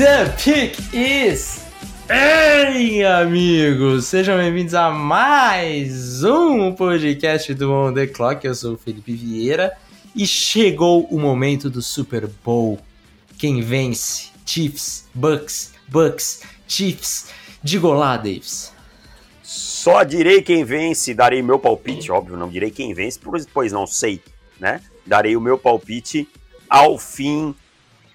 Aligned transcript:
The 0.00 0.34
pick 0.38 0.94
is. 0.94 1.49
Ei, 2.82 3.04
amigos! 3.04 4.06
Sejam 4.06 4.38
bem-vindos 4.38 4.72
a 4.72 4.88
mais 4.88 6.24
um 6.24 6.72
podcast 6.72 7.52
do 7.52 7.70
On 7.70 7.92
The 7.92 8.06
Clock. 8.06 8.46
Eu 8.46 8.54
sou 8.54 8.72
o 8.72 8.78
Felipe 8.78 9.12
Vieira 9.12 9.76
e 10.16 10.26
chegou 10.26 11.04
o 11.10 11.20
momento 11.20 11.68
do 11.68 11.82
Super 11.82 12.26
Bowl. 12.42 12.80
Quem 13.36 13.60
vence? 13.60 14.30
Chiefs, 14.46 15.06
Bucks, 15.12 15.74
Bucks, 15.88 16.42
Chiefs. 16.66 17.28
Diga 17.62 17.86
olá, 17.86 18.16
Davis. 18.16 18.72
Só 19.42 20.02
direi 20.02 20.40
quem 20.40 20.64
vence, 20.64 21.12
darei 21.12 21.42
meu 21.42 21.58
palpite, 21.58 22.10
óbvio, 22.10 22.38
não 22.38 22.48
direi 22.48 22.70
quem 22.70 22.94
vence, 22.94 23.20
pois 23.52 23.72
não 23.72 23.86
sei, 23.86 24.22
né? 24.58 24.80
Darei 25.04 25.36
o 25.36 25.40
meu 25.40 25.58
palpite 25.58 26.26
ao 26.66 26.96
fim 26.96 27.54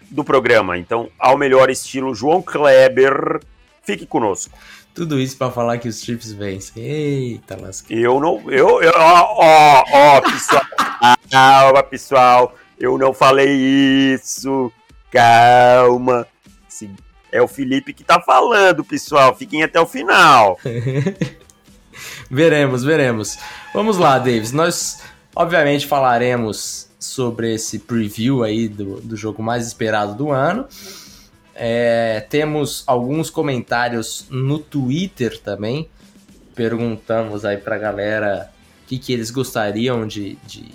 do 0.10 0.24
programa. 0.24 0.76
Então, 0.76 1.08
ao 1.20 1.38
melhor 1.38 1.70
estilo 1.70 2.16
João 2.16 2.42
Kleber, 2.42 3.42
fique 3.86 4.06
conosco. 4.06 4.58
Tudo 4.94 5.20
isso 5.20 5.38
para 5.38 5.52
falar 5.52 5.78
que 5.78 5.90
os 5.90 6.02
Chiefs 6.02 6.32
vencem. 6.32 6.82
Eita, 6.82 7.58
lasca. 7.62 7.94
Eu 7.94 8.20
não. 8.20 8.50
Eu. 8.50 8.82
eu 8.82 8.94
ó, 8.96 9.36
ó, 9.38 9.84
ó, 9.92 10.22
pessoal. 10.22 10.64
Calma, 11.30 11.84
pessoal. 11.84 12.56
Eu 12.80 12.98
não 12.98 13.14
falei 13.14 13.50
isso. 14.14 14.72
Calma. 15.12 16.26
É 17.32 17.42
o 17.42 17.48
Felipe 17.48 17.94
que 17.94 18.06
tá 18.06 18.22
falando, 18.22 18.86
pessoal. 18.86 19.36
Fiquem 19.36 19.64
até 19.64 19.80
o 19.82 19.86
final. 19.86 20.58
veremos, 22.32 22.84
veremos. 22.84 23.38
Vamos 23.74 23.98
lá, 23.98 24.18
Davis. 24.18 24.54
Nós, 24.54 25.02
obviamente, 25.36 25.86
falaremos 25.86 26.90
sobre 26.98 27.54
esse 27.54 27.80
preview 27.80 28.44
aí 28.44 28.70
do, 28.70 29.02
do 29.02 29.18
jogo 29.18 29.44
mais 29.44 29.68
esperado 29.68 30.16
do 30.16 30.32
ano. 30.32 30.66
É, 31.56 32.26
temos 32.30 32.84
alguns 32.86 33.30
comentários 33.30 34.28
no 34.30 34.60
Twitter 34.60 35.40
também. 35.42 35.90
Perguntamos 36.54 37.46
aí 37.46 37.58
pra 37.58 37.78
galera 37.78 38.52
o 38.84 38.88
que, 38.88 39.00
que 39.00 39.14
eles 39.14 39.32
gostariam 39.32 40.06
de, 40.06 40.36
de 40.46 40.66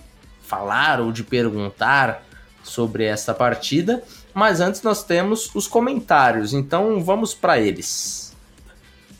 falar 0.42 1.00
ou 1.00 1.12
de 1.12 1.22
perguntar 1.22 2.24
sobre 2.62 3.04
essa 3.04 3.34
partida. 3.34 4.02
Mas 4.32 4.60
antes 4.60 4.82
nós 4.82 5.04
temos 5.04 5.54
os 5.54 5.66
comentários, 5.66 6.54
então 6.54 7.02
vamos 7.02 7.34
para 7.34 7.58
eles. 7.58 8.34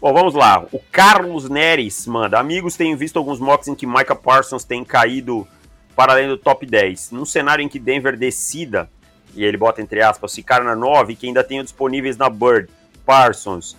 Bom, 0.01 0.15
vamos 0.15 0.35
lá. 0.35 0.65
O 0.73 0.81
Carlos 0.91 1.49
Neres 1.51 2.07
manda: 2.07 2.39
Amigos, 2.39 2.77
tenho 2.77 2.97
visto 2.97 3.19
alguns 3.19 3.39
mocks 3.39 3.69
em 3.69 3.75
que 3.75 3.87
Micah 3.87 4.15
Parsons 4.15 4.65
tem 4.65 4.83
caído 4.83 5.47
para 5.95 6.13
além 6.13 6.27
do 6.27 6.39
top 6.39 6.65
10. 6.65 7.11
Num 7.11 7.27
cenário 7.27 7.63
em 7.63 7.69
que 7.69 7.79
Denver 7.79 8.17
decida, 8.17 8.89
e 9.35 9.45
ele 9.45 9.57
bota 9.57 9.81
entre 9.81 10.03
aspas, 10.03 10.35
ficar 10.35 10.63
na 10.63 10.75
9, 10.75 11.17
que 11.17 11.27
ainda 11.27 11.45
tenha 11.45 11.63
disponíveis 11.63 12.17
na 12.17 12.29
Bird, 12.29 12.69
Parsons, 13.05 13.77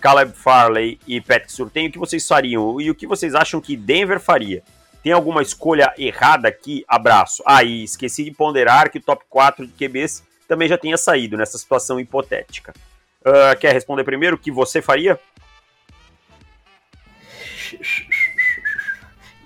Caleb 0.00 0.32
Farley 0.32 0.98
e 1.06 1.20
Patrick 1.20 1.52
Surtain, 1.52 1.88
o 1.88 1.92
que 1.92 1.98
vocês 1.98 2.26
fariam? 2.26 2.80
E 2.80 2.90
o 2.90 2.94
que 2.94 3.06
vocês 3.06 3.34
acham 3.34 3.60
que 3.60 3.76
Denver 3.76 4.18
faria? 4.18 4.62
Tem 5.02 5.12
alguma 5.12 5.42
escolha 5.42 5.92
errada 5.96 6.48
aqui? 6.48 6.84
Abraço. 6.88 7.42
Ah, 7.46 7.62
e 7.62 7.84
esqueci 7.84 8.24
de 8.24 8.32
ponderar 8.32 8.90
que 8.90 8.98
o 8.98 9.02
top 9.02 9.24
4 9.28 9.66
de 9.66 9.72
QBs 9.72 10.24
também 10.48 10.68
já 10.68 10.76
tinha 10.76 10.96
saído 10.96 11.36
nessa 11.36 11.56
situação 11.56 12.00
hipotética. 12.00 12.72
Uh, 13.20 13.58
quer 13.58 13.72
responder 13.72 14.04
primeiro 14.04 14.36
o 14.36 14.38
que 14.38 14.50
você 14.50 14.82
faria? 14.82 15.18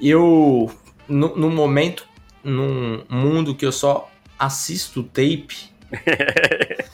Eu, 0.00 0.70
no, 1.06 1.36
no 1.36 1.50
momento 1.50 2.06
num 2.42 3.04
mundo 3.08 3.54
que 3.54 3.66
eu 3.66 3.72
só 3.72 4.10
assisto 4.38 5.02
tape. 5.02 5.70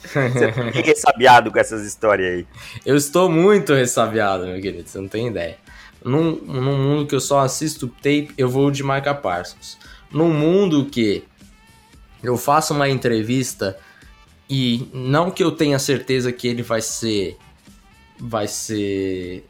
você 0.03 0.51
tá 0.51 0.61
ressabiado 0.81 1.51
com 1.51 1.59
essas 1.59 1.85
histórias 1.85 2.33
aí. 2.33 2.47
Eu 2.85 2.95
estou 2.95 3.29
muito 3.29 3.73
ressabiado, 3.73 4.45
meu 4.45 4.61
querido, 4.61 4.87
você 4.87 4.99
não 4.99 5.07
tem 5.07 5.27
ideia. 5.27 5.57
Num, 6.03 6.35
num 6.35 6.77
mundo 6.77 7.07
que 7.07 7.15
eu 7.15 7.21
só 7.21 7.39
assisto 7.39 7.87
tape, 7.87 8.31
eu 8.37 8.49
vou 8.49 8.69
de 8.69 8.83
Micah 8.83 9.15
Parsons. 9.15 9.77
Num 10.11 10.31
mundo 10.31 10.85
que 10.85 11.23
eu 12.21 12.37
faço 12.37 12.73
uma 12.73 12.89
entrevista 12.89 13.77
e 14.49 14.87
não 14.93 15.31
que 15.31 15.43
eu 15.43 15.51
tenha 15.51 15.79
certeza 15.79 16.31
que 16.31 16.47
ele 16.47 16.61
vai 16.61 16.81
ser 16.81 17.37
vai 18.19 18.47
ser 18.47 19.45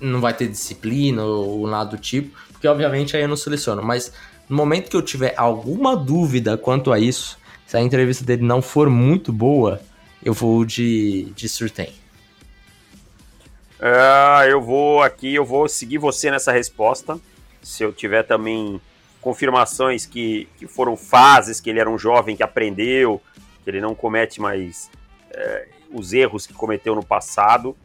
não 0.00 0.20
vai 0.20 0.34
ter 0.34 0.48
disciplina 0.48 1.22
ou, 1.24 1.60
ou 1.60 1.66
nada 1.66 1.90
do 1.90 1.98
tipo, 1.98 2.36
porque 2.52 2.68
obviamente 2.68 3.16
aí 3.16 3.22
eu 3.22 3.28
não 3.28 3.36
seleciono, 3.36 3.82
mas 3.82 4.12
no 4.48 4.56
momento 4.56 4.90
que 4.90 4.96
eu 4.96 5.02
tiver 5.02 5.34
alguma 5.36 5.96
dúvida 5.96 6.56
quanto 6.56 6.92
a 6.92 6.98
isso, 6.98 7.38
se 7.66 7.76
a 7.76 7.80
entrevista 7.80 8.24
dele 8.24 8.42
não 8.42 8.60
for 8.60 8.88
muito 8.90 9.32
boa, 9.32 9.80
eu 10.22 10.32
vou 10.32 10.64
de, 10.64 11.24
de 11.34 11.48
Surtain. 11.48 11.92
Uh, 13.80 14.44
eu 14.48 14.60
vou 14.60 15.02
aqui, 15.02 15.34
eu 15.34 15.44
vou 15.44 15.68
seguir 15.68 15.98
você 15.98 16.30
nessa 16.30 16.52
resposta. 16.52 17.18
Se 17.62 17.82
eu 17.82 17.92
tiver 17.92 18.22
também 18.22 18.80
confirmações 19.20 20.06
que, 20.06 20.48
que 20.58 20.66
foram 20.66 20.96
fases, 20.96 21.60
que 21.60 21.70
ele 21.70 21.80
era 21.80 21.90
um 21.90 21.98
jovem 21.98 22.36
que 22.36 22.42
aprendeu, 22.42 23.20
que 23.62 23.70
ele 23.70 23.80
não 23.80 23.94
comete 23.94 24.40
mais 24.40 24.90
é, 25.30 25.68
os 25.90 26.12
erros 26.12 26.46
que 26.46 26.52
cometeu 26.52 26.94
no 26.94 27.04
passado, 27.04 27.76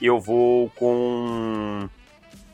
eu 0.00 0.20
vou 0.20 0.70
com 0.70 1.88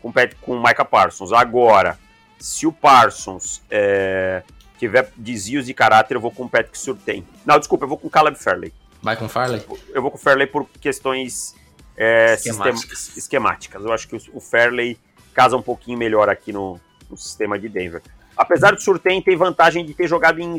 com, 0.01 0.13
com 0.41 0.61
Micah 0.61 0.85
Parsons. 0.85 1.33
Agora, 1.33 1.99
se 2.39 2.67
o 2.67 2.73
Parsons 2.73 3.63
é, 3.71 4.43
tiver 4.79 5.11
desvios 5.17 5.67
de 5.67 5.75
caráter, 5.75 6.15
eu 6.15 6.21
vou 6.21 6.31
com 6.31 6.45
o 6.45 6.49
Patrick 6.49 6.79
Surtain. 6.79 7.25
Não, 7.45 7.59
desculpa, 7.59 7.85
eu 7.85 7.89
vou 7.89 7.99
com 7.99 8.07
o 8.07 8.11
Caleb 8.11 8.39
Fairley. 8.39 8.73
Vai 9.03 9.17
com 9.17 9.29
Farley? 9.29 9.63
Eu 9.95 10.03
vou 10.03 10.11
com 10.11 10.17
o 10.17 10.21
Fairley 10.21 10.47
por 10.47 10.67
questões 10.81 11.55
é, 11.97 12.35
esquemáticas. 12.35 13.17
esquemáticas. 13.17 13.85
Eu 13.85 13.93
acho 13.93 14.09
que 14.09 14.17
o 14.33 14.41
Fairley 14.41 14.99
casa 15.33 15.57
um 15.57 15.63
pouquinho 15.63 15.99
melhor 15.99 16.29
aqui 16.29 16.53
no, 16.53 16.81
no 17.09 17.17
sistema 17.17 17.59
de 17.59 17.69
Denver. 17.69 18.03
Apesar 18.37 18.73
do 18.73 18.81
Surtain 18.81 19.23
ter 19.23 19.37
vantagem 19.37 19.85
de 19.85 19.95
ter 19.95 20.07
jogado 20.09 20.41
em 20.41 20.59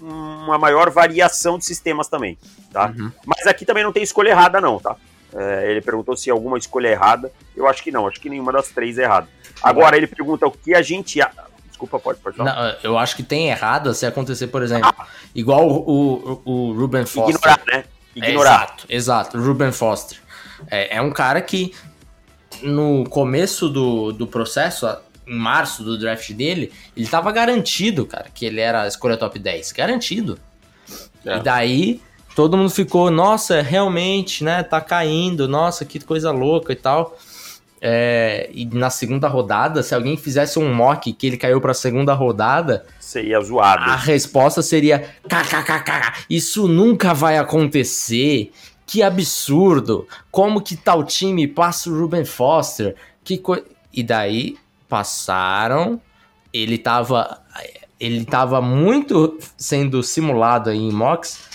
uma 0.00 0.56
maior 0.58 0.90
variação 0.90 1.58
de 1.58 1.64
sistemas 1.64 2.08
também, 2.08 2.38
tá? 2.72 2.94
Uhum. 2.96 3.10
Mas 3.26 3.46
aqui 3.46 3.66
também 3.66 3.84
não 3.84 3.92
tem 3.92 4.02
escolha 4.02 4.30
errada 4.30 4.60
não, 4.60 4.78
tá? 4.78 4.96
É, 5.34 5.70
ele 5.70 5.80
perguntou 5.80 6.16
se 6.16 6.30
alguma 6.30 6.58
escolha 6.58 6.88
é 6.88 6.92
errada. 6.92 7.30
Eu 7.56 7.66
acho 7.66 7.82
que 7.82 7.90
não, 7.90 8.06
acho 8.06 8.20
que 8.20 8.30
nenhuma 8.30 8.52
das 8.52 8.68
três 8.68 8.98
é 8.98 9.02
errada. 9.02 9.28
Agora 9.62 9.96
ele 9.96 10.06
pergunta 10.06 10.46
o 10.46 10.50
que 10.50 10.74
a 10.74 10.82
gente. 10.82 11.20
Desculpa, 11.66 11.98
pode, 11.98 12.18
pode 12.20 12.36
falar. 12.36 12.54
Não, 12.54 12.76
eu 12.82 12.98
acho 12.98 13.14
que 13.14 13.22
tem 13.22 13.48
errada 13.48 13.92
se 13.94 14.06
acontecer, 14.06 14.48
por 14.48 14.62
exemplo, 14.62 14.92
ah. 14.98 15.06
igual 15.34 15.68
o, 15.68 16.40
o, 16.44 16.50
o 16.50 16.72
Ruben 16.72 17.06
Foster. 17.06 17.34
Ignorar, 17.34 17.60
né? 17.66 17.84
Ignorar. 18.14 18.50
É, 18.50 18.96
exato, 18.96 19.36
exato. 19.36 19.40
Ruben 19.40 19.72
Foster. 19.72 20.18
É, 20.70 20.96
é 20.96 21.02
um 21.02 21.10
cara 21.10 21.40
que 21.40 21.74
no 22.62 23.04
começo 23.08 23.68
do, 23.68 24.12
do 24.12 24.26
processo, 24.26 24.86
em 25.26 25.36
março 25.36 25.84
do 25.84 25.98
draft 25.98 26.32
dele, 26.32 26.72
ele 26.96 27.06
tava 27.06 27.30
garantido, 27.30 28.06
cara, 28.06 28.26
que 28.32 28.44
ele 28.44 28.60
era 28.60 28.82
a 28.82 28.88
escolha 28.88 29.16
top 29.16 29.38
10. 29.38 29.72
Garantido. 29.72 30.38
É. 31.24 31.36
E 31.36 31.40
daí 31.40 32.00
todo 32.38 32.56
mundo 32.56 32.70
ficou, 32.70 33.10
nossa, 33.10 33.60
realmente, 33.62 34.44
né, 34.44 34.62
tá 34.62 34.80
caindo, 34.80 35.48
nossa, 35.48 35.84
que 35.84 35.98
coisa 35.98 36.30
louca 36.30 36.72
e 36.72 36.76
tal. 36.76 37.18
É, 37.80 38.48
e 38.54 38.64
na 38.64 38.90
segunda 38.90 39.26
rodada, 39.26 39.82
se 39.82 39.92
alguém 39.92 40.16
fizesse 40.16 40.56
um 40.56 40.72
mock 40.72 41.12
que 41.12 41.26
ele 41.26 41.36
caiu 41.36 41.60
pra 41.60 41.74
segunda 41.74 42.14
rodada, 42.14 42.86
seria 43.00 43.40
zoado. 43.40 43.82
A 43.82 43.96
resposta 43.96 44.62
seria: 44.62 45.00
kkkk, 45.24 46.26
isso 46.30 46.68
nunca 46.68 47.12
vai 47.12 47.38
acontecer. 47.38 48.52
Que 48.86 49.02
absurdo! 49.02 50.06
Como 50.30 50.60
que 50.60 50.76
tal 50.76 51.02
time 51.02 51.48
passa 51.48 51.90
o 51.90 51.98
Ruben 51.98 52.24
Foster? 52.24 52.94
Que 53.24 53.36
co... 53.36 53.56
E 53.92 54.04
daí 54.04 54.56
passaram. 54.88 56.00
Ele 56.52 56.78
tava, 56.78 57.42
ele 57.98 58.24
tava 58.24 58.62
muito 58.62 59.36
sendo 59.56 60.04
simulado 60.04 60.70
aí 60.70 60.78
em 60.78 60.92
mocks 60.92 61.47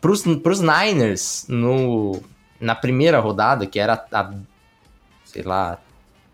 pros, 0.00 0.22
pros 0.42 0.60
Niners 0.60 1.46
no, 1.48 2.22
na 2.60 2.74
primeira 2.74 3.18
rodada, 3.20 3.66
que 3.66 3.78
era 3.78 4.04
a, 4.12 4.34
sei 5.24 5.42
lá, 5.42 5.78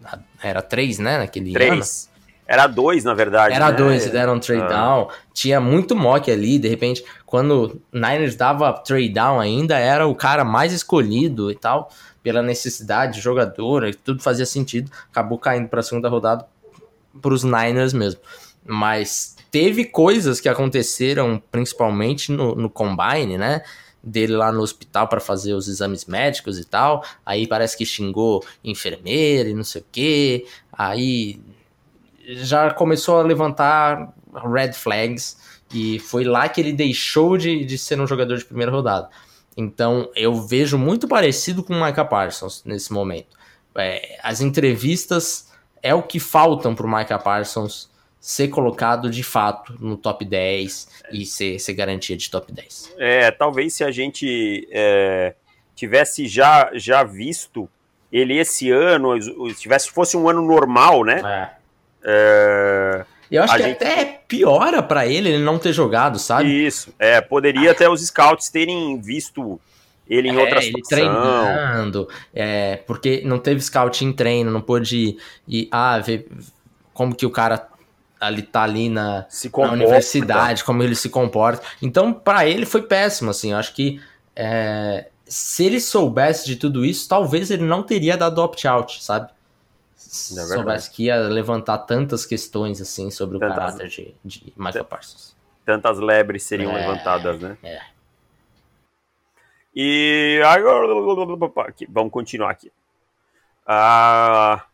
a, 0.04 0.18
era 0.42 0.62
três, 0.62 0.98
né, 0.98 1.18
naquele 1.18 1.52
três. 1.52 2.04
ano. 2.04 2.10
Era 2.46 2.66
dois, 2.66 3.04
na 3.04 3.14
verdade. 3.14 3.54
Era 3.54 3.70
né? 3.70 3.76
dois, 3.76 4.10
deram 4.10 4.34
um 4.34 4.40
trade 4.40 4.62
ah. 4.62 4.66
down. 4.66 5.08
Tinha 5.32 5.60
muito 5.60 5.94
mock 5.94 6.28
ali, 6.28 6.58
de 6.58 6.66
repente, 6.66 7.04
quando 7.24 7.80
Niners 7.92 8.34
dava 8.34 8.72
trade 8.72 9.10
down 9.10 9.38
ainda, 9.38 9.78
era 9.78 10.04
o 10.08 10.16
cara 10.16 10.44
mais 10.44 10.72
escolhido 10.72 11.48
e 11.50 11.54
tal. 11.54 11.92
pela 12.24 12.42
necessidade 12.42 13.14
de 13.14 13.20
jogador, 13.20 13.94
tudo 14.04 14.20
fazia 14.20 14.44
sentido, 14.44 14.90
acabou 15.10 15.38
caindo 15.38 15.68
para 15.68 15.78
a 15.80 15.82
segunda 15.82 16.08
rodada 16.08 16.44
para 17.22 17.32
os 17.32 17.44
Niners 17.44 17.92
mesmo. 17.92 18.20
Mas 18.64 19.36
teve 19.50 19.84
coisas 19.84 20.40
que 20.40 20.48
aconteceram 20.48 21.42
principalmente 21.50 22.30
no, 22.32 22.54
no 22.54 22.70
Combine, 22.70 23.36
né? 23.36 23.62
Dele 24.02 24.34
lá 24.34 24.50
no 24.50 24.62
hospital 24.62 25.08
para 25.08 25.20
fazer 25.20 25.52
os 25.52 25.68
exames 25.68 26.06
médicos 26.06 26.58
e 26.58 26.64
tal. 26.64 27.04
Aí 27.24 27.46
parece 27.46 27.76
que 27.76 27.84
xingou 27.84 28.44
enfermeira 28.64 29.48
e 29.48 29.54
não 29.54 29.64
sei 29.64 29.82
o 29.82 29.84
que. 29.92 30.46
Aí 30.72 31.40
já 32.26 32.70
começou 32.70 33.18
a 33.18 33.22
levantar 33.22 34.14
red 34.52 34.72
flags. 34.72 35.38
E 35.72 35.98
foi 35.98 36.24
lá 36.24 36.48
que 36.48 36.60
ele 36.60 36.72
deixou 36.72 37.36
de, 37.36 37.64
de 37.64 37.78
ser 37.78 38.00
um 38.00 38.06
jogador 38.06 38.36
de 38.36 38.44
primeira 38.44 38.72
rodada. 38.72 39.08
Então 39.56 40.10
eu 40.16 40.34
vejo 40.34 40.78
muito 40.78 41.06
parecido 41.06 41.62
com 41.62 41.74
o 41.74 41.84
Micah 41.84 42.04
Parsons 42.04 42.62
nesse 42.64 42.92
momento. 42.92 43.38
É, 43.76 44.18
as 44.22 44.40
entrevistas 44.40 45.50
é 45.82 45.94
o 45.94 46.02
que 46.02 46.18
faltam 46.18 46.74
para 46.74 46.86
o 46.86 46.90
Micah 46.90 47.18
Parsons 47.18 47.90
ser 48.20 48.48
colocado 48.48 49.10
de 49.10 49.22
fato 49.22 49.74
no 49.80 49.96
top 49.96 50.24
10 50.24 50.88
e 51.10 51.24
ser, 51.24 51.58
ser 51.58 51.72
garantia 51.72 52.16
de 52.16 52.30
top 52.30 52.52
10. 52.52 52.94
É, 52.98 53.30
talvez 53.30 53.72
se 53.72 53.82
a 53.82 53.90
gente 53.90 54.68
é, 54.70 55.34
tivesse 55.74 56.28
já, 56.28 56.70
já 56.74 57.02
visto 57.02 57.68
ele 58.12 58.36
esse 58.36 58.70
ano, 58.70 59.20
se 59.22 59.60
tivesse, 59.60 59.90
fosse 59.90 60.16
um 60.16 60.28
ano 60.28 60.42
normal, 60.42 61.04
né? 61.04 61.22
É. 61.24 61.48
é 62.04 63.04
eu 63.30 63.44
acho 63.44 63.56
que 63.56 63.62
gente... 63.62 63.76
até 63.76 64.20
piora 64.26 64.82
para 64.82 65.06
ele 65.06 65.28
ele 65.28 65.44
não 65.44 65.58
ter 65.58 65.72
jogado, 65.72 66.18
sabe? 66.18 66.66
Isso, 66.66 66.92
é, 66.98 67.20
poderia 67.20 67.70
até 67.70 67.88
os 67.88 68.04
scouts 68.04 68.50
terem 68.50 69.00
visto 69.00 69.60
ele 70.08 70.28
em 70.28 70.36
é, 70.36 70.40
outra 70.40 70.60
treinando, 70.88 72.08
é, 72.34 72.76
porque 72.86 73.22
não 73.24 73.38
teve 73.38 73.60
scout 73.60 74.04
em 74.04 74.12
treino, 74.12 74.50
não 74.50 74.60
pôde 74.60 75.16
ir, 75.46 75.68
ah, 75.70 76.00
ver 76.00 76.26
como 76.92 77.14
que 77.14 77.24
o 77.24 77.30
cara 77.30 77.69
ali 78.20 78.42
tá 78.42 78.62
ali 78.62 78.88
na, 78.90 79.26
na 79.56 79.72
universidade, 79.72 80.62
como 80.62 80.82
ele 80.82 80.94
se 80.94 81.08
comporta. 81.08 81.66
Então, 81.80 82.12
para 82.12 82.46
ele 82.46 82.66
foi 82.66 82.82
péssimo, 82.82 83.30
assim. 83.30 83.52
Eu 83.52 83.56
acho 83.56 83.74
que 83.74 84.00
é, 84.36 85.08
se 85.24 85.64
ele 85.64 85.80
soubesse 85.80 86.46
de 86.46 86.56
tudo 86.56 86.84
isso, 86.84 87.08
talvez 87.08 87.50
ele 87.50 87.64
não 87.64 87.82
teria 87.82 88.16
dado 88.16 88.42
opt-out, 88.42 89.02
sabe? 89.02 89.30
Se 89.96 90.38
é 90.38 90.42
soubesse 90.42 90.90
que 90.90 91.04
ia 91.04 91.16
levantar 91.16 91.78
tantas 91.78 92.26
questões 92.26 92.80
assim 92.80 93.10
sobre 93.10 93.38
tantas, 93.38 93.56
o 93.56 93.58
caráter 93.58 93.88
de, 93.88 94.14
de 94.24 94.52
Michael 94.56 94.84
Parsons. 94.84 95.36
Tantas 95.64 95.98
lebres 95.98 96.42
seriam 96.42 96.76
é, 96.76 96.80
levantadas, 96.80 97.40
né? 97.40 97.56
É. 97.62 97.80
E 99.74 100.42
agora 100.44 100.88
vamos 101.88 102.12
continuar 102.12 102.50
aqui. 102.50 102.72
Ah, 103.64 104.64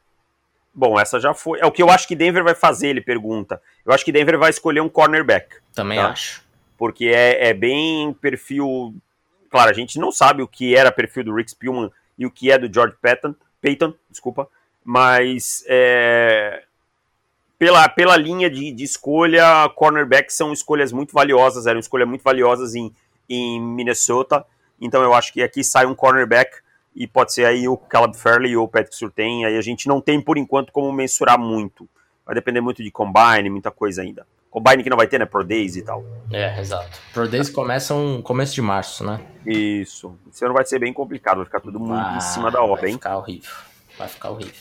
Bom, 0.78 1.00
essa 1.00 1.18
já 1.18 1.32
foi. 1.32 1.58
É 1.58 1.64
o 1.64 1.72
que 1.72 1.82
eu 1.82 1.88
acho 1.88 2.06
que 2.06 2.14
Denver 2.14 2.44
vai 2.44 2.54
fazer, 2.54 2.88
ele 2.88 3.00
pergunta. 3.00 3.62
Eu 3.84 3.94
acho 3.94 4.04
que 4.04 4.12
Denver 4.12 4.38
vai 4.38 4.50
escolher 4.50 4.82
um 4.82 4.90
cornerback. 4.90 5.56
Também 5.74 5.98
tá? 5.98 6.10
acho. 6.10 6.42
Porque 6.76 7.06
é, 7.06 7.48
é 7.48 7.54
bem 7.54 8.12
perfil. 8.12 8.94
Claro, 9.50 9.70
a 9.70 9.72
gente 9.72 9.98
não 9.98 10.12
sabe 10.12 10.42
o 10.42 10.46
que 10.46 10.76
era 10.76 10.92
perfil 10.92 11.24
do 11.24 11.34
Rick 11.34 11.52
Spielman 11.52 11.90
e 12.18 12.26
o 12.26 12.30
que 12.30 12.50
é 12.50 12.58
do 12.58 12.72
George 12.72 12.94
Payton, 13.00 13.34
Payton, 13.62 13.94
desculpa, 14.10 14.48
mas 14.84 15.64
é, 15.66 16.62
pela, 17.58 17.88
pela 17.88 18.16
linha 18.16 18.48
de, 18.50 18.72
de 18.72 18.84
escolha, 18.84 19.68
cornerbacks 19.74 20.36
são 20.36 20.52
escolhas 20.52 20.92
muito 20.92 21.12
valiosas, 21.12 21.66
eram 21.66 21.80
escolhas 21.80 22.08
muito 22.08 22.22
valiosas 22.22 22.74
em, 22.74 22.92
em 23.28 23.60
Minnesota, 23.60 24.44
então 24.80 25.02
eu 25.02 25.14
acho 25.14 25.32
que 25.32 25.42
aqui 25.42 25.64
sai 25.64 25.86
um 25.86 25.94
cornerback 25.94 26.58
e 26.96 27.06
pode 27.06 27.34
ser 27.34 27.44
aí 27.44 27.68
o 27.68 27.76
Caleb 27.76 28.16
Fairley 28.16 28.56
ou 28.56 28.64
o 28.64 28.68
Patrick 28.68 28.96
Surtain, 28.96 29.44
aí 29.44 29.58
a 29.58 29.60
gente 29.60 29.86
não 29.86 30.00
tem 30.00 30.18
por 30.18 30.38
enquanto 30.38 30.72
como 30.72 30.90
mensurar 30.90 31.38
muito. 31.38 31.86
Vai 32.24 32.34
depender 32.34 32.62
muito 32.62 32.82
de 32.82 32.90
combine, 32.90 33.50
muita 33.50 33.70
coisa 33.70 34.00
ainda. 34.00 34.26
Combine 34.50 34.82
que 34.82 34.88
não 34.88 34.96
vai 34.96 35.06
ter, 35.06 35.18
né? 35.18 35.26
Pro 35.26 35.44
Days 35.44 35.76
e 35.76 35.82
tal. 35.82 36.02
É, 36.32 36.58
exato. 36.58 36.98
Pro 37.12 37.28
Days 37.28 37.50
começam 37.50 38.22
começo 38.22 38.54
de 38.54 38.62
março, 38.62 39.04
né? 39.04 39.20
Isso. 39.44 40.16
Esse 40.32 40.42
ano 40.46 40.54
vai 40.54 40.64
ser 40.64 40.78
bem 40.78 40.92
complicado, 40.92 41.36
vai 41.36 41.44
ficar 41.44 41.60
tudo 41.60 41.78
muito 41.78 41.92
ah, 41.94 42.16
em 42.16 42.20
cima 42.22 42.50
da 42.50 42.62
obra, 42.62 42.88
hein? 42.88 42.92
Vai 42.92 42.98
ficar 42.98 43.18
horrível. 43.18 43.52
Vai 43.98 44.08
ficar 44.08 44.30
horrível. 44.30 44.54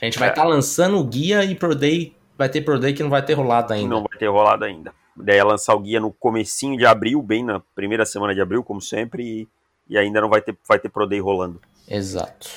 A 0.00 0.04
gente 0.06 0.18
vai 0.18 0.30
estar 0.30 0.40
é. 0.40 0.44
tá 0.44 0.48
lançando 0.48 0.96
o 0.96 1.04
guia 1.04 1.44
e 1.44 1.54
Pro 1.54 1.74
Day 1.74 2.16
vai 2.38 2.48
ter 2.48 2.62
Pro 2.62 2.78
Day 2.78 2.94
que 2.94 3.02
não 3.02 3.10
vai 3.10 3.22
ter 3.22 3.34
rolado 3.34 3.74
ainda. 3.74 3.88
Não 3.88 4.02
vai 4.02 4.18
ter 4.18 4.28
rolado 4.28 4.64
ainda. 4.64 4.94
A 5.18 5.22
ideia 5.22 5.40
é 5.40 5.44
lançar 5.44 5.74
o 5.74 5.80
guia 5.80 6.00
no 6.00 6.10
comecinho 6.12 6.78
de 6.78 6.86
abril, 6.86 7.20
bem 7.20 7.44
na 7.44 7.60
primeira 7.74 8.06
semana 8.06 8.34
de 8.34 8.40
abril, 8.40 8.64
como 8.64 8.80
sempre, 8.80 9.22
e 9.22 9.48
e 9.88 9.96
ainda 9.96 10.20
não 10.20 10.28
vai 10.28 10.40
ter, 10.40 10.56
vai 10.66 10.78
ter 10.78 10.88
Pro 10.88 11.06
Day 11.06 11.20
rolando. 11.20 11.60
Exato. 11.88 12.50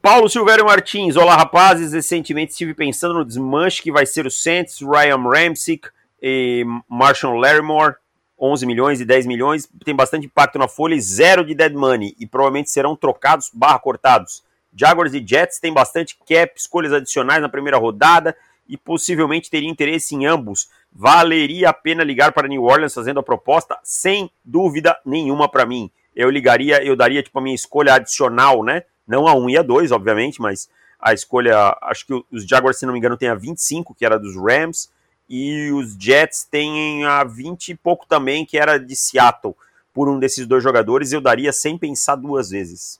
Paulo 0.00 0.28
Silvério 0.28 0.64
Martins, 0.64 1.16
olá 1.16 1.36
rapazes, 1.36 1.92
recentemente 1.92 2.52
estive 2.52 2.74
pensando 2.74 3.14
no 3.14 3.24
desmanche 3.24 3.82
que 3.82 3.90
vai 3.90 4.06
ser 4.06 4.24
o 4.24 4.30
Saints, 4.30 4.80
Ryan 4.80 5.18
Ramsick 5.18 5.88
e 6.22 6.64
Marshall 6.88 7.36
Larimore, 7.36 7.96
11 8.38 8.66
milhões 8.66 9.00
e 9.00 9.04
10 9.04 9.26
milhões, 9.26 9.68
tem 9.84 9.94
bastante 9.94 10.26
impacto 10.26 10.58
na 10.58 10.68
folha 10.68 10.94
e 10.94 11.00
zero 11.00 11.44
de 11.44 11.54
dead 11.54 11.72
money, 11.72 12.14
e 12.18 12.26
provavelmente 12.26 12.70
serão 12.70 12.94
trocados 12.94 13.50
barra 13.52 13.78
cortados. 13.78 14.44
Jaguars 14.74 15.14
e 15.14 15.24
Jets 15.26 15.58
têm 15.58 15.72
bastante 15.72 16.16
cap, 16.28 16.52
escolhas 16.54 16.92
adicionais 16.92 17.40
na 17.40 17.48
primeira 17.48 17.78
rodada, 17.78 18.36
e 18.68 18.76
possivelmente 18.76 19.50
teria 19.50 19.68
interesse 19.68 20.14
em 20.14 20.26
ambos. 20.26 20.68
Valeria 20.92 21.70
a 21.70 21.72
pena 21.72 22.04
ligar 22.04 22.32
para 22.32 22.48
New 22.48 22.64
Orleans 22.64 22.94
fazendo 22.94 23.20
a 23.20 23.22
proposta? 23.22 23.78
Sem 23.82 24.30
dúvida 24.44 24.96
nenhuma 25.04 25.48
para 25.48 25.64
mim 25.64 25.90
eu 26.16 26.30
ligaria, 26.30 26.82
eu 26.82 26.96
daria 26.96 27.22
tipo 27.22 27.38
a 27.38 27.42
minha 27.42 27.54
escolha 27.54 27.94
adicional, 27.94 28.64
né? 28.64 28.84
Não 29.06 29.28
a 29.28 29.34
1 29.34 29.50
e 29.50 29.58
a 29.58 29.62
2, 29.62 29.92
obviamente, 29.92 30.40
mas 30.40 30.68
a 30.98 31.12
escolha, 31.12 31.76
acho 31.82 32.06
que 32.06 32.14
os 32.32 32.46
Jaguars, 32.46 32.78
se 32.78 32.86
não 32.86 32.94
me 32.94 32.98
engano, 32.98 33.18
tem 33.18 33.28
a 33.28 33.34
25, 33.34 33.94
que 33.94 34.04
era 34.04 34.18
dos 34.18 34.34
Rams, 34.34 34.90
e 35.28 35.70
os 35.72 35.94
Jets 36.00 36.44
têm 36.44 37.04
a 37.04 37.22
20 37.22 37.68
e 37.68 37.74
pouco 37.74 38.06
também, 38.06 38.46
que 38.46 38.56
era 38.56 38.78
de 38.78 38.96
Seattle, 38.96 39.54
por 39.92 40.08
um 40.08 40.18
desses 40.18 40.46
dois 40.46 40.62
jogadores, 40.62 41.12
eu 41.12 41.20
daria 41.20 41.52
sem 41.52 41.76
pensar 41.76 42.16
duas 42.16 42.48
vezes. 42.48 42.98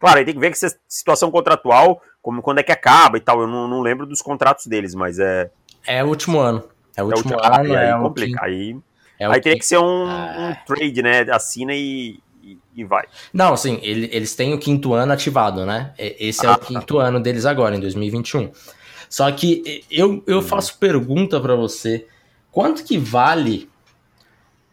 Claro, 0.00 0.18
aí 0.18 0.24
tem 0.24 0.34
que 0.34 0.40
ver 0.40 0.50
que 0.50 0.64
essa 0.64 0.78
situação 0.88 1.30
contratual, 1.30 2.02
como 2.22 2.42
quando 2.42 2.58
é 2.58 2.62
que 2.62 2.72
acaba 2.72 3.18
e 3.18 3.20
tal, 3.20 3.40
eu 3.42 3.46
não, 3.46 3.68
não 3.68 3.82
lembro 3.82 4.06
dos 4.06 4.22
contratos 4.22 4.66
deles, 4.66 4.94
mas 4.94 5.18
é... 5.18 5.50
É 5.86 6.02
o 6.02 6.08
último 6.08 6.38
ano. 6.38 6.64
É 6.96 7.02
o 7.02 7.06
último, 7.06 7.34
é 7.34 7.36
o 7.36 7.38
último 7.38 7.54
ano, 7.54 7.76
aí, 7.76 7.90
é 7.90 7.98
complica, 7.98 8.44
aí 8.44 8.76
é 9.18 9.26
Aí 9.26 9.40
teria 9.40 9.58
que... 9.58 9.66
ser 9.66 9.78
um, 9.78 10.06
ah. 10.06 10.56
um, 10.60 10.66
trade, 10.66 11.02
né? 11.02 11.22
Assina 11.30 11.74
e, 11.74 12.20
e, 12.42 12.58
e 12.74 12.84
vai. 12.84 13.04
Não, 13.32 13.54
assim, 13.54 13.78
ele, 13.82 14.08
eles 14.12 14.34
têm 14.34 14.54
o 14.54 14.58
quinto 14.58 14.92
ano 14.92 15.12
ativado, 15.12 15.64
né? 15.64 15.92
Esse 15.98 16.44
é 16.44 16.48
ah, 16.48 16.52
o 16.52 16.58
tá. 16.58 16.66
quinto 16.66 16.98
tá. 16.98 17.04
ano 17.04 17.20
deles 17.20 17.44
agora, 17.44 17.76
em 17.76 17.80
2021. 17.80 18.50
Só 19.08 19.30
que 19.30 19.84
eu, 19.90 20.22
eu 20.26 20.38
hum. 20.38 20.42
faço 20.42 20.78
pergunta 20.78 21.40
para 21.40 21.54
você: 21.54 22.06
quanto 22.50 22.84
que 22.84 22.98
vale 22.98 23.70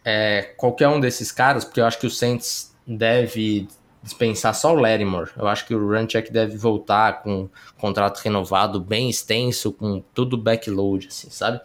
é, 0.03 0.53
qualquer 0.57 0.87
um 0.87 0.99
desses 0.99 1.31
caras? 1.31 1.63
Porque 1.63 1.79
eu 1.79 1.85
acho 1.85 1.99
que 1.99 2.07
o 2.07 2.11
Saints 2.11 2.75
deve 2.85 3.67
dispensar 4.03 4.53
só 4.53 4.73
o 4.73 4.79
Larimore. 4.79 5.31
Eu 5.37 5.47
acho 5.47 5.65
que 5.65 5.73
o 5.73 5.89
Runcheck 5.89 6.31
deve 6.31 6.57
voltar 6.57 7.23
com 7.23 7.43
um 7.43 7.49
contrato 7.77 8.19
renovado 8.19 8.79
bem 8.79 9.09
extenso, 9.09 9.71
com 9.71 10.03
tudo 10.13 10.37
backload, 10.37 11.07
assim, 11.07 11.29
sabe? 11.29 11.61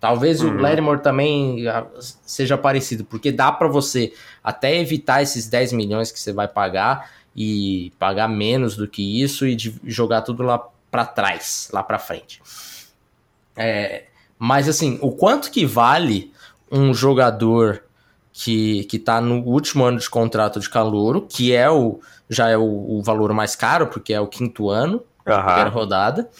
Talvez 0.00 0.40
uhum. 0.40 0.56
o 0.56 0.60
Lattimore 0.60 1.02
também 1.02 1.68
ah, 1.68 1.86
seja 2.00 2.56
parecido, 2.56 3.04
porque 3.04 3.30
dá 3.30 3.52
para 3.52 3.68
você 3.68 4.14
até 4.42 4.78
evitar 4.78 5.22
esses 5.22 5.46
10 5.46 5.74
milhões 5.74 6.10
que 6.10 6.18
você 6.18 6.32
vai 6.32 6.48
pagar 6.48 7.10
e 7.36 7.92
pagar 7.98 8.26
menos 8.26 8.76
do 8.76 8.88
que 8.88 9.22
isso 9.22 9.46
e 9.46 9.56
jogar 9.84 10.22
tudo 10.22 10.42
lá 10.42 10.58
para 10.90 11.04
trás, 11.04 11.68
lá 11.72 11.82
para 11.82 11.98
frente. 11.98 12.42
É, 13.54 14.04
mas 14.38 14.68
assim, 14.68 14.98
o 15.02 15.12
quanto 15.12 15.50
que 15.50 15.66
vale 15.66 16.32
um 16.72 16.94
jogador 16.94 17.82
que, 18.32 18.84
que 18.84 18.98
tá 18.98 19.20
no 19.20 19.42
último 19.44 19.84
ano 19.84 19.98
de 19.98 20.08
contrato 20.08 20.58
de 20.58 20.70
calouro, 20.70 21.26
que 21.28 21.52
é 21.52 21.68
o 21.70 22.00
já 22.28 22.48
é 22.48 22.56
o, 22.56 22.62
o 22.62 23.02
valor 23.02 23.34
mais 23.34 23.54
caro, 23.54 23.88
porque 23.88 24.14
é 24.14 24.20
o 24.20 24.26
quinto 24.26 24.70
ano, 24.70 25.02
uhum. 25.26 25.42
primeira 25.44 25.68
rodada, 25.68 26.30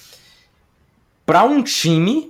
para 1.27 1.43
um 1.45 1.63
time 1.63 2.30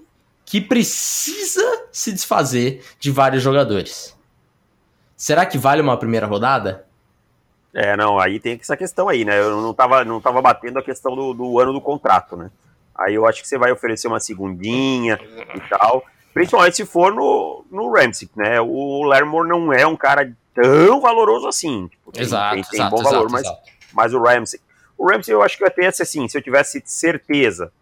que 0.51 0.61
precisa 0.61 1.85
se 1.93 2.13
desfazer 2.13 2.83
de 2.99 3.09
vários 3.13 3.41
jogadores. 3.41 4.19
Será 5.17 5.47
que 5.47 5.57
vale 5.57 5.81
uma 5.81 5.97
primeira 5.97 6.27
rodada? 6.27 6.85
É, 7.73 7.97
não, 7.97 8.19
aí 8.19 8.41
tem 8.41 8.59
essa 8.61 8.77
questão 8.77 9.09
aí, 9.09 9.25
né? 9.25 9.39
Eu 9.41 9.63
não 9.63 9.73
tava, 9.73 10.05
não 10.05 10.21
tava 10.21 10.43
batendo 10.43 10.81
a 10.81 10.83
questão 10.83 11.15
do, 11.15 11.33
do 11.33 11.61
ano 11.61 11.73
do 11.73 11.81
contrato, 11.81 12.37
né? 12.37 12.51
Aí 12.97 13.15
eu 13.15 13.27
acho 13.27 13.43
que 13.43 13.47
você 13.47 13.57
vai 13.57 13.71
oferecer 13.71 14.09
uma 14.09 14.19
segundinha 14.19 15.21
e 15.55 15.61
tal. 15.69 16.03
Principalmente 16.35 16.75
se 16.75 16.85
for 16.85 17.15
no, 17.15 17.65
no 17.71 17.89
Ramsey, 17.95 18.29
né? 18.35 18.61
O 18.61 19.05
Lermore 19.05 19.49
não 19.49 19.73
é 19.73 19.87
um 19.87 19.97
cara 19.97 20.33
tão 20.53 21.01
valoroso 21.01 21.47
assim. 21.47 21.87
Tipo, 21.87 22.11
tem, 22.11 22.23
exato, 22.23 22.55
tem, 22.57 22.65
tem 22.65 22.81
exato, 22.81 22.97
bom 22.97 23.05
valor, 23.05 23.27
exato, 23.27 23.61
mas, 23.93 23.93
mas 23.93 24.15
o 24.15 24.21
Ramsey. 24.21 24.61
O 24.99 25.09
Ramsey 25.09 25.33
eu 25.33 25.43
acho 25.43 25.57
que 25.57 25.63
eu 25.63 25.69
até 25.69 25.87
assim, 25.87 26.27
se 26.27 26.37
eu 26.37 26.43
tivesse 26.43 26.83
certeza 26.85 27.73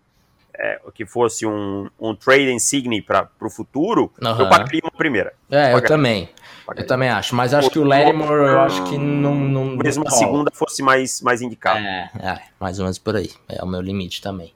é, 0.58 0.80
que 0.92 1.06
fosse 1.06 1.46
um, 1.46 1.88
um 1.98 2.14
trade 2.14 2.50
insigne 2.50 3.00
para 3.00 3.30
o 3.40 3.48
futuro, 3.48 4.12
uhum. 4.20 4.40
eu 4.40 4.48
pagaria 4.48 4.80
uma 4.82 4.90
primeira. 4.90 5.32
É, 5.50 5.72
eu, 5.72 5.78
eu 5.78 5.84
também. 5.84 6.28
Eu 6.76 6.86
também 6.86 7.08
acho, 7.08 7.34
mas 7.34 7.54
acho 7.54 7.70
que 7.70 7.78
o 7.78 7.84
Lattimore, 7.84 8.30
eu 8.30 8.60
acho 8.60 8.84
que 8.84 8.98
não. 8.98 9.34
não 9.34 9.64
mesmo 9.76 10.06
a 10.06 10.10
segunda 10.10 10.50
fosse 10.52 10.82
mais, 10.82 11.22
mais 11.22 11.40
indicado. 11.40 11.78
É, 11.78 12.10
é, 12.20 12.42
mais 12.60 12.78
ou 12.78 12.84
menos 12.84 12.98
por 12.98 13.16
aí. 13.16 13.30
É 13.48 13.62
o 13.64 13.66
meu 13.66 13.80
limite 13.80 14.20
também. 14.20 14.52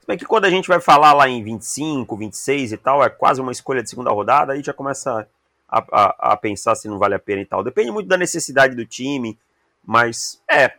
Se 0.00 0.06
bem 0.06 0.16
que 0.16 0.24
quando 0.24 0.46
a 0.46 0.50
gente 0.50 0.66
vai 0.66 0.80
falar 0.80 1.12
lá 1.12 1.28
em 1.28 1.42
25, 1.42 2.16
26 2.16 2.72
e 2.72 2.76
tal, 2.78 3.04
é 3.04 3.10
quase 3.10 3.40
uma 3.40 3.52
escolha 3.52 3.82
de 3.82 3.90
segunda 3.90 4.10
rodada, 4.10 4.54
aí 4.54 4.62
já 4.62 4.72
começa 4.72 5.28
a, 5.68 5.84
a, 5.92 6.32
a 6.32 6.36
pensar 6.38 6.74
se 6.74 6.88
não 6.88 6.98
vale 6.98 7.14
a 7.14 7.18
pena 7.18 7.42
e 7.42 7.44
tal. 7.44 7.62
Depende 7.62 7.90
muito 7.90 8.08
da 8.08 8.16
necessidade 8.16 8.74
do 8.74 8.86
time, 8.86 9.38
mas 9.84 10.40
é, 10.50 10.72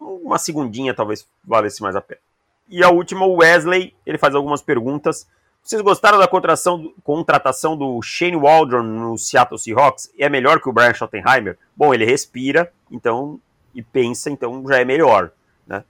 uma 0.00 0.38
segundinha 0.38 0.94
talvez 0.94 1.28
valesse 1.44 1.80
mais 1.80 1.94
a 1.94 2.00
pena. 2.00 2.20
E 2.68 2.82
a 2.82 2.90
última, 2.90 3.24
o 3.24 3.36
Wesley, 3.36 3.94
ele 4.04 4.18
faz 4.18 4.34
algumas 4.34 4.60
perguntas. 4.60 5.26
Vocês 5.62 5.82
gostaram 5.82 6.18
da 6.18 6.28
contratação, 6.28 7.76
do 7.76 8.00
Shane 8.00 8.36
Waldron 8.36 8.82
no 8.82 9.18
Seattle 9.18 9.58
Seahawks? 9.58 10.10
É 10.18 10.28
melhor 10.28 10.60
que 10.60 10.68
o 10.68 10.72
Brian 10.72 10.94
Schottenheimer? 10.94 11.58
Bom, 11.76 11.92
ele 11.92 12.04
respira, 12.04 12.72
então, 12.90 13.40
e 13.74 13.82
pensa, 13.82 14.30
então 14.30 14.64
já 14.68 14.78
é 14.78 14.84
melhor, 14.84 15.32
né? 15.66 15.82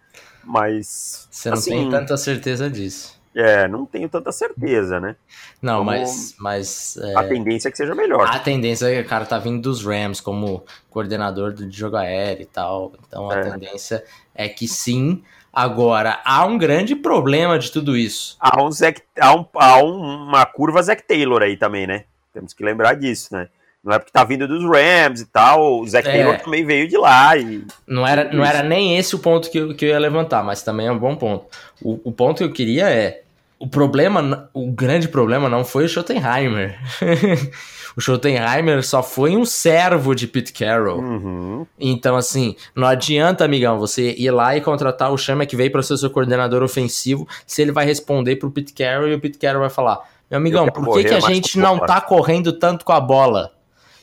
Mas. 0.42 1.28
Você 1.30 1.50
não 1.50 1.58
assim, 1.58 1.70
tem 1.70 1.90
tanta 1.90 2.16
certeza 2.16 2.70
disso. 2.70 3.16
É, 3.34 3.68
não 3.68 3.84
tenho 3.84 4.08
tanta 4.08 4.32
certeza, 4.32 4.98
né? 4.98 5.14
Não, 5.60 5.80
como 5.80 5.90
mas. 5.90 6.34
mas 6.38 6.96
é... 6.96 7.18
A 7.18 7.24
tendência 7.24 7.68
é 7.68 7.70
que 7.70 7.76
seja 7.76 7.94
melhor. 7.94 8.26
A 8.26 8.38
tendência 8.38 8.86
é 8.86 9.02
que 9.02 9.06
o 9.06 9.10
cara 9.10 9.26
tá 9.26 9.38
vindo 9.38 9.60
dos 9.60 9.84
Rams 9.84 10.22
como 10.22 10.64
coordenador 10.88 11.52
de 11.52 11.70
jogo 11.70 11.96
aéreo 11.96 12.44
e 12.44 12.46
tal. 12.46 12.94
Então 13.06 13.30
a 13.30 13.34
é. 13.36 13.42
tendência 13.42 14.02
é 14.34 14.48
que 14.48 14.66
sim. 14.66 15.22
Agora, 15.56 16.20
há 16.22 16.44
um 16.44 16.58
grande 16.58 16.94
problema 16.94 17.58
de 17.58 17.72
tudo 17.72 17.96
isso. 17.96 18.36
Há, 18.38 18.62
um 18.62 18.70
Zach, 18.70 19.00
há, 19.18 19.34
um, 19.34 19.46
há 19.54 19.82
uma 19.82 20.44
curva 20.44 20.82
Zac 20.82 21.02
Taylor 21.08 21.40
aí 21.40 21.56
também, 21.56 21.86
né? 21.86 22.04
Temos 22.34 22.52
que 22.52 22.62
lembrar 22.62 22.92
disso, 22.92 23.34
né? 23.34 23.48
Não 23.82 23.94
é 23.94 23.98
porque 23.98 24.12
tá 24.12 24.22
vindo 24.22 24.46
dos 24.46 24.62
Rams 24.64 25.22
e 25.22 25.24
tal, 25.24 25.80
o 25.80 25.88
Zac 25.88 26.06
é. 26.06 26.12
Taylor 26.12 26.38
também 26.38 26.62
veio 26.62 26.86
de 26.86 26.98
lá. 26.98 27.34
E... 27.38 27.64
Não, 27.86 28.06
era, 28.06 28.30
não 28.30 28.44
era 28.44 28.62
nem 28.62 28.98
esse 28.98 29.14
o 29.14 29.18
ponto 29.18 29.50
que 29.50 29.56
eu, 29.56 29.74
que 29.74 29.86
eu 29.86 29.88
ia 29.88 29.98
levantar, 29.98 30.44
mas 30.44 30.62
também 30.62 30.88
é 30.88 30.92
um 30.92 30.98
bom 30.98 31.16
ponto. 31.16 31.46
O, 31.80 32.00
o 32.04 32.12
ponto 32.12 32.36
que 32.36 32.44
eu 32.44 32.52
queria 32.52 32.90
é, 32.90 33.22
o 33.58 33.66
problema, 33.66 34.50
o 34.52 34.70
grande 34.70 35.08
problema 35.08 35.48
não 35.48 35.64
foi 35.64 35.86
o 35.86 35.88
Schottenheimer. 35.88 36.78
o 37.96 38.00
Schottenheimer 38.00 38.86
só 38.86 39.02
foi 39.02 39.34
um 39.34 39.46
servo 39.46 40.14
de 40.14 40.26
Pete 40.26 40.52
Carroll. 40.52 41.00
Uhum. 41.00 41.66
Então, 41.80 42.14
assim, 42.14 42.54
não 42.74 42.86
adianta, 42.86 43.44
amigão, 43.44 43.78
você 43.78 44.14
ir 44.18 44.30
lá 44.30 44.54
e 44.54 44.60
contratar 44.60 45.10
o 45.10 45.16
Chama 45.16 45.46
que 45.46 45.56
veio 45.56 45.72
para 45.72 45.82
ser 45.82 45.96
seu 45.96 46.10
coordenador 46.10 46.62
ofensivo 46.62 47.26
se 47.46 47.62
ele 47.62 47.72
vai 47.72 47.86
responder 47.86 48.36
pro 48.36 48.50
Pete 48.50 48.74
Carroll 48.74 49.08
e 49.08 49.14
o 49.14 49.20
Pete 49.20 49.38
Carroll 49.38 49.60
vai 49.60 49.70
falar: 49.70 50.00
Meu 50.30 50.36
amigão, 50.38 50.66
por 50.66 50.98
que, 50.98 51.04
que 51.04 51.14
a 51.14 51.20
gente 51.20 51.58
não 51.58 51.78
tá 51.78 51.98
correndo 52.00 52.52
tanto 52.52 52.84
com 52.84 52.92
a 52.92 53.00
bola? 53.00 53.52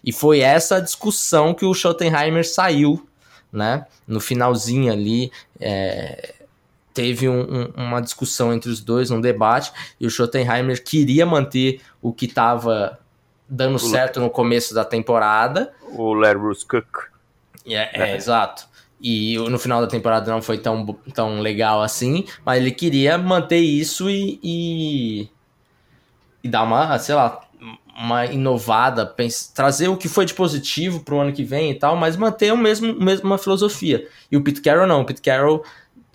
E 0.03 0.11
foi 0.11 0.39
essa 0.39 0.81
discussão 0.81 1.53
que 1.53 1.63
o 1.63 1.73
Schottenheimer 1.73 2.45
saiu, 2.47 3.07
né? 3.51 3.85
No 4.07 4.19
finalzinho 4.19 4.91
ali. 4.91 5.31
É 5.59 6.33
teve 6.93 7.27
um, 7.27 7.41
um, 7.41 7.73
uma 7.75 7.99
discussão 7.99 8.53
entre 8.53 8.69
os 8.69 8.79
dois, 8.79 9.09
um 9.09 9.19
debate, 9.19 9.71
e 9.99 10.05
o 10.05 10.09
Schottenheimer 10.09 10.83
queria 10.83 11.25
manter 11.25 11.81
o 12.01 12.13
que 12.13 12.25
estava 12.25 12.99
dando 13.53 13.75
o 13.75 13.79
certo 13.79 14.19
no 14.19 14.29
começo 14.29 14.73
da 14.73 14.83
temporada. 14.83 15.71
O 15.91 16.13
Larry 16.13 16.39
Cook. 16.67 16.87
É, 17.65 17.73
é, 17.73 18.11
é, 18.11 18.15
exato. 18.15 18.67
E 18.99 19.37
no 19.37 19.59
final 19.59 19.81
da 19.81 19.87
temporada 19.87 20.31
não 20.31 20.41
foi 20.41 20.57
tão, 20.57 20.85
tão 21.13 21.39
legal 21.39 21.81
assim, 21.81 22.25
mas 22.43 22.59
ele 22.59 22.71
queria 22.71 23.17
manter 23.17 23.59
isso 23.59 24.09
e, 24.09 24.39
e, 24.41 25.29
e 26.43 26.49
dar 26.49 26.63
uma, 26.63 26.97
sei 26.97 27.13
lá, 27.13 27.41
uma 27.95 28.25
inovada, 28.25 29.13
trazer 29.53 29.89
o 29.89 29.97
que 29.97 30.07
foi 30.07 30.25
de 30.25 30.33
positivo 30.33 31.01
para 31.01 31.15
o 31.15 31.19
ano 31.19 31.33
que 31.33 31.43
vem 31.43 31.71
e 31.71 31.75
tal, 31.75 31.95
mas 31.95 32.15
manter 32.15 32.51
o 32.51 32.57
mesmo, 32.57 32.93
mesma 32.95 33.37
filosofia. 33.37 34.07
E 34.31 34.37
o 34.37 34.43
Pete 34.43 34.61
Carroll 34.61 34.87
não, 34.87 35.01
o 35.01 35.05
Pete 35.05 35.21
Carroll 35.21 35.63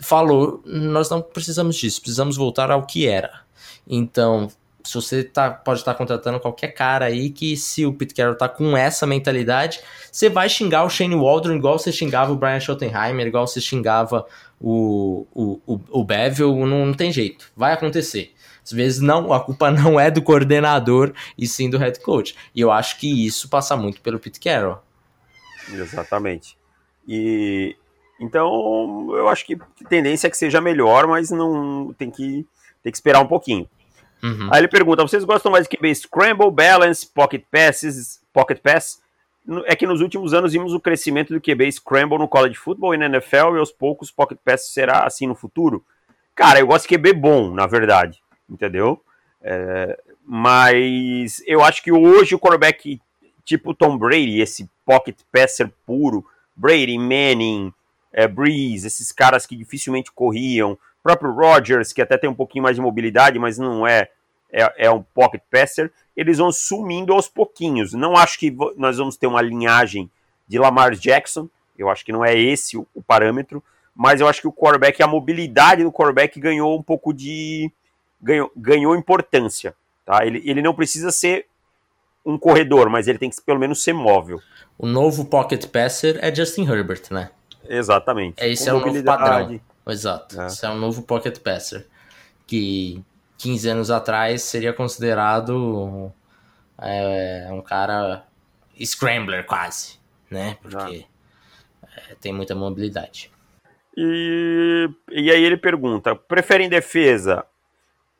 falou: 0.00 0.62
nós 0.64 1.10
não 1.10 1.20
precisamos 1.20 1.76
disso, 1.76 2.00
precisamos 2.00 2.36
voltar 2.36 2.70
ao 2.70 2.86
que 2.86 3.06
era. 3.06 3.42
Então, 3.86 4.50
se 4.84 4.94
você 4.94 5.24
tá, 5.24 5.50
pode 5.50 5.80
estar 5.80 5.92
tá 5.92 5.98
contratando 5.98 6.40
qualquer 6.40 6.68
cara 6.68 7.06
aí 7.06 7.30
que, 7.30 7.56
se 7.56 7.84
o 7.84 7.92
Pete 7.92 8.14
Carroll 8.14 8.36
tá 8.36 8.48
com 8.48 8.76
essa 8.76 9.06
mentalidade, 9.06 9.80
você 10.10 10.28
vai 10.28 10.48
xingar 10.48 10.84
o 10.84 10.90
Shane 10.90 11.14
Waldron 11.14 11.56
igual 11.56 11.78
você 11.78 11.92
xingava 11.92 12.32
o 12.32 12.36
Brian 12.36 12.60
Schottenheimer, 12.60 13.26
igual 13.26 13.46
você 13.46 13.60
xingava 13.60 14.26
o, 14.60 15.26
o, 15.34 15.60
o, 15.66 15.80
o 15.90 16.04
Bevel, 16.04 16.54
não, 16.66 16.86
não 16.86 16.94
tem 16.94 17.12
jeito, 17.12 17.50
vai 17.56 17.72
acontecer. 17.72 18.32
Às 18.64 18.72
vezes 18.72 19.00
não, 19.00 19.32
a 19.32 19.40
culpa 19.40 19.70
não 19.72 19.98
é 19.98 20.10
do 20.10 20.22
coordenador 20.22 21.12
e 21.36 21.46
sim 21.46 21.70
do 21.70 21.78
head 21.78 22.00
coach. 22.00 22.36
E 22.54 22.60
eu 22.60 22.70
acho 22.70 22.98
que 22.98 23.26
isso 23.26 23.48
passa 23.48 23.76
muito 23.76 24.00
pelo 24.00 24.18
Pete 24.18 24.40
Carroll. 24.40 24.78
Exatamente. 25.72 26.56
E 27.06 27.76
então, 28.20 29.14
eu 29.14 29.28
acho 29.28 29.46
que 29.46 29.54
a 29.54 29.88
tendência 29.88 30.26
é 30.26 30.30
que 30.30 30.36
seja 30.36 30.60
melhor, 30.60 31.06
mas 31.06 31.30
não 31.30 31.92
tem 31.96 32.10
que, 32.10 32.44
tem 32.82 32.90
que 32.90 32.96
esperar 32.96 33.20
um 33.20 33.28
pouquinho. 33.28 33.68
Uhum. 34.22 34.48
Aí 34.52 34.60
ele 34.60 34.68
pergunta: 34.68 35.02
vocês 35.02 35.24
gostam 35.24 35.52
mais 35.52 35.66
de 35.66 35.76
QB 35.76 35.94
Scramble, 35.94 36.50
Balance, 36.50 37.06
Pocket 37.06 37.42
Passes, 37.50 38.20
Pocket 38.32 38.60
Pass? 38.60 39.00
É 39.64 39.74
que 39.74 39.86
nos 39.86 40.00
últimos 40.00 40.34
anos 40.34 40.52
vimos 40.52 40.74
o 40.74 40.80
crescimento 40.80 41.32
do 41.32 41.40
QB 41.40 41.72
Scramble 41.72 42.18
no 42.18 42.28
college 42.28 42.56
football 42.56 42.94
e 42.94 42.98
na 42.98 43.06
NFL, 43.06 43.56
e 43.56 43.58
aos 43.58 43.72
poucos 43.72 44.10
Pocket 44.10 44.38
Pass 44.44 44.68
será 44.72 45.04
assim 45.04 45.26
no 45.26 45.34
futuro. 45.34 45.82
Cara, 46.34 46.60
eu 46.60 46.66
gosto 46.66 46.86
de 46.86 46.96
QB 46.96 47.14
bom, 47.14 47.50
na 47.52 47.66
verdade, 47.66 48.20
entendeu? 48.48 49.02
É, 49.42 49.98
mas 50.24 51.42
eu 51.46 51.64
acho 51.64 51.82
que 51.82 51.90
hoje 51.90 52.34
o 52.34 52.38
quarterback 52.38 53.00
tipo 53.48 53.72
Tom 53.72 53.96
Brady, 53.96 54.40
esse 54.40 54.68
pocket 54.84 55.16
passer 55.32 55.72
puro, 55.86 56.22
Brady, 56.54 56.98
Manning, 56.98 57.72
é, 58.12 58.28
Breeze, 58.28 58.86
esses 58.86 59.10
caras 59.10 59.46
que 59.46 59.56
dificilmente 59.56 60.12
corriam, 60.12 60.78
o 61.00 61.02
próprio 61.02 61.32
Rodgers, 61.32 61.92
que 61.92 62.02
até 62.02 62.16
tem 62.16 62.28
um 62.28 62.34
pouquinho 62.34 62.64
mais 62.64 62.76
de 62.76 62.82
mobilidade, 62.82 63.38
mas 63.38 63.58
não 63.58 63.86
é, 63.86 64.08
é, 64.52 64.86
é 64.86 64.90
um 64.90 65.02
pocket 65.02 65.42
passer, 65.50 65.92
eles 66.16 66.38
vão 66.38 66.50
sumindo 66.50 67.12
aos 67.12 67.28
pouquinhos. 67.28 67.92
Não 67.92 68.16
acho 68.16 68.38
que 68.38 68.54
nós 68.76 68.98
vamos 68.98 69.16
ter 69.16 69.26
uma 69.26 69.40
linhagem 69.42 70.10
de 70.46 70.58
Lamar 70.58 70.94
Jackson, 70.94 71.48
eu 71.78 71.88
acho 71.88 72.04
que 72.04 72.12
não 72.12 72.24
é 72.24 72.36
esse 72.36 72.76
o, 72.76 72.86
o 72.94 73.02
parâmetro, 73.02 73.62
mas 73.94 74.20
eu 74.20 74.28
acho 74.28 74.40
que 74.40 74.48
o 74.48 74.52
quarterback, 74.52 75.02
a 75.02 75.06
mobilidade 75.06 75.82
do 75.82 75.92
quarterback 75.92 76.38
ganhou 76.40 76.76
um 76.76 76.82
pouco 76.82 77.12
de. 77.12 77.70
ganhou, 78.20 78.50
ganhou 78.56 78.96
importância. 78.96 79.74
Tá? 80.04 80.24
Ele, 80.26 80.42
ele 80.44 80.62
não 80.62 80.74
precisa 80.74 81.10
ser 81.10 81.46
um 82.24 82.38
corredor, 82.38 82.88
mas 82.88 83.08
ele 83.08 83.18
tem 83.18 83.30
que 83.30 83.40
pelo 83.42 83.58
menos 83.58 83.82
ser 83.82 83.92
móvel. 83.92 84.40
O 84.78 84.86
novo 84.86 85.24
pocket 85.24 85.66
passer 85.66 86.18
é 86.22 86.34
Justin 86.34 86.64
Herbert, 86.70 87.02
né? 87.10 87.30
Exatamente. 87.68 88.42
É, 88.42 88.48
esse 88.48 88.68
é 88.68 88.72
o 88.72 88.80
novo 88.80 89.02
padrão. 89.04 89.60
Exato. 89.88 90.40
É. 90.40 90.46
Esse 90.46 90.64
é 90.66 90.70
o 90.70 90.74
novo 90.74 91.02
Pocket 91.02 91.38
Passer. 91.38 91.86
Que 92.46 93.02
15 93.38 93.68
anos 93.68 93.90
atrás 93.90 94.42
seria 94.42 94.72
considerado 94.72 96.12
é, 96.80 97.48
um 97.50 97.60
cara 97.60 98.24
scrambler 98.84 99.44
quase, 99.44 99.98
né? 100.30 100.56
Porque 100.62 101.06
é, 101.82 102.14
tem 102.20 102.32
muita 102.32 102.54
mobilidade. 102.54 103.30
E, 103.96 104.88
e 105.10 105.30
aí 105.30 105.42
ele 105.42 105.56
pergunta: 105.56 106.14
preferem 106.14 106.68
defesa 106.68 107.44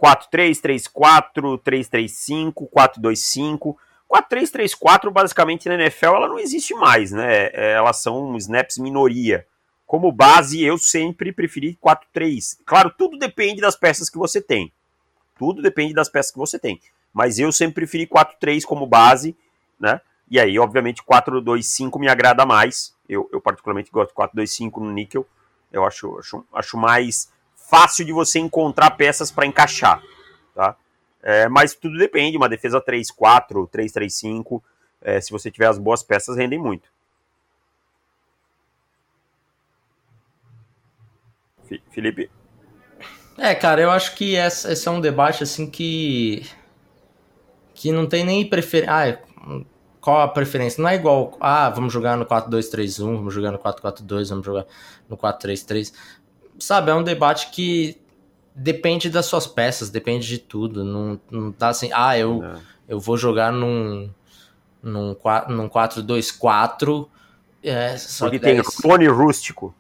4-3, 0.03 0.61
3-4, 0.61 1.61
3-3-5, 1.63 2.69
4-2-5? 2.71 3.77
4-3-3-4, 4.11 5.11
basicamente, 5.11 5.69
na 5.69 5.75
NFL, 5.75 6.07
ela 6.07 6.29
não 6.29 6.39
existe 6.39 6.75
mais, 6.75 7.13
né? 7.13 7.51
É, 7.53 7.73
elas 7.73 7.99
são 8.03 8.37
snaps 8.37 8.79
minoria. 8.79 9.47
Como 9.89 10.13
base, 10.13 10.63
eu 10.63 10.77
sempre 10.77 11.33
preferi 11.33 11.79
4-3. 11.83 12.59
Claro, 12.67 12.93
tudo 12.97 13.17
depende 13.17 13.63
das 13.63 13.75
peças 13.75 14.11
que 14.11 14.19
você 14.19 14.39
tem. 14.39 14.71
Tudo 15.39 15.63
depende 15.63 15.95
das 15.95 16.11
peças 16.11 16.31
que 16.31 16.37
você 16.37 16.59
tem. 16.59 16.79
Mas 17.11 17.39
eu 17.39 17.51
sempre 17.51 17.77
preferi 17.77 18.07
4-3 18.07 18.65
como 18.65 18.87
base, 18.87 19.35
né? 19.81 19.99
E 20.31 20.39
aí, 20.39 20.59
obviamente, 20.59 21.03
4-2-5 21.03 21.99
me 21.99 22.07
agrada 22.07 22.45
mais. 22.45 22.95
Eu, 23.09 23.31
eu 23.33 23.41
particularmente 23.41 23.91
gosto 23.91 24.11
de 24.11 24.15
4-2-5 24.15 24.77
no 24.77 24.93
níquel. 24.93 25.27
Eu 25.73 25.87
acho, 25.87 26.19
acho, 26.19 26.45
acho 26.53 26.77
mais 26.77 27.33
fácil 27.57 28.05
de 28.05 28.13
você 28.13 28.39
encontrar 28.39 28.91
peças 28.91 29.31
para 29.31 29.47
encaixar, 29.47 30.03
tá? 30.55 30.77
É, 31.23 31.49
mas 31.49 31.75
tudo 31.75 31.97
depende, 31.97 32.37
uma 32.37 32.49
defesa 32.49 32.79
3-4, 32.79 33.67
3-3-5, 33.71 34.63
é, 35.01 35.19
se 35.19 35.31
você 35.31 35.51
tiver 35.51 35.67
as 35.67 35.79
boas 35.79 36.03
peças, 36.03 36.37
rendem 36.37 36.59
muito. 36.59 36.91
Felipe? 41.91 42.31
É, 43.37 43.55
cara, 43.55 43.81
eu 43.81 43.91
acho 43.91 44.15
que 44.17 44.35
essa, 44.35 44.73
esse 44.73 44.87
é 44.89 44.91
um 44.91 45.01
debate 45.01 45.43
assim 45.43 45.71
que 45.71 46.45
que 47.75 47.93
não 47.93 48.07
tem 48.07 48.25
nem 48.25 48.45
preferência. 48.45 48.93
Ah, 48.93 49.63
qual 50.01 50.21
a 50.21 50.29
preferência? 50.29 50.83
Não 50.83 50.89
é 50.89 50.97
igual, 50.97 51.37
ah, 51.41 51.71
vamos 51.71 51.93
jogar 51.93 52.17
no 52.17 52.27
4-2-3-1, 52.27 53.05
vamos 53.05 53.33
jogar 53.33 53.53
no 53.53 53.59
4-4-2, 53.59 54.29
vamos 54.31 54.45
jogar 54.45 54.67
no 55.09 55.17
4-3-3. 55.17 55.93
Sabe, 56.59 56.91
é 56.91 56.95
um 56.95 57.05
debate 57.05 57.51
que 57.51 57.97
depende 58.55 59.09
das 59.09 59.27
suas 59.27 59.47
peças, 59.47 59.91
depende 59.91 60.27
de 60.27 60.39
tudo. 60.39 60.85
Não, 60.85 61.21
não 61.31 61.53
tá 61.53 61.69
assim, 61.69 61.91
ah, 61.95 62.19
eu, 62.19 62.43
é. 62.43 62.59
eu 62.89 62.99
vou 62.99 63.17
jogar 63.17 63.53
num, 63.53 64.11
num, 64.83 65.17
num 65.49 65.69
4-2-4. 65.69 67.09
É, 67.63 67.97
Porque 68.19 68.39
tem 68.41 68.61
Rony 68.85 69.07
Rústico. 69.07 69.75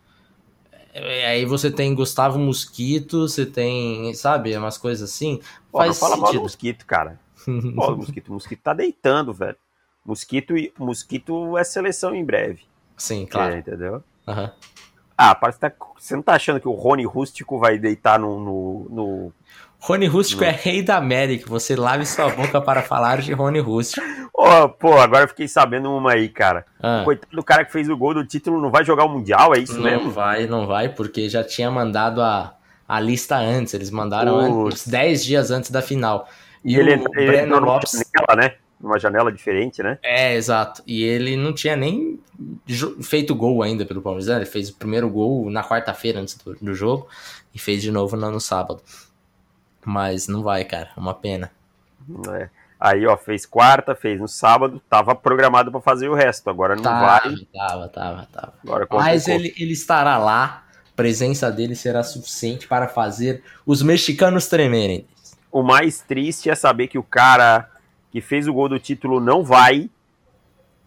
É, 0.99 1.27
aí 1.27 1.45
você 1.45 1.71
tem 1.71 1.95
Gustavo 1.95 2.39
Mosquito, 2.39 3.29
você 3.29 3.47
tem, 3.47 4.13
sabe, 4.15 4.57
umas 4.57 4.79
coisas 4.79 5.11
assim. 5.11 5.41
Pô, 5.71 5.79
Faz 5.79 5.91
não 5.91 6.09
fala 6.09 6.17
mal 6.17 6.33
do 6.33 6.43
Mosquito, 6.43 6.85
cara. 6.87 7.19
Pô, 7.75 7.97
Mosquito, 7.97 8.33
Mosquito 8.33 8.61
tá 8.61 8.75
deitando, 8.75 9.33
velho. 9.33 9.57
Mosquito, 10.05 10.55
Mosquito 10.79 11.57
é 11.57 11.65
seleção 11.65 12.15
em 12.15 12.25
breve. 12.25 12.63
Sim, 12.97 13.27
claro. 13.27 13.55
É, 13.55 13.59
entendeu? 13.59 14.03
Uhum. 14.27 14.51
Ah, 15.17 15.35
parece 15.35 15.59
que 15.59 15.69
tá, 15.69 15.77
você 15.99 16.15
não 16.15 16.23
tá 16.23 16.35
achando 16.35 16.61
que 16.61 16.69
o 16.69 16.73
Rony 16.73 17.05
Rústico 17.05 17.59
vai 17.59 17.79
deitar 17.79 18.19
no, 18.19 18.39
no, 18.39 18.87
no 18.89 19.33
Rony 19.81 20.07
Rústico 20.07 20.43
é 20.43 20.51
rei 20.51 20.83
da 20.83 20.97
América. 20.97 21.49
Você 21.49 21.77
lave 21.77 22.05
sua 22.05 22.29
boca 22.31 22.61
para 22.61 22.83
falar 22.83 23.21
de 23.21 23.33
Rony 23.33 23.61
Rústico. 23.61 24.05
Oh, 24.35 24.69
pô, 24.69 24.99
agora 24.99 25.25
eu 25.25 25.29
fiquei 25.29 25.49
sabendo 25.49 25.91
uma 25.91 26.13
aí, 26.13 26.29
cara. 26.29 26.65
Ah. 26.81 27.03
Coitado 27.05 27.35
do 27.35 27.43
cara 27.43 27.65
que 27.65 27.73
fez 27.73 27.89
o 27.89 27.97
gol 27.97 28.15
do 28.15 28.25
título 28.25 28.61
não 28.61 28.71
vai 28.71 28.85
jogar 28.85 29.05
o 29.05 29.09
Mundial, 29.09 29.55
é 29.55 29.59
isso 29.59 29.75
não 29.75 29.83
mesmo? 29.83 30.05
Não 30.05 30.11
vai, 30.11 30.47
não 30.47 30.67
vai, 30.67 30.89
porque 30.89 31.29
já 31.29 31.43
tinha 31.43 31.71
mandado 31.71 32.21
a, 32.21 32.55
a 32.87 33.01
lista 33.01 33.37
antes. 33.37 33.75
Eles 33.75 33.91
mandaram 33.91 34.67
uns 34.67 34.87
10 34.87 35.25
dias 35.25 35.51
antes 35.51 35.71
da 35.71 35.83
final. 35.83 36.29
E, 36.65 36.75
e 36.75 36.79
ele, 36.79 36.97
o 36.97 37.05
ele 37.17 37.27
Breno 37.27 37.59
Lopes. 37.59 37.93
Janela, 37.93 38.49
né? 38.49 38.55
Numa 38.81 38.99
janela 38.99 39.33
diferente, 39.33 39.83
né? 39.83 39.99
É, 40.03 40.37
exato. 40.37 40.83
E 40.87 41.03
ele 41.03 41.37
não 41.37 41.53
tinha 41.53 41.75
nem 41.75 42.21
feito 43.03 43.35
gol 43.35 43.63
ainda 43.63 43.85
pelo 43.85 44.01
Palmeiras. 44.01 44.29
Né? 44.29 44.37
Ele 44.37 44.47
fez 44.47 44.71
o 44.71 44.75
primeiro 44.77 45.09
gol 45.09 45.51
na 45.51 45.65
quarta-feira 45.65 46.21
antes 46.21 46.37
do, 46.37 46.55
do 46.55 46.75
jogo 46.75 47.09
e 47.53 47.59
fez 47.59 47.83
de 47.83 47.91
novo 47.91 48.17
no, 48.17 48.31
no 48.31 48.41
sábado. 48.41 48.81
Mas 49.89 50.29
não 50.29 50.43
vai, 50.43 50.67
cara. 50.67 50.91
É 50.95 51.01
uma 51.01 51.15
pena. 51.15 51.51
É. 52.35 52.51
Aí, 52.79 53.07
ó, 53.07 53.17
fez 53.17 53.47
quarta, 53.47 53.95
fez 53.95 54.21
no 54.21 54.29
sábado, 54.29 54.83
tava 54.87 55.15
programado 55.15 55.73
para 55.73 55.81
fazer 55.81 56.11
o 56.11 56.15
resto. 56.15 56.51
Agora 56.51 56.77
não 56.77 56.83
tava, 56.83 57.07
vai. 57.07 57.37
Tava, 57.55 57.89
tava, 57.89 58.29
tava. 58.31 58.53
Agora 58.63 58.87
Mas 58.91 59.27
ele, 59.27 59.55
ele 59.57 59.73
estará 59.73 60.19
lá. 60.19 60.65
Presença 60.95 61.51
dele 61.51 61.75
será 61.75 62.03
suficiente 62.03 62.69
para 62.69 62.87
fazer 62.87 63.43
os 63.65 63.81
mexicanos 63.83 64.47
tremerem. 64.47 65.07
O 65.51 65.63
mais 65.63 66.01
triste 66.03 66.51
é 66.51 66.55
saber 66.55 66.89
que 66.89 66.99
o 66.99 67.03
cara 67.03 67.71
que 68.11 68.21
fez 68.21 68.47
o 68.47 68.53
gol 68.53 68.69
do 68.69 68.79
título 68.79 69.21
não 69.21 69.43
vai, 69.43 69.89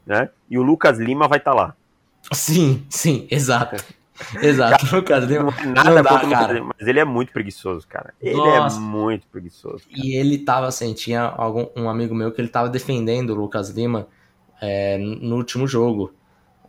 né? 0.05 0.29
E 0.47 0.59
o 0.59 0.61
Lucas 0.61 0.99
Lima 0.99 1.27
vai 1.27 1.39
estar 1.39 1.51
tá 1.51 1.57
lá. 1.57 1.75
Sim, 2.31 2.85
sim, 2.87 3.27
exato. 3.31 3.83
Exato, 4.41 4.85
cara, 4.85 4.95
Lucas 4.95 5.23
Lima. 5.25 5.53
Nada 5.65 5.89
não 5.89 6.03
dá, 6.03 6.19
cara. 6.19 6.53
Lima, 6.53 6.75
mas 6.77 6.87
ele 6.87 6.99
é 6.99 7.05
muito 7.05 7.31
preguiçoso, 7.31 7.87
cara. 7.87 8.13
Ele 8.21 8.39
é 8.39 8.59
Nossa. 8.59 8.77
é 8.77 8.79
muito 8.79 9.27
preguiçoso. 9.27 9.83
Cara. 9.89 10.05
E 10.05 10.15
ele 10.15 10.37
tava 10.39 10.67
assim, 10.67 10.93
tinha 10.93 11.21
algum, 11.23 11.67
um 11.75 11.89
amigo 11.89 12.13
meu 12.15 12.31
que 12.31 12.41
ele 12.41 12.47
tava 12.47 12.69
defendendo 12.69 13.31
o 13.31 13.35
Lucas 13.35 13.69
Lima 13.69 14.07
é, 14.61 14.97
no 14.97 15.35
último 15.35 15.67
jogo. 15.67 16.13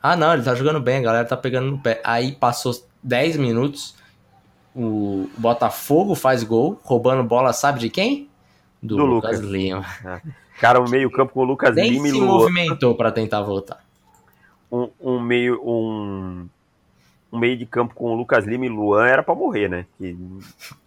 Ah, 0.02 0.16
não, 0.16 0.32
ele 0.32 0.42
tá 0.42 0.54
jogando 0.54 0.80
bem, 0.80 0.98
a 0.98 1.02
galera 1.02 1.24
tá 1.24 1.36
pegando 1.36 1.70
no 1.70 1.78
pé. 1.78 2.00
Aí 2.04 2.32
passou 2.32 2.74
10 3.02 3.36
minutos, 3.36 3.94
o 4.74 5.28
Botafogo 5.36 6.14
faz 6.14 6.42
gol, 6.42 6.80
roubando 6.82 7.22
bola, 7.22 7.52
sabe 7.52 7.78
de 7.78 7.90
quem? 7.90 8.28
Do, 8.82 8.96
Do 8.96 9.04
Lucas, 9.04 9.40
Lucas 9.40 9.52
Lima. 9.52 9.86
É. 10.04 10.20
Cara, 10.58 10.80
o 10.80 10.88
meio-campo 10.88 11.32
com 11.32 11.40
o 11.40 11.44
Lucas 11.44 11.74
Nem 11.74 11.90
Lima 11.90 12.08
e 12.08 12.12
Lula. 12.12 12.24
se 12.24 12.26
movimentou 12.26 12.94
para 12.94 13.12
tentar 13.12 13.42
voltar. 13.42 13.84
Um, 14.70 14.88
um 15.00 15.20
meio. 15.20 15.60
Um 15.62 16.48
um 17.32 17.38
meio 17.38 17.56
de 17.56 17.64
campo 17.64 17.94
com 17.94 18.12
o 18.12 18.14
Lucas 18.14 18.44
Lima 18.44 18.66
e 18.66 18.68
Luan 18.68 19.06
era 19.06 19.22
para 19.22 19.34
morrer, 19.34 19.68
né? 19.68 19.86
Que, 19.96 20.16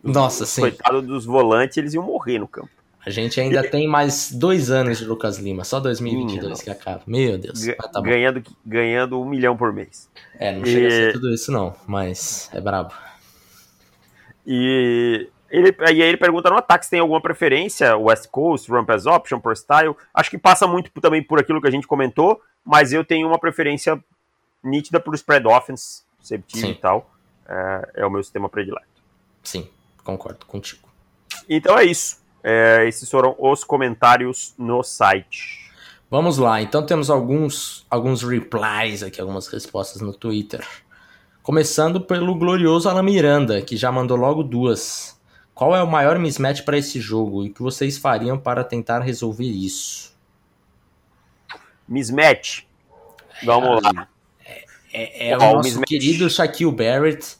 Nossa, 0.03 0.45
sim. 0.45 0.61
Coitado 0.61 1.01
dos 1.01 1.25
volantes, 1.25 1.75
eles 1.77 1.93
iam 1.95 2.03
morrer 2.03 2.37
no 2.37 2.47
campo. 2.47 2.69
A 3.03 3.09
gente 3.09 3.39
ainda 3.39 3.65
e... 3.65 3.69
tem 3.69 3.87
mais 3.87 4.31
dois 4.31 4.69
anos 4.69 4.99
de 4.99 5.05
Lucas 5.05 5.39
Lima, 5.39 5.63
só 5.63 5.79
2022 5.79 6.61
que 6.61 6.69
acaba. 6.69 7.01
Meu 7.07 7.37
Deus. 7.37 7.65
Tá 7.91 8.01
ganhando, 8.01 8.43
ganhando 8.63 9.19
um 9.19 9.25
milhão 9.25 9.57
por 9.57 9.73
mês. 9.73 10.09
É, 10.39 10.51
não 10.51 10.61
e... 10.61 10.71
chega 10.71 10.87
a 10.87 10.91
ser 10.91 11.13
tudo 11.13 11.33
isso 11.33 11.51
não, 11.51 11.75
mas 11.87 12.49
é 12.53 12.61
brabo. 12.61 12.93
E 14.45 15.27
ele, 15.49 15.75
aí 15.79 16.01
ele 16.01 16.17
pergunta 16.17 16.49
no 16.49 16.57
ataque 16.57 16.85
se 16.85 16.91
tem 16.91 16.99
alguma 16.99 17.21
preferência, 17.21 17.97
West 17.97 18.27
Coast, 18.29 18.71
Ramp 18.71 18.89
as 18.91 19.07
Option, 19.07 19.39
por 19.39 19.55
Style. 19.55 19.95
Acho 20.13 20.29
que 20.29 20.37
passa 20.37 20.67
muito 20.67 20.91
também 21.01 21.23
por 21.23 21.39
aquilo 21.39 21.59
que 21.61 21.67
a 21.67 21.71
gente 21.71 21.87
comentou, 21.87 22.39
mas 22.63 22.93
eu 22.93 23.03
tenho 23.03 23.27
uma 23.27 23.39
preferência 23.39 23.99
nítida 24.63 24.99
por 24.99 25.13
Spread 25.15 25.47
Offense 25.47 26.04
tive 26.25 26.67
Sim. 26.67 26.71
e 26.71 26.75
tal, 26.75 27.09
é, 27.47 27.91
é, 27.95 28.05
o 28.05 28.09
meu 28.09 28.23
sistema 28.23 28.49
predileto. 28.49 28.87
Sim, 29.43 29.69
concordo 30.03 30.45
contigo. 30.45 30.87
Então 31.49 31.77
é 31.77 31.85
isso. 31.85 32.23
É, 32.43 32.85
esses 32.87 33.09
foram 33.09 33.35
os 33.39 33.63
comentários 33.63 34.53
no 34.57 34.83
site. 34.83 35.71
Vamos 36.09 36.37
lá, 36.37 36.61
então 36.61 36.85
temos 36.85 37.09
alguns, 37.09 37.85
alguns 37.89 38.21
replies 38.21 39.01
aqui, 39.01 39.19
algumas 39.19 39.47
respostas 39.47 40.01
no 40.01 40.13
Twitter. 40.13 40.65
Começando 41.41 41.99
pelo 41.99 42.35
glorioso 42.35 42.87
Alan 42.87 43.03
Miranda, 43.03 43.61
que 43.61 43.75
já 43.75 43.91
mandou 43.91 44.15
logo 44.15 44.43
duas. 44.43 45.19
Qual 45.53 45.75
é 45.75 45.81
o 45.81 45.87
maior 45.87 46.19
mismatch 46.19 46.63
para 46.63 46.77
esse 46.77 46.99
jogo 46.99 47.43
e 47.43 47.49
o 47.49 47.53
que 47.53 47.61
vocês 47.61 47.97
fariam 47.97 48.37
para 48.37 48.63
tentar 48.63 48.99
resolver 48.99 49.45
isso? 49.45 50.15
Mismatch. 51.87 52.67
Vamos 53.43 53.83
é, 53.83 53.87
lá. 53.87 54.07
É, 54.95 55.29
é 55.29 55.37
o, 55.37 55.41
o 55.41 55.53
nosso 55.55 55.81
querido 55.81 56.29
Shaquille 56.29 56.71
Barrett 56.71 57.35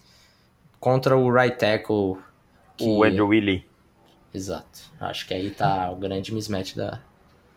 contra 0.79 1.15
o 1.15 1.31
right 1.31 1.57
tackle. 1.57 2.17
Que... 2.75 2.85
O 2.85 3.03
Andrew 3.03 3.27
Willie. 3.27 3.65
Exato. 4.33 4.81
Acho 4.99 5.25
que 5.25 5.33
aí 5.33 5.49
tá 5.49 5.89
o 5.89 5.95
grande 5.95 6.33
mismatch 6.33 6.75
da, 6.75 6.99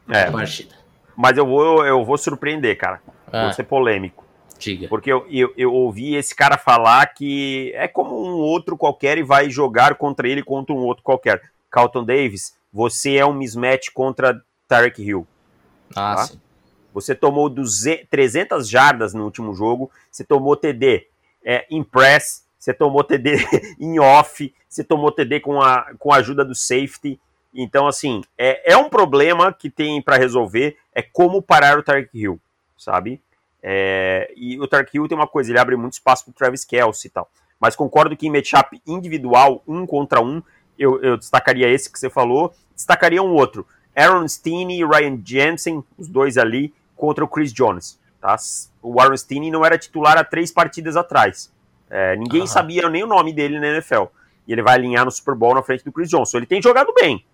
é. 0.08 0.26
da 0.26 0.30
partida. 0.30 0.76
Mas 1.16 1.37
eu 1.37 1.44
vou, 1.44 1.84
eu 1.84 2.04
vou 2.04 2.16
surpreender, 2.16 2.78
cara. 2.78 3.02
Ah. 3.32 3.44
Vou 3.44 3.52
ser 3.52 3.64
polêmico. 3.64 4.24
Diga. 4.56 4.88
Porque 4.88 5.11
eu, 5.12 5.26
eu, 5.28 5.52
eu, 5.56 5.72
ouvi 5.72 6.14
esse 6.14 6.34
cara 6.34 6.56
falar 6.56 7.04
que 7.14 7.72
é 7.74 7.88
como 7.88 8.24
um 8.24 8.37
outro 8.37 8.76
qualquer 8.76 9.18
e 9.18 9.22
vai 9.22 9.50
jogar 9.50 9.96
contra 9.96 10.28
ele 10.28 10.42
contra 10.42 10.74
um 10.74 10.78
outro 10.78 11.02
qualquer. 11.02 11.42
Carlton 11.70 12.04
Davis, 12.04 12.56
você 12.72 13.16
é 13.16 13.26
um 13.26 13.32
mismatch 13.32 13.90
contra 13.92 14.40
Tarek 14.68 15.02
Hill. 15.02 15.26
Ah, 15.94 16.14
tá? 16.16 16.22
sim. 16.24 16.40
Você 16.92 17.14
tomou 17.14 17.48
200, 17.48 18.07
300 18.09 18.68
jardas 18.68 19.14
no 19.14 19.24
último 19.24 19.55
jogo, 19.55 19.90
você 20.11 20.24
tomou 20.24 20.57
TD 20.57 21.07
é, 21.44 21.66
em 21.70 21.83
press, 21.83 22.44
você 22.59 22.74
tomou 22.74 23.05
TD 23.05 23.37
em 23.79 23.98
off, 23.98 24.53
você 24.68 24.83
tomou 24.83 25.12
TD 25.12 25.40
com 25.40 25.61
a, 25.61 25.92
com 25.98 26.12
a 26.12 26.16
ajuda 26.16 26.44
do 26.44 26.55
safety. 26.55 27.18
Então, 27.55 27.87
assim, 27.87 28.22
é, 28.37 28.72
é 28.72 28.77
um 28.77 28.88
problema 28.88 29.53
que 29.53 29.70
tem 29.70 30.03
para 30.03 30.16
resolver, 30.16 30.77
é 30.94 31.03
como 31.03 31.40
parar 31.40 31.79
o 31.79 31.83
Tark 31.83 32.09
Hill, 32.12 32.40
sabe? 32.77 33.20
É, 33.62 34.33
e 34.37 34.59
o 34.61 34.68
Tark 34.68 34.92
Hill 34.94 35.09
tem 35.09 35.16
uma 35.16 35.27
coisa, 35.27 35.51
ele 35.51 35.59
abre 35.59 35.77
muito 35.77 35.94
espaço 35.94 36.24
para 36.24 36.35
Travis 36.35 36.64
Kelsey 36.64 37.09
e 37.09 37.12
tal. 37.12 37.31
Mas 37.59 37.74
concordo 37.74 38.16
que 38.16 38.27
em 38.27 38.31
matchup 38.31 38.81
individual, 38.87 39.62
um 39.66 39.87
contra 39.87 40.20
um, 40.20 40.42
eu, 40.79 41.03
eu 41.03 41.16
destacaria 41.16 41.68
esse 41.68 41.90
que 41.90 41.98
você 41.98 42.09
falou, 42.09 42.55
destacaria 42.74 43.22
um 43.22 43.33
outro. 43.33 43.66
Aaron 43.98 44.28
Steen 44.28 44.70
e 44.70 44.84
Ryan 44.84 45.20
Jensen, 45.24 45.82
os 45.98 46.08
dois 46.08 46.38
ali, 46.38 46.72
contra 46.96 47.24
o 47.24 47.28
Chris 47.28 47.52
Jones. 47.52 47.98
Tá? 48.20 48.37
O 48.82 48.94
Warren 48.94 49.16
Steen 49.16 49.50
não 49.50 49.64
era 49.64 49.78
titular 49.78 50.16
há 50.16 50.24
três 50.24 50.50
partidas 50.52 50.96
atrás. 50.96 51.52
É, 51.90 52.16
ninguém 52.16 52.42
uhum. 52.42 52.46
sabia 52.46 52.88
nem 52.88 53.02
o 53.02 53.06
nome 53.06 53.32
dele 53.32 53.58
na 53.58 53.68
NFL. 53.68 54.04
E 54.46 54.52
ele 54.52 54.62
vai 54.62 54.74
alinhar 54.74 55.04
no 55.04 55.11
Super 55.11 55.34
Bowl 55.34 55.54
na 55.54 55.62
frente 55.62 55.84
do 55.84 55.92
Chris 55.92 56.08
Jones. 56.08 56.32
Ele 56.34 56.46
tem 56.46 56.61
jogado 56.61 56.92
bem, 56.94 57.24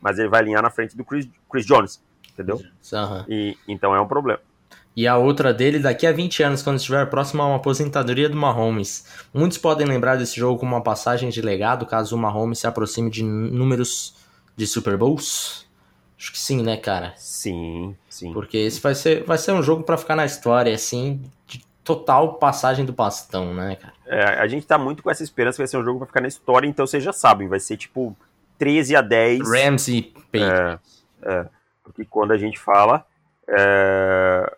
mas 0.00 0.18
ele 0.18 0.28
vai 0.28 0.40
alinhar 0.40 0.62
na 0.62 0.70
frente 0.70 0.96
do 0.96 1.04
Chris, 1.04 1.28
Chris 1.50 1.66
Jones. 1.66 2.02
Entendeu? 2.32 2.56
Uhum. 2.56 3.24
E, 3.28 3.56
então 3.68 3.94
é 3.94 4.00
um 4.00 4.08
problema. 4.08 4.40
E 4.94 5.06
a 5.06 5.16
outra 5.16 5.54
dele 5.54 5.78
daqui 5.78 6.06
a 6.06 6.12
20 6.12 6.42
anos, 6.42 6.62
quando 6.62 6.76
estiver 6.76 7.08
próximo 7.08 7.42
a 7.42 7.46
uma 7.46 7.56
aposentadoria 7.56 8.28
do 8.28 8.36
Mahomes. 8.36 9.06
Muitos 9.32 9.56
podem 9.56 9.86
lembrar 9.86 10.16
desse 10.16 10.36
jogo 10.36 10.58
como 10.58 10.74
uma 10.74 10.82
passagem 10.82 11.30
de 11.30 11.40
legado, 11.40 11.86
caso 11.86 12.14
o 12.14 12.18
Mahomes 12.18 12.58
se 12.58 12.66
aproxime 12.66 13.10
de 13.10 13.22
números 13.22 14.16
de 14.54 14.66
Super 14.66 14.98
Bowls. 14.98 15.66
Acho 16.22 16.30
que 16.30 16.38
sim, 16.38 16.62
né, 16.62 16.76
cara? 16.76 17.12
Sim, 17.16 17.96
sim. 18.08 18.32
Porque 18.32 18.56
esse 18.56 18.80
vai 18.80 18.94
ser, 18.94 19.24
vai 19.24 19.36
ser 19.36 19.50
um 19.50 19.60
jogo 19.60 19.82
para 19.82 19.96
ficar 19.96 20.14
na 20.14 20.24
história, 20.24 20.72
assim, 20.72 21.20
de 21.48 21.66
total 21.82 22.34
passagem 22.34 22.84
do 22.84 22.92
bastão, 22.92 23.52
né, 23.52 23.74
cara? 23.74 23.92
É, 24.06 24.22
a 24.38 24.46
gente 24.46 24.64
tá 24.64 24.78
muito 24.78 25.02
com 25.02 25.10
essa 25.10 25.24
esperança 25.24 25.56
que 25.56 25.62
vai 25.62 25.66
ser 25.66 25.78
um 25.78 25.84
jogo 25.84 25.98
pra 25.98 26.06
ficar 26.06 26.20
na 26.20 26.28
história, 26.28 26.68
então 26.68 26.86
vocês 26.86 27.02
já 27.02 27.12
sabem, 27.12 27.48
vai 27.48 27.58
ser 27.58 27.76
tipo 27.76 28.16
13 28.56 28.94
a 28.94 29.00
10. 29.00 29.50
Rams 29.50 29.88
e 29.88 30.14
É, 30.32 30.78
é, 31.22 31.46
porque 31.82 32.04
quando 32.04 32.30
a 32.30 32.38
gente 32.38 32.56
fala. 32.56 33.04
É, 33.48 34.56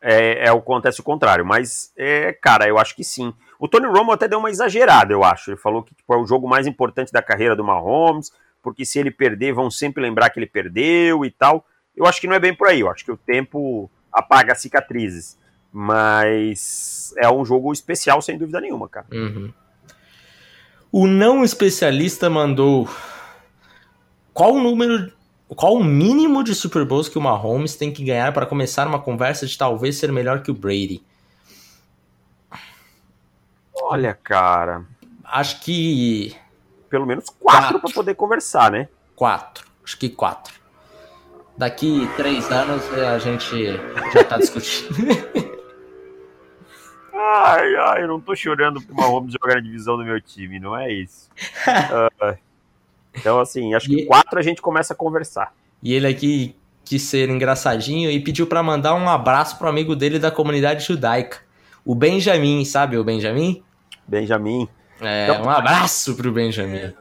é, 0.00 0.46
é, 0.46 0.48
acontece 0.48 0.98
o 0.98 1.04
contrário, 1.04 1.46
mas, 1.46 1.92
é, 1.96 2.32
cara, 2.32 2.66
eu 2.66 2.76
acho 2.76 2.96
que 2.96 3.04
sim. 3.04 3.32
O 3.56 3.68
Tony 3.68 3.86
Romo 3.86 4.10
até 4.10 4.26
deu 4.26 4.40
uma 4.40 4.50
exagerada, 4.50 5.12
eu 5.12 5.22
acho. 5.22 5.52
Ele 5.52 5.56
falou 5.56 5.84
que 5.84 5.94
tipo, 5.94 6.12
é 6.12 6.16
o 6.16 6.26
jogo 6.26 6.48
mais 6.48 6.66
importante 6.66 7.12
da 7.12 7.22
carreira 7.22 7.54
do 7.54 7.62
Mahomes, 7.62 8.32
porque 8.62 8.84
se 8.84 8.98
ele 8.98 9.10
perder, 9.10 9.52
vão 9.52 9.70
sempre 9.70 10.02
lembrar 10.02 10.30
que 10.30 10.38
ele 10.38 10.46
perdeu 10.46 11.24
e 11.24 11.30
tal. 11.30 11.66
Eu 11.96 12.06
acho 12.06 12.20
que 12.20 12.26
não 12.26 12.34
é 12.34 12.38
bem 12.38 12.54
por 12.54 12.68
aí, 12.68 12.80
eu 12.80 12.90
acho 12.90 13.04
que 13.04 13.12
o 13.12 13.16
tempo 13.16 13.90
apaga 14.12 14.54
cicatrizes. 14.54 15.38
Mas 15.72 17.14
é 17.16 17.30
um 17.30 17.44
jogo 17.44 17.72
especial, 17.72 18.20
sem 18.20 18.36
dúvida 18.36 18.60
nenhuma, 18.60 18.88
cara. 18.88 19.06
Uhum. 19.10 19.52
O 20.90 21.06
não 21.06 21.42
especialista 21.42 22.28
mandou. 22.28 22.88
Qual 24.34 24.52
o 24.52 24.60
número. 24.62 25.10
qual 25.48 25.74
o 25.74 25.84
mínimo 25.84 26.44
de 26.44 26.54
Super 26.54 26.84
Bowls 26.84 27.08
que 27.08 27.16
o 27.16 27.22
Mahomes 27.22 27.74
tem 27.74 27.90
que 27.90 28.04
ganhar 28.04 28.32
para 28.32 28.44
começar 28.44 28.86
uma 28.86 29.00
conversa 29.00 29.46
de 29.46 29.56
talvez 29.56 29.96
ser 29.96 30.12
melhor 30.12 30.42
que 30.42 30.50
o 30.50 30.54
Brady? 30.54 31.02
Olha, 33.74 34.12
cara. 34.12 34.84
Acho 35.24 35.60
que. 35.60 36.36
Pelo 36.92 37.06
menos 37.06 37.24
quatro 37.40 37.80
para 37.80 37.90
poder 37.90 38.14
conversar, 38.14 38.70
né? 38.70 38.86
Quatro. 39.16 39.66
Acho 39.82 39.96
que 39.96 40.10
quatro. 40.10 40.52
Daqui 41.56 42.06
três 42.18 42.52
anos 42.52 42.86
a 42.92 43.18
gente 43.18 43.64
já 44.12 44.24
tá 44.24 44.36
discutindo. 44.36 44.94
ai, 47.16 47.74
ai, 47.76 48.02
eu 48.02 48.08
não 48.08 48.20
tô 48.20 48.36
chorando 48.36 48.78
pro 48.82 48.94
Mahomes 48.94 49.32
jogar 49.32 49.54
na 49.54 49.62
divisão 49.62 49.96
do 49.96 50.04
meu 50.04 50.20
time, 50.20 50.60
não 50.60 50.76
é 50.76 50.92
isso. 50.92 51.30
uh, 51.66 52.36
então, 53.14 53.40
assim, 53.40 53.72
acho 53.72 53.88
que 53.88 54.02
e... 54.02 54.04
quatro 54.04 54.38
a 54.38 54.42
gente 54.42 54.60
começa 54.60 54.92
a 54.92 54.96
conversar. 54.96 55.54
E 55.82 55.94
ele 55.94 56.06
aqui 56.06 56.54
quis 56.84 57.00
ser 57.04 57.30
engraçadinho 57.30 58.10
e 58.10 58.20
pediu 58.20 58.46
para 58.46 58.62
mandar 58.62 58.94
um 58.94 59.08
abraço 59.08 59.56
pro 59.56 59.66
amigo 59.66 59.96
dele 59.96 60.18
da 60.18 60.30
comunidade 60.30 60.84
judaica. 60.84 61.38
O 61.86 61.94
Benjamin, 61.94 62.66
sabe 62.66 62.98
o 62.98 63.04
Benjamin? 63.04 63.62
Benjamin. 64.06 64.68
É, 65.02 65.28
então, 65.28 65.44
um 65.44 65.50
abraço 65.50 66.14
pro 66.14 66.32
Benjamin. 66.32 66.92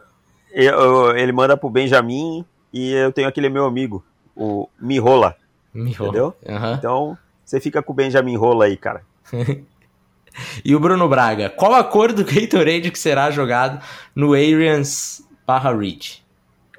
Eu, 0.51 0.73
eu, 0.73 1.17
ele 1.17 1.31
manda 1.31 1.55
pro 1.55 1.69
Benjamin 1.69 2.45
e 2.73 2.91
eu 2.91 3.11
tenho 3.11 3.27
aquele 3.27 3.49
meu 3.49 3.65
amigo, 3.65 4.03
o 4.35 4.67
Mirola. 4.79 5.35
Mirola. 5.73 6.09
Entendeu? 6.09 6.35
Uhum. 6.45 6.73
Então, 6.73 7.17
você 7.45 7.59
fica 7.59 7.81
com 7.81 7.93
o 7.93 7.95
Benjamin 7.95 8.35
Rola 8.35 8.65
aí, 8.65 8.75
cara. 8.75 9.03
e 10.65 10.75
o 10.75 10.79
Bruno 10.79 11.07
Braga, 11.07 11.49
qual 11.49 11.73
a 11.73 11.83
cor 11.83 12.11
do 12.11 12.25
Gatorade 12.25 12.91
que 12.91 12.99
será 12.99 13.31
jogado 13.31 13.81
no 14.15 14.33
Arians 14.33 15.25
barra 15.45 15.75
Reed? 15.75 16.19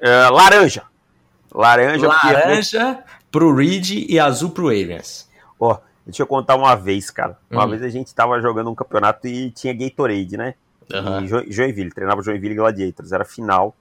É, 0.01 0.29
laranja. 0.29 0.83
Laranja. 1.53 2.07
Laranja 2.07 2.95
porque... 2.95 3.13
pro 3.31 3.55
Reed 3.55 4.09
e 4.09 4.19
azul 4.19 4.49
pro 4.49 4.69
Arians. 4.69 5.29
Ó, 5.59 5.77
deixa 6.05 6.23
eu 6.23 6.27
contar 6.27 6.55
uma 6.55 6.75
vez, 6.75 7.09
cara. 7.09 7.37
Uma 7.49 7.65
hum. 7.65 7.69
vez 7.69 7.83
a 7.83 7.89
gente 7.89 8.13
tava 8.13 8.41
jogando 8.41 8.69
um 8.69 8.75
campeonato 8.75 9.27
e 9.27 9.51
tinha 9.51 9.73
Gatorade, 9.73 10.35
né? 10.37 10.55
Uhum. 10.93 11.27
Jo 11.27 11.43
Joinville, 11.47 11.91
treinava 11.91 12.21
Joinville 12.21 12.55
Gladiators, 12.55 13.11
era 13.11 13.25
final 13.25 13.75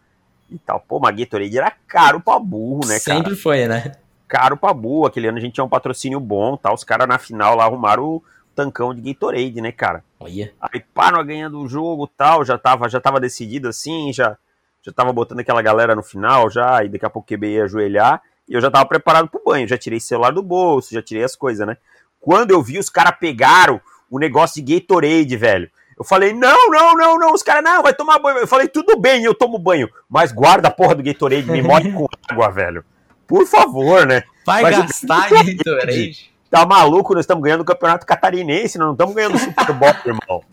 e 0.51 0.59
tal. 0.59 0.81
Pô, 0.81 0.98
mas 0.98 1.14
Gatorade 1.16 1.59
era 1.59 1.72
caro 1.87 2.20
pra 2.20 2.38
burro, 2.38 2.87
né, 2.87 2.98
cara? 2.98 3.18
Sempre 3.18 3.37
foi, 3.37 3.66
né? 3.66 3.92
Caro 4.27 4.57
pra 4.57 4.72
burro. 4.72 5.07
Aquele 5.07 5.29
ano 5.29 5.38
a 5.38 5.40
gente 5.40 5.55
tinha 5.55 5.64
um 5.64 5.68
patrocínio 5.68 6.18
bom, 6.18 6.57
tal. 6.57 6.75
Os 6.75 6.85
caras 6.85 7.07
na 7.07 7.18
final 7.18 7.55
lá 7.55 7.64
arrumaram 7.64 8.05
o 8.05 8.22
tancão 8.55 8.94
de 8.94 9.01
Gatorade, 9.01 9.61
né, 9.61 9.72
cara? 9.72 10.03
Olha. 10.18 10.53
Aí, 10.61 10.81
pá, 10.94 11.11
nós 11.11 11.27
ganhando 11.27 11.61
o 11.61 11.68
jogo, 11.68 12.07
tal, 12.07 12.44
já 12.44 12.57
tava, 12.57 12.88
já 12.88 13.01
tava 13.01 13.20
decidido 13.20 13.68
assim, 13.68 14.12
já 14.12 14.37
já 14.85 14.92
tava 14.92 15.12
botando 15.12 15.38
aquela 15.38 15.62
galera 15.62 15.94
no 15.94 16.03
final 16.03 16.51
já, 16.51 16.85
e 16.85 16.88
daqui 16.88 17.07
a 17.07 17.11
pouco 17.11 17.33
o 17.33 17.37
QB 17.37 17.46
ia 17.46 17.64
ajoelhar, 17.64 18.20
e 18.48 18.55
eu 18.55 18.61
já 18.61 18.68
tava 18.68 18.85
preparado 18.85 19.29
pro 19.29 19.42
banho, 19.44 19.68
já 19.68 19.79
tirei 19.79 19.98
o 19.98 20.03
celular 20.03 20.33
do 20.33 20.42
bolso, 20.42 20.92
já 20.92 21.01
tirei 21.01 21.22
as 21.22 21.37
coisas, 21.37 21.64
né? 21.66 21.77
Quando 22.20 22.51
eu 22.51 22.62
vi, 22.62 22.79
os 22.79 22.90
caras 22.90 23.16
pegaram 23.18 23.81
o 24.11 24.18
negócio 24.18 24.62
de 24.62 24.75
Gatorade, 24.75 25.37
velho. 25.37 25.70
Eu 25.98 26.05
falei, 26.05 26.33
não, 26.33 26.70
não, 26.70 26.94
não, 26.94 27.18
não, 27.18 27.33
os 27.33 27.42
caras, 27.42 27.62
não, 27.62 27.83
vai 27.83 27.94
tomar 27.94 28.18
banho. 28.18 28.38
Eu 28.38 28.46
falei, 28.46 28.68
tudo 28.68 28.98
bem, 28.98 29.24
eu 29.24 29.35
tomo 29.35 29.59
banho, 29.59 29.88
mas 30.09 30.33
guarda 30.33 30.68
a 30.68 30.70
porra 30.70 30.94
do 30.94 31.02
Gatorade, 31.02 31.50
me 31.50 31.62
morre 31.62 31.92
com 31.92 32.07
água, 32.28 32.50
velho. 32.50 32.85
Por 33.26 33.46
favor, 33.46 34.07
né? 34.07 34.22
Vai 34.44 34.62
mas 34.62 34.78
gastar 34.78 35.31
Gatorade. 35.31 36.33
Tá 36.50 36.66
maluco? 36.66 37.14
Nós 37.14 37.22
estamos 37.22 37.42
ganhando 37.42 37.62
o 37.62 37.64
campeonato 37.64 38.05
catarinense, 38.05 38.76
nós 38.76 38.87
não 38.87 38.92
estamos 38.92 39.14
ganhando 39.14 39.37
o 39.37 39.38
Super 39.38 39.72
Bowl, 39.72 39.94
irmão. 40.05 40.44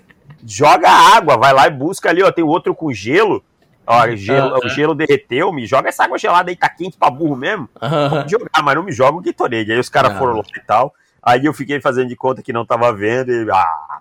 Joga 0.46 0.90
água, 0.90 1.36
vai 1.36 1.52
lá 1.52 1.68
e 1.68 1.72
busca 1.72 2.10
ali, 2.10 2.24
ó, 2.24 2.32
tem 2.32 2.44
outro 2.44 2.74
com 2.74 2.94
gelo. 2.94 3.44
Ó, 3.86 4.16
gelo, 4.16 4.50
uh 4.50 4.60
-huh. 4.60 4.66
o 4.66 4.70
gelo 4.70 4.96
derreteu, 4.96 5.52
me 5.52 5.66
joga 5.66 5.90
essa 5.90 6.04
água 6.04 6.18
gelada 6.18 6.52
aí, 6.52 6.56
tá 6.56 6.70
quente 6.70 6.96
pra 6.96 7.10
burro 7.10 7.36
mesmo. 7.36 7.68
Uh 7.76 7.86
-huh. 7.86 8.10
Pode 8.12 8.32
jogar, 8.32 8.64
mas 8.64 8.76
não 8.76 8.84
me 8.84 8.92
joga 8.92 9.18
o 9.18 9.22
Gatorade. 9.22 9.72
Aí 9.72 9.80
os 9.80 9.90
caras 9.90 10.18
foram 10.18 10.34
no 10.34 10.40
hospital, 10.40 10.94
aí 11.22 11.44
eu 11.44 11.54
fiquei 11.54 11.82
fazendo 11.82 12.08
de 12.08 12.16
conta 12.16 12.42
que 12.42 12.54
não 12.54 12.66
tava 12.66 12.94
vendo 12.94 13.32
e. 13.32 13.50
Ah. 13.52 14.00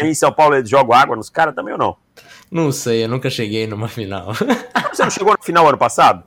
Em 0.00 0.14
São 0.14 0.32
Paulo 0.32 0.54
eles 0.54 0.68
jogam 0.68 0.96
água 0.96 1.16
nos 1.16 1.30
caras 1.30 1.54
também 1.54 1.72
ou 1.72 1.78
não? 1.78 1.96
Não 2.50 2.70
sei, 2.70 3.04
eu 3.04 3.08
nunca 3.08 3.28
cheguei 3.28 3.66
numa 3.66 3.88
final. 3.88 4.32
Você 4.92 5.02
não 5.02 5.10
chegou 5.10 5.34
no 5.36 5.44
final 5.44 5.68
ano 5.68 5.78
passado? 5.78 6.24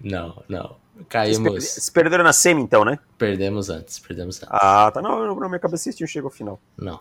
Não, 0.00 0.42
não. 0.48 0.76
Caímos. 1.08 1.64
Vocês 1.64 1.90
perderam 1.90 2.24
na 2.24 2.32
semi, 2.32 2.62
então, 2.62 2.84
né? 2.84 2.98
Perdemos 3.18 3.68
antes, 3.68 3.98
perdemos 3.98 4.36
antes. 4.42 4.48
Ah, 4.50 4.90
tá. 4.92 5.02
Não, 5.02 5.38
na 5.38 5.48
minha 5.48 5.58
cabeça 5.58 5.90
não 6.00 6.06
chegou 6.06 6.28
ao 6.28 6.34
final. 6.34 6.60
Não. 6.76 7.00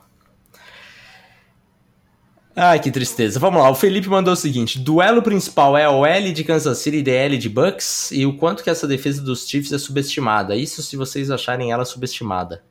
Ai, 2.56 2.80
que 2.80 2.90
tristeza. 2.90 3.38
Vamos 3.38 3.62
lá, 3.62 3.70
o 3.70 3.76
Felipe 3.76 4.08
mandou 4.08 4.34
o 4.34 4.38
seguinte: 4.38 4.80
duelo 4.80 5.22
principal 5.22 5.76
é 5.78 5.90
OL 5.90 6.34
de 6.34 6.44
Kansas 6.44 6.78
City 6.78 6.98
e 6.98 7.04
DL 7.04 7.38
de 7.38 7.50
Bucks, 7.50 8.12
e 8.12 8.26
o 8.26 8.38
quanto 8.38 8.64
que 8.64 8.70
essa 8.70 8.88
defesa 8.88 9.22
dos 9.22 9.48
Chiefs 9.48 9.74
é 9.74 9.78
subestimada. 9.78 10.56
Isso 10.56 10.82
se 10.82 10.96
vocês 10.96 11.30
acharem 11.30 11.72
ela 11.72 11.84
subestimada. 11.84 12.64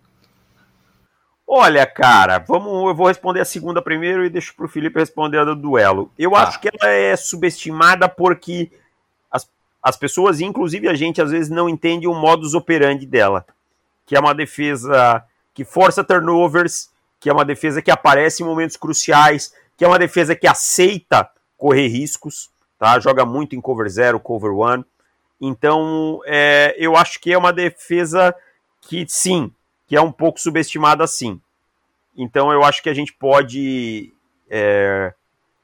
Olha, 1.46 1.87
cara, 1.87 2.38
vamos, 2.38 2.88
eu 2.88 2.94
vou 2.94 3.07
responder 3.07 3.40
a 3.40 3.44
segunda 3.44 3.83
primeiro 3.83 4.24
e 4.24 4.30
deixo 4.30 4.54
pro 4.57 4.68
Felipe 4.68 4.98
responder 4.98 5.38
a 5.38 5.44
do 5.44 5.54
duelo. 5.54 6.11
Eu 6.18 6.35
ah. 6.35 6.42
acho 6.42 6.61
que 6.61 6.68
ela 6.68 6.90
é 6.90 7.14
subestimada 7.16 8.09
porque 8.09 8.72
as, 9.30 9.48
as 9.83 9.96
pessoas, 9.96 10.40
inclusive 10.40 10.88
a 10.88 10.94
gente, 10.94 11.20
às 11.20 11.30
vezes 11.30 11.50
não 11.50 11.68
entende 11.68 12.09
o 12.09 12.14
modus 12.14 12.54
operandi 12.54 13.04
dela, 13.04 13.44
que 14.07 14.16
é 14.16 14.20
uma 14.20 14.35
defesa 14.35 15.22
que 15.52 15.64
força 15.64 16.02
turnovers, 16.02 16.90
que 17.20 17.28
é 17.28 17.33
uma 17.33 17.44
defesa 17.44 17.80
que 17.80 17.90
aparece 17.90 18.42
em 18.42 18.46
momentos 18.46 18.76
cruciais, 18.76 19.54
que 19.76 19.85
é 19.85 19.88
uma 19.88 19.98
defesa 19.98 20.35
que 20.35 20.46
aceita 20.46 21.28
correr 21.57 21.88
riscos, 21.88 22.50
tá? 22.78 22.98
Joga 22.98 23.24
muito 23.24 23.54
em 23.54 23.61
cover 23.61 23.88
zero, 23.88 24.18
cover 24.18 24.52
one. 24.52 24.85
Então, 25.40 26.20
é, 26.26 26.74
eu 26.78 26.96
acho 26.96 27.20
que 27.20 27.33
é 27.33 27.38
uma 27.38 27.52
defesa 27.52 28.35
que, 28.80 29.04
sim, 29.09 29.52
que 29.87 29.97
é 29.97 30.01
um 30.01 30.12
pouco 30.12 30.40
subestimada, 30.40 31.07
sim. 31.07 31.40
Então, 32.16 32.53
eu 32.53 32.62
acho 32.62 32.83
que 32.83 32.88
a 32.88 32.94
gente 32.94 33.12
pode 33.12 34.12
é, 34.49 35.12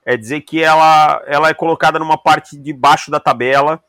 é 0.05 0.17
dizer 0.17 0.41
que 0.43 0.63
ela, 0.63 1.23
ela 1.27 1.49
é 1.49 1.55
colocada 1.55 1.99
numa 1.99 2.19
parte 2.19 2.57
de 2.57 2.73
baixo 2.73 3.11
da 3.11 3.21
tabela. 3.21 3.83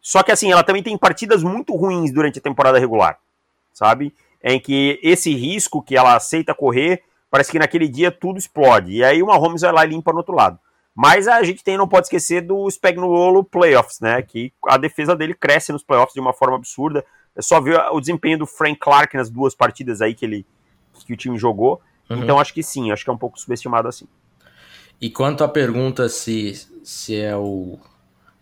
Só 0.00 0.22
que, 0.22 0.32
assim, 0.32 0.50
ela 0.50 0.62
também 0.62 0.82
tem 0.82 0.96
partidas 0.96 1.42
muito 1.42 1.74
ruins 1.74 2.12
durante 2.12 2.38
a 2.38 2.42
temporada 2.42 2.78
regular, 2.78 3.18
sabe? 3.72 4.14
Em 4.42 4.58
que 4.60 4.98
esse 5.02 5.34
risco 5.34 5.82
que 5.82 5.96
ela 5.96 6.14
aceita 6.14 6.54
correr 6.54 7.02
parece 7.30 7.50
que 7.50 7.58
naquele 7.58 7.88
dia 7.88 8.10
tudo 8.10 8.38
explode. 8.38 8.92
E 8.92 9.04
aí 9.04 9.22
o 9.22 9.26
Mahomes 9.26 9.62
vai 9.62 9.72
lá 9.72 9.84
e 9.84 9.88
limpa 9.88 10.12
no 10.12 10.18
outro 10.18 10.34
lado. 10.34 10.58
Mas 10.94 11.28
a 11.28 11.42
gente 11.42 11.62
tem, 11.62 11.76
não 11.76 11.86
pode 11.86 12.06
esquecer 12.06 12.40
do 12.40 12.66
Spagnuolo 12.70 13.44
Playoffs, 13.44 14.00
né? 14.00 14.22
Que 14.22 14.50
a 14.66 14.78
defesa 14.78 15.14
dele 15.14 15.34
cresce 15.34 15.70
nos 15.70 15.82
playoffs 15.82 16.14
de 16.14 16.20
uma 16.20 16.32
forma 16.32 16.56
absurda. 16.56 17.04
É 17.36 17.42
só 17.42 17.60
ver 17.60 17.78
o 17.92 18.00
desempenho 18.00 18.38
do 18.38 18.46
Frank 18.46 18.78
Clark 18.80 19.16
nas 19.16 19.28
duas 19.28 19.54
partidas 19.54 20.00
aí 20.00 20.14
que 20.14 20.24
ele 20.24 20.46
que 21.04 21.12
o 21.12 21.16
time 21.16 21.38
jogou. 21.38 21.80
Uhum. 22.08 22.22
Então 22.22 22.40
acho 22.40 22.54
que 22.54 22.62
sim, 22.62 22.90
acho 22.90 23.04
que 23.04 23.10
é 23.10 23.12
um 23.12 23.18
pouco 23.18 23.38
subestimado 23.38 23.86
assim. 23.86 24.06
E 25.00 25.10
quanto 25.10 25.44
à 25.44 25.48
pergunta 25.48 26.08
se, 26.08 26.66
se 26.82 27.16
é 27.16 27.36
o, 27.36 27.78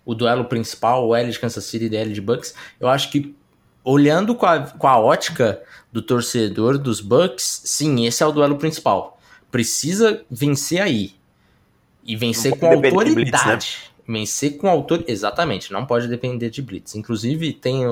o 0.04 0.14
duelo 0.14 0.44
principal, 0.44 1.08
o 1.08 1.14
L 1.14 1.30
de 1.30 1.38
Kansas 1.38 1.64
City 1.64 1.86
e 1.86 1.88
DL 1.88 2.12
de 2.12 2.20
Bucks, 2.20 2.54
eu 2.78 2.88
acho 2.88 3.10
que 3.10 3.34
olhando 3.82 4.34
com 4.34 4.46
a, 4.46 4.60
com 4.60 4.86
a 4.86 4.98
ótica 4.98 5.60
do 5.92 6.00
torcedor 6.00 6.78
dos 6.78 7.00
Bucks, 7.00 7.62
sim, 7.64 8.06
esse 8.06 8.22
é 8.22 8.26
o 8.26 8.32
duelo 8.32 8.56
principal. 8.56 9.18
Precisa 9.50 10.24
vencer 10.30 10.80
aí. 10.80 11.14
E 12.04 12.16
vencer 12.16 12.58
com 12.58 12.66
autoridade. 12.66 13.14
Blitz, 13.14 13.46
né? 13.46 13.58
Vencer 14.06 14.56
com 14.56 14.68
autoridade. 14.68 15.12
Exatamente, 15.12 15.72
não 15.72 15.86
pode 15.86 16.06
depender 16.06 16.50
de 16.50 16.62
Blitz. 16.62 16.94
Inclusive, 16.94 17.52
tem 17.52 17.84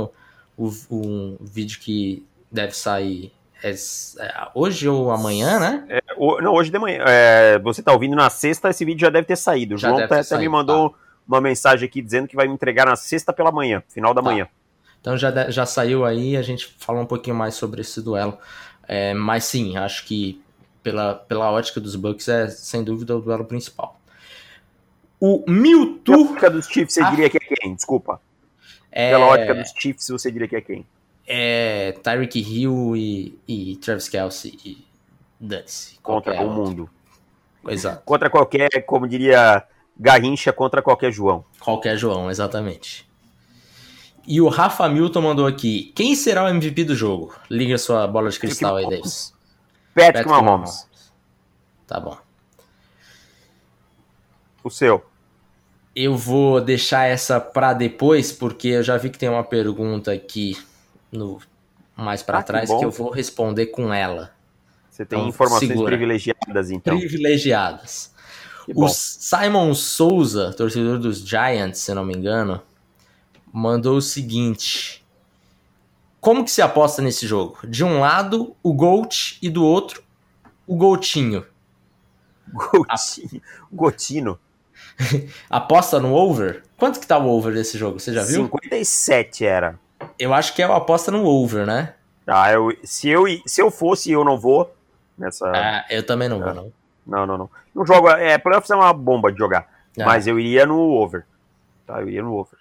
o, 0.57 0.69
o, 0.91 0.97
um 0.97 1.39
vídeo 1.41 1.79
que 1.81 2.27
deve 2.51 2.73
sair 2.73 3.33
é, 3.63 3.71
é, 3.71 4.49
hoje 4.55 4.89
ou 4.89 5.11
amanhã, 5.11 5.61
né? 5.61 5.85
É, 5.89 6.01
não, 6.43 6.53
hoje 6.53 6.71
de 6.71 6.79
manhã. 6.79 7.05
É, 7.07 7.59
você 7.61 7.81
está 7.81 7.93
ouvindo 7.93 8.17
na 8.17 8.29
sexta, 8.29 8.71
esse 8.71 8.85
vídeo 8.85 9.01
já 9.01 9.11
deve 9.11 9.27
ter 9.27 9.37
saído. 9.37 9.77
O 9.77 9.79
já 9.79 9.89
João 9.89 10.05
até 10.05 10.39
me 10.39 10.49
mandou 10.49 10.91
tá. 10.91 10.97
uma 11.29 11.41
mensagem 11.41 11.89
aqui 11.89 12.03
dizendo 12.03 12.27
que 12.27 12.35
vai 12.35 12.49
me 12.49 12.55
entregar 12.55 12.87
na 12.87 12.97
sexta 12.97 13.33
pela 13.33 13.53
manhã, 13.53 13.83
final 13.89 14.13
da 14.13 14.21
tá. 14.21 14.29
manhã. 14.29 14.49
Então 15.01 15.17
já, 15.17 15.51
já 15.51 15.65
saiu 15.65 16.05
aí, 16.05 16.37
a 16.37 16.43
gente 16.43 16.75
falou 16.79 17.03
um 17.03 17.07
pouquinho 17.07 17.37
mais 17.37 17.55
sobre 17.55 17.81
esse 17.81 18.03
duelo. 18.03 18.37
É, 18.87 19.15
mas 19.15 19.45
sim, 19.45 19.77
acho 19.77 20.05
que 20.07 20.43
pela, 20.83 21.15
pela 21.15 21.51
ótica 21.51 21.81
dos 21.81 21.95
Bucks 21.95 22.29
é 22.29 22.49
sem 22.49 22.83
dúvida 22.83 23.17
o 23.17 23.21
duelo 23.21 23.45
principal. 23.45 24.01
O 25.21 25.45
Mewtwo. 25.49 26.03
Pela 26.05 26.31
ótica 26.31 26.51
dos 26.51 26.67
Chiefs, 26.67 26.95
você 26.95 27.03
ah, 27.03 27.11
diria 27.11 27.31
que 27.31 27.37
é 27.37 27.41
quem? 27.41 27.75
Desculpa. 27.75 28.21
É... 28.93 29.11
Pela 29.11 29.27
ótica 29.27 29.55
dos 29.55 29.73
Chiefs, 29.77 30.09
você 30.09 30.31
diria 30.31 30.47
que 30.47 30.57
é 30.57 30.61
quem? 30.61 30.87
É 31.27 31.93
Tyreek 32.03 32.39
Hill 32.39 32.95
e, 32.95 33.39
e 33.49 33.77
Travis 33.77 34.09
Kelsey 34.09 34.59
e 34.65 34.87
dane-se. 35.41 35.99
Contra 36.03 36.41
o 36.43 36.51
mundo. 36.51 36.91
Exato. 37.67 38.03
Contra 38.05 38.29
qualquer, 38.29 38.69
como 38.85 39.09
diria 39.09 39.67
Garrincha, 39.99 40.53
contra 40.53 40.83
qualquer 40.83 41.13
João. 41.13 41.45
Qualquer 41.59 41.97
João, 41.97 42.31
exatamente. 42.31 43.09
E 44.27 44.41
o 44.41 44.49
Rafa 44.49 44.89
Milton 44.89 45.23
mandou 45.23 45.47
aqui: 45.47 45.93
quem 45.95 46.15
será 46.15 46.45
o 46.45 46.49
MVP 46.49 46.85
do 46.85 46.95
jogo? 46.95 47.35
Liga 47.51 47.79
sua 47.79 48.07
bola 48.07 48.31
de 48.31 48.39
cristal 48.39 48.77
aí, 48.77 48.89
Davis. 48.89 49.33
Patrick, 49.95 50.25
Patrick 50.25 50.29
Mahomes. 50.29 50.47
Mahomes. 50.47 51.13
Tá 51.87 52.01
bom. 52.01 52.17
O 54.63 54.71
seu. 54.71 55.05
Eu 55.95 56.17
vou 56.17 56.61
deixar 56.61 57.05
essa 57.07 57.39
para 57.41 57.75
depois, 57.75 58.33
porque 58.33 58.69
eu 58.69 58.83
já 58.83 58.97
vi 58.97 59.11
que 59.11 59.19
tem 59.19 59.29
uma 59.29 59.45
pergunta 59.45 60.13
aqui 60.13 60.57
no 61.11 61.39
mais 61.95 62.23
para 62.23 62.39
Ah, 62.39 62.43
que 62.43 62.47
trás 62.47 62.69
bom. 62.71 62.79
que 62.79 62.85
eu 62.87 62.91
vou 62.91 63.11
responder 63.11 63.67
com 63.67 63.93
ela. 63.93 64.33
Você 64.91 65.05
tem 65.05 65.19
Então, 65.19 65.29
informações 65.29 65.69
segura. 65.69 65.91
privilegiadas, 65.91 66.71
então. 66.71 66.97
Privilegiadas. 66.99 68.13
Que. 68.65 68.73
O 68.75 68.89
Simon 68.89 69.75
Souza, 69.75 70.53
torcedor 70.57 70.99
dos 70.99 71.19
Giants, 71.19 71.79
se 71.81 71.93
não 71.93 72.05
me 72.05 72.15
engano, 72.15 72.63
mandou 73.53 73.97
o 73.97 74.03
seguinte: 74.03 75.05
Como 76.21 76.45
que 76.45 76.51
se 76.51 76.63
aposta 76.63 77.03
nesse 77.03 77.27
jogo? 77.27 77.59
De 77.67 77.85
um 77.85 78.01
lado, 78.01 78.57
o 78.63 78.73
Gold 78.73 79.39
e 79.43 79.51
do 79.51 79.65
outro, 79.65 80.03
o 80.67 80.77
Goltinho. 80.77 81.45
Gotino. 82.53 83.41
Gotino. 83.73 84.39
Aposta 85.51 86.01
no 86.01 86.13
over? 86.15 86.63
Quanto 86.77 87.01
que 87.01 87.07
tá 87.07 87.19
o 87.19 87.29
over 87.29 87.53
desse 87.55 87.79
jogo? 87.79 87.99
Você 88.01 88.13
já 88.13 88.23
viu? 88.23 88.45
57 88.45 89.45
era. 89.45 89.79
Eu 90.19 90.35
acho 90.35 90.55
que 90.55 90.63
é 90.63 90.67
uma 90.67 90.77
aposta 90.79 91.11
no 91.11 91.25
over, 91.25 91.67
né? 91.67 91.95
Ah, 92.27 92.53
eu, 92.53 92.77
se, 92.85 93.09
eu, 93.09 93.25
se 93.47 93.61
eu 93.61 93.71
fosse, 93.71 94.11
eu 94.11 94.25
não 94.25 94.39
vou 94.39 94.75
nessa. 95.19 95.51
Ah, 95.55 95.85
eu 95.91 96.05
também 96.05 96.29
não 96.29 96.39
vou, 96.41 96.49
É. 96.49 96.55
não. 96.55 96.73
Não, 97.07 97.27
não, 97.27 97.39
não. 97.39 97.51
Não 97.75 97.87
jogo. 97.87 98.09
É, 98.11 98.39
playoffs 98.39 98.71
é 98.71 98.77
uma 98.77 98.93
bomba 98.93 99.33
de 99.33 99.39
jogar. 99.39 99.69
Ah, 99.99 100.05
Mas 100.07 100.27
eu 100.27 100.39
iria 100.39 100.65
no 100.65 100.79
over. 100.79 101.25
Tá, 101.87 102.01
eu 102.01 102.09
iria 102.09 102.23
no 102.23 102.35
over. 102.35 102.59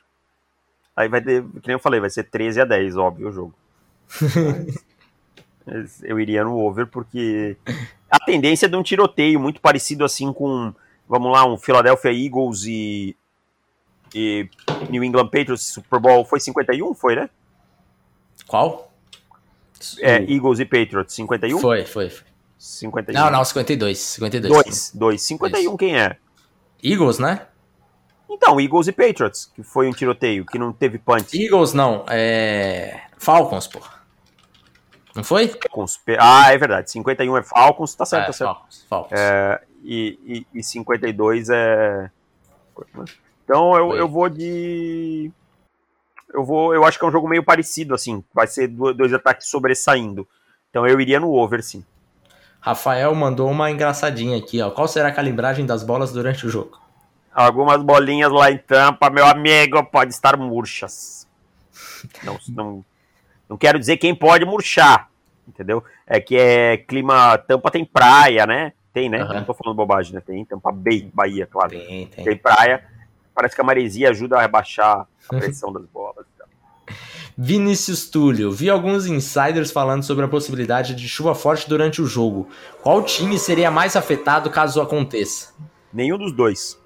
Aí 0.95 1.07
vai 1.07 1.21
ter, 1.21 1.43
que 1.43 1.67
nem 1.67 1.73
eu 1.75 1.79
falei, 1.79 1.99
vai 1.99 2.09
ser 2.09 2.23
13 2.23 2.61
a 2.61 2.65
10, 2.65 2.97
óbvio, 2.97 3.29
o 3.29 3.31
jogo. 3.31 3.53
Eu 6.01 6.19
iria 6.19 6.43
no 6.43 6.57
over 6.57 6.87
porque 6.87 7.55
a 8.09 8.19
tendência 8.19 8.65
é 8.65 8.69
de 8.69 8.75
um 8.75 8.83
tiroteio 8.83 9.39
muito 9.39 9.61
parecido 9.61 10.03
assim 10.03 10.33
com, 10.33 10.73
vamos 11.11 11.29
lá, 11.29 11.45
um 11.45 11.57
Philadelphia 11.57 12.09
Eagles 12.09 12.63
e, 12.63 13.17
e 14.15 14.49
New 14.89 15.03
England 15.03 15.25
Patriots 15.25 15.65
Super 15.65 15.99
Bowl 15.99 16.23
foi 16.23 16.39
51, 16.39 16.93
foi, 16.93 17.15
né? 17.17 17.29
Qual? 18.47 18.93
É, 19.99 20.23
Eagles 20.23 20.59
e 20.59 20.65
Patriots, 20.65 21.13
51? 21.13 21.59
Foi, 21.59 21.85
foi, 21.85 22.09
foi. 22.09 22.27
51. 22.57 23.19
Não, 23.19 23.29
não, 23.29 23.43
52. 23.43 23.99
52. 23.99 24.53
2, 24.53 24.91
2. 24.95 25.21
51 25.21 25.75
quem 25.75 25.99
é? 25.99 26.15
Eagles, 26.81 27.19
né? 27.19 27.47
Então, 28.29 28.61
Eagles 28.61 28.87
e 28.87 28.93
Patriots, 28.93 29.51
que 29.53 29.63
foi 29.63 29.89
um 29.89 29.91
tiroteio, 29.91 30.45
que 30.45 30.57
não 30.57 30.71
teve 30.71 30.97
punch. 30.97 31.37
Eagles 31.37 31.73
não, 31.73 32.05
é. 32.07 33.01
Falcons, 33.17 33.67
pô. 33.67 33.79
Não 35.13 35.25
foi? 35.25 35.49
Falcons. 35.49 35.99
Ah, 36.17 36.53
é 36.53 36.57
verdade. 36.57 36.89
51 36.89 37.37
é 37.37 37.43
Falcons, 37.43 37.95
tá 37.95 38.05
certo, 38.05 38.23
é, 38.23 38.27
tá 38.27 38.33
certo. 38.33 38.53
Falcons. 38.53 38.85
Falcons. 38.87 39.19
É, 39.19 39.61
e, 39.83 40.45
e, 40.53 40.59
e 40.59 40.63
52 40.63 41.49
é. 41.49 42.09
Então 43.43 43.75
eu, 43.77 43.87
Foi. 43.89 43.99
eu 43.99 44.07
vou 44.07 44.29
de. 44.29 45.31
Eu 46.33 46.43
vou. 46.45 46.73
Eu 46.73 46.85
acho 46.85 46.97
que 46.97 47.05
é 47.05 47.07
um 47.07 47.11
jogo 47.11 47.27
meio 47.27 47.43
parecido, 47.43 47.93
assim. 47.93 48.23
Vai 48.33 48.47
ser 48.47 48.67
do- 48.67 48.93
dois 48.93 49.13
ataques 49.13 49.47
sobressaindo. 49.47 50.27
Então 50.69 50.87
eu 50.87 50.99
iria 51.01 51.19
no 51.19 51.31
over, 51.33 51.61
sim. 51.61 51.83
Rafael 52.59 53.13
mandou 53.15 53.49
uma 53.49 53.69
engraçadinha 53.71 54.37
aqui, 54.37 54.61
ó. 54.61 54.69
Qual 54.69 54.87
será 54.87 55.09
a 55.09 55.11
calibragem 55.13 55.65
das 55.65 55.83
bolas 55.83 56.11
durante 56.11 56.45
o 56.45 56.49
jogo? 56.49 56.79
Algumas 57.33 57.81
bolinhas 57.81 58.31
lá 58.31 58.51
em 58.51 58.57
tampa, 58.57 59.09
meu 59.09 59.25
amigo, 59.25 59.83
pode 59.85 60.13
estar 60.13 60.37
murchas. 60.37 61.27
Não, 62.23 62.37
não, 62.49 62.85
não 63.49 63.57
quero 63.57 63.79
dizer 63.79 63.97
quem 63.97 64.13
pode 64.13 64.43
murchar, 64.45 65.09
entendeu? 65.47 65.83
É 66.05 66.19
que 66.19 66.35
é 66.37 66.77
clima. 66.77 67.37
Tampa 67.37 67.71
tem 67.71 67.83
praia, 67.85 68.45
né? 68.45 68.73
Tem, 68.93 69.09
né? 69.09 69.21
Aham. 69.21 69.33
Não 69.35 69.43
tô 69.45 69.53
falando 69.53 69.75
bobagem, 69.75 70.13
né? 70.13 70.21
Tem 70.25 70.43
Tampa 70.45 70.71
Bay, 70.71 71.09
Bahia, 71.13 71.45
claro. 71.47 71.69
Tem, 71.71 72.07
tem. 72.07 72.25
Tem 72.25 72.37
praia. 72.37 72.83
Parece 73.33 73.55
que 73.55 73.61
a 73.61 73.63
maresia 73.63 74.09
ajuda 74.09 74.37
a 74.37 74.41
rebaixar 74.41 75.07
a 75.29 75.29
pressão 75.37 75.71
das 75.71 75.85
bolas. 75.85 76.25
e 76.25 76.37
tal. 76.37 76.47
Vinícius 77.37 78.09
Túlio, 78.09 78.51
vi 78.51 78.69
alguns 78.69 79.05
insiders 79.05 79.71
falando 79.71 80.03
sobre 80.03 80.25
a 80.25 80.27
possibilidade 80.27 80.93
de 80.93 81.07
chuva 81.07 81.33
forte 81.33 81.67
durante 81.69 82.01
o 82.01 82.05
jogo. 82.05 82.49
Qual 82.83 83.01
time 83.03 83.39
seria 83.39 83.71
mais 83.71 83.95
afetado 83.95 84.49
caso 84.49 84.81
aconteça? 84.81 85.53
Nenhum 85.93 86.17
dos 86.17 86.33
dois. 86.33 86.77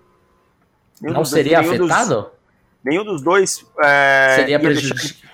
Nenhum 1.02 1.15
Não 1.15 1.22
dos 1.24 1.32
dois- 1.32 1.44
seria 1.44 1.62
dos- 1.62 1.91
afetado? 1.91 2.32
nenhum 2.84 3.04
dos 3.04 3.22
dois 3.24 3.65
é, 3.84 4.36
seria 4.36 4.52
ia 4.54 4.60
deixar, 4.60 4.94
prejudicado. 4.94 5.30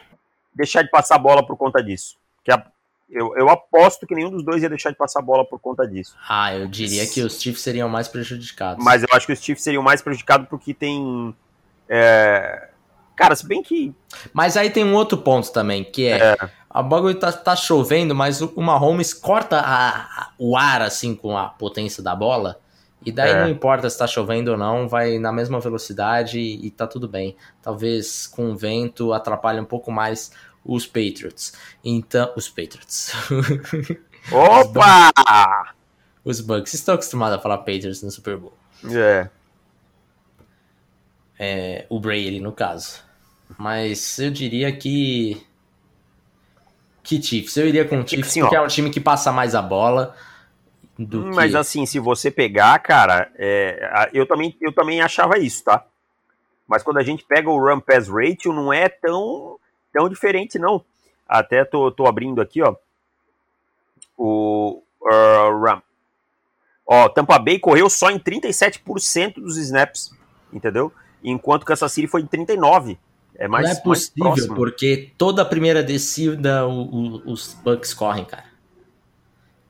deixar 0.55 0.81
de 0.83 0.89
passar 0.89 1.15
a 1.15 1.19
bola 1.19 1.45
por 1.45 1.57
conta 1.57 1.83
disso. 1.83 2.15
Que 2.43 2.51
a- 2.51 2.65
eu, 3.11 3.35
eu 3.37 3.49
aposto 3.49 4.07
que 4.07 4.15
nenhum 4.15 4.29
dos 4.31 4.43
dois 4.43 4.63
ia 4.63 4.69
deixar 4.69 4.89
de 4.91 4.95
passar 4.97 5.19
a 5.19 5.21
bola 5.21 5.43
por 5.45 5.59
conta 5.59 5.85
disso. 5.87 6.15
Ah, 6.29 6.55
eu 6.55 6.67
diria 6.67 7.05
que 7.05 7.21
os 7.21 7.39
Chiefs 7.41 7.61
seriam 7.61 7.89
mais 7.89 8.07
prejudicados. 8.07 8.83
Mas 8.83 9.03
eu 9.03 9.09
acho 9.13 9.25
que 9.27 9.33
os 9.33 9.41
Chiefs 9.43 9.63
seriam 9.63 9.83
mais 9.83 10.01
prejudicados 10.01 10.47
porque 10.49 10.73
tem. 10.73 11.35
é, 11.89 12.69
Cara, 13.15 13.35
se 13.35 13.45
bem 13.47 13.61
que. 13.61 13.93
Mas 14.33 14.57
aí 14.57 14.69
tem 14.69 14.83
um 14.83 14.95
outro 14.95 15.17
ponto 15.17 15.51
também, 15.51 15.83
que 15.83 16.07
é, 16.07 16.35
a 16.69 16.81
bagulho 16.81 17.13
tá, 17.19 17.31
tá 17.31 17.55
chovendo, 17.55 18.15
mas 18.15 18.41
o, 18.41 18.51
o 18.55 18.61
Mahomes 18.61 19.13
corta 19.13 19.59
a- 19.59 20.29
o 20.39 20.57
ar 20.57 20.81
assim 20.81 21.13
com 21.13 21.37
a 21.37 21.45
potência 21.49 22.01
da 22.01 22.15
bola. 22.15 22.59
E 23.05 23.11
daí 23.11 23.31
É. 23.31 23.41
não 23.41 23.49
importa 23.49 23.89
se 23.89 23.97
tá 23.97 24.05
chovendo 24.07 24.51
ou 24.51 24.57
não, 24.57 24.87
vai 24.87 25.17
na 25.19 25.31
mesma 25.31 25.59
velocidade 25.59 26.39
e, 26.39 26.65
e 26.67 26.71
tá 26.71 26.85
tudo 26.87 27.07
bem. 27.07 27.35
Talvez 27.61 28.25
com 28.27 28.51
o 28.51 28.55
vento 28.55 29.11
atrapalhe 29.11 29.59
um 29.59 29.65
pouco 29.65 29.91
mais 29.91 30.31
os 30.63 30.85
Patriots. 30.85 31.53
Então, 31.83 32.31
os 32.35 32.49
Patriots. 32.49 33.11
Opa! 34.31 35.73
os 36.23 36.39
Bucks. 36.39 36.73
Estou 36.73 36.95
acostumado 36.95 37.33
a 37.33 37.39
falar 37.39 37.57
Patriots 37.59 38.03
no 38.03 38.11
Super 38.11 38.37
Bowl. 38.37 38.53
É. 38.85 39.29
É, 41.39 41.85
o 41.89 41.99
Brady, 41.99 42.39
no 42.39 42.51
caso. 42.51 43.01
Mas 43.57 44.19
eu 44.19 44.31
diria 44.31 44.71
que. 44.71 45.41
Que 47.03 47.21
Chiefs. 47.21 47.57
Eu 47.57 47.67
iria 47.67 47.85
com 47.85 47.99
o 47.99 48.07
Chiefs, 48.07 48.29
assim, 48.29 48.41
porque 48.41 48.55
ó. 48.55 48.61
é 48.61 48.65
um 48.65 48.67
time 48.67 48.89
que 48.89 48.99
passa 48.99 49.31
mais 49.31 49.55
a 49.55 49.61
bola 49.61 50.15
do 50.97 51.23
que. 51.23 51.35
Mas 51.35 51.55
assim, 51.55 51.85
se 51.85 51.99
você 51.99 52.29
pegar, 52.29 52.77
cara, 52.79 53.31
é, 53.35 54.09
eu, 54.13 54.27
também, 54.27 54.55
eu 54.61 54.71
também 54.71 55.01
achava 55.01 55.39
isso, 55.39 55.63
tá? 55.63 55.83
Mas 56.67 56.83
quando 56.83 56.97
a 56.97 57.03
gente 57.03 57.25
pega 57.25 57.49
o 57.49 57.59
Run 57.59 57.79
Pass 57.79 58.07
Ratio, 58.07 58.53
não 58.53 58.71
é 58.71 58.87
tão, 58.87 59.59
tão 59.93 60.09
diferente, 60.09 60.57
não. 60.59 60.83
Até 61.27 61.63
tô, 61.63 61.91
tô 61.91 62.05
abrindo 62.07 62.41
aqui, 62.41 62.61
ó. 62.61 62.75
O 64.17 64.81
uh, 65.01 65.57
Run. 65.57 65.81
Ó, 66.85 67.09
Tampa 67.09 67.39
Bay 67.39 67.57
correu 67.59 67.89
só 67.89 68.11
em 68.11 68.19
37% 68.19 69.35
dos 69.35 69.57
snaps, 69.57 70.11
entendeu? 70.51 70.91
Enquanto 71.23 71.65
Kansas 71.65 71.91
City 71.91 72.07
foi 72.07 72.21
em 72.21 72.27
39%. 72.27 72.97
É 73.35 73.47
mais, 73.47 73.65
não 73.65 73.71
é 73.71 73.75
possível, 73.79 74.53
porque 74.55 75.11
toda 75.17 75.41
a 75.41 75.45
primeira 75.45 75.81
descida 75.81 76.67
o- 76.67 76.83
o- 76.83 77.31
os 77.31 77.53
Bucks 77.63 77.93
correm, 77.93 78.25
cara. 78.25 78.43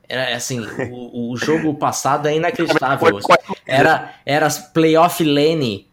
Era 0.08 0.36
assim, 0.36 0.60
o, 0.90 1.30
o 1.30 1.36
jogo 1.38 1.72
passado 1.74 2.26
é 2.28 2.36
inacreditável. 2.36 3.18
Era, 3.64 4.14
era 4.26 4.50
Playoff 4.74 5.22
Lenny, 5.24 5.88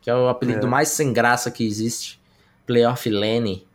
que 0.00 0.08
é 0.10 0.14
o 0.14 0.28
apelido 0.28 0.66
É. 0.66 0.70
mais 0.70 0.90
sem 0.90 1.12
graça 1.12 1.50
que 1.50 1.66
existe. 1.66 2.20
Playoff 2.66 3.08
Lenny, 3.08 3.66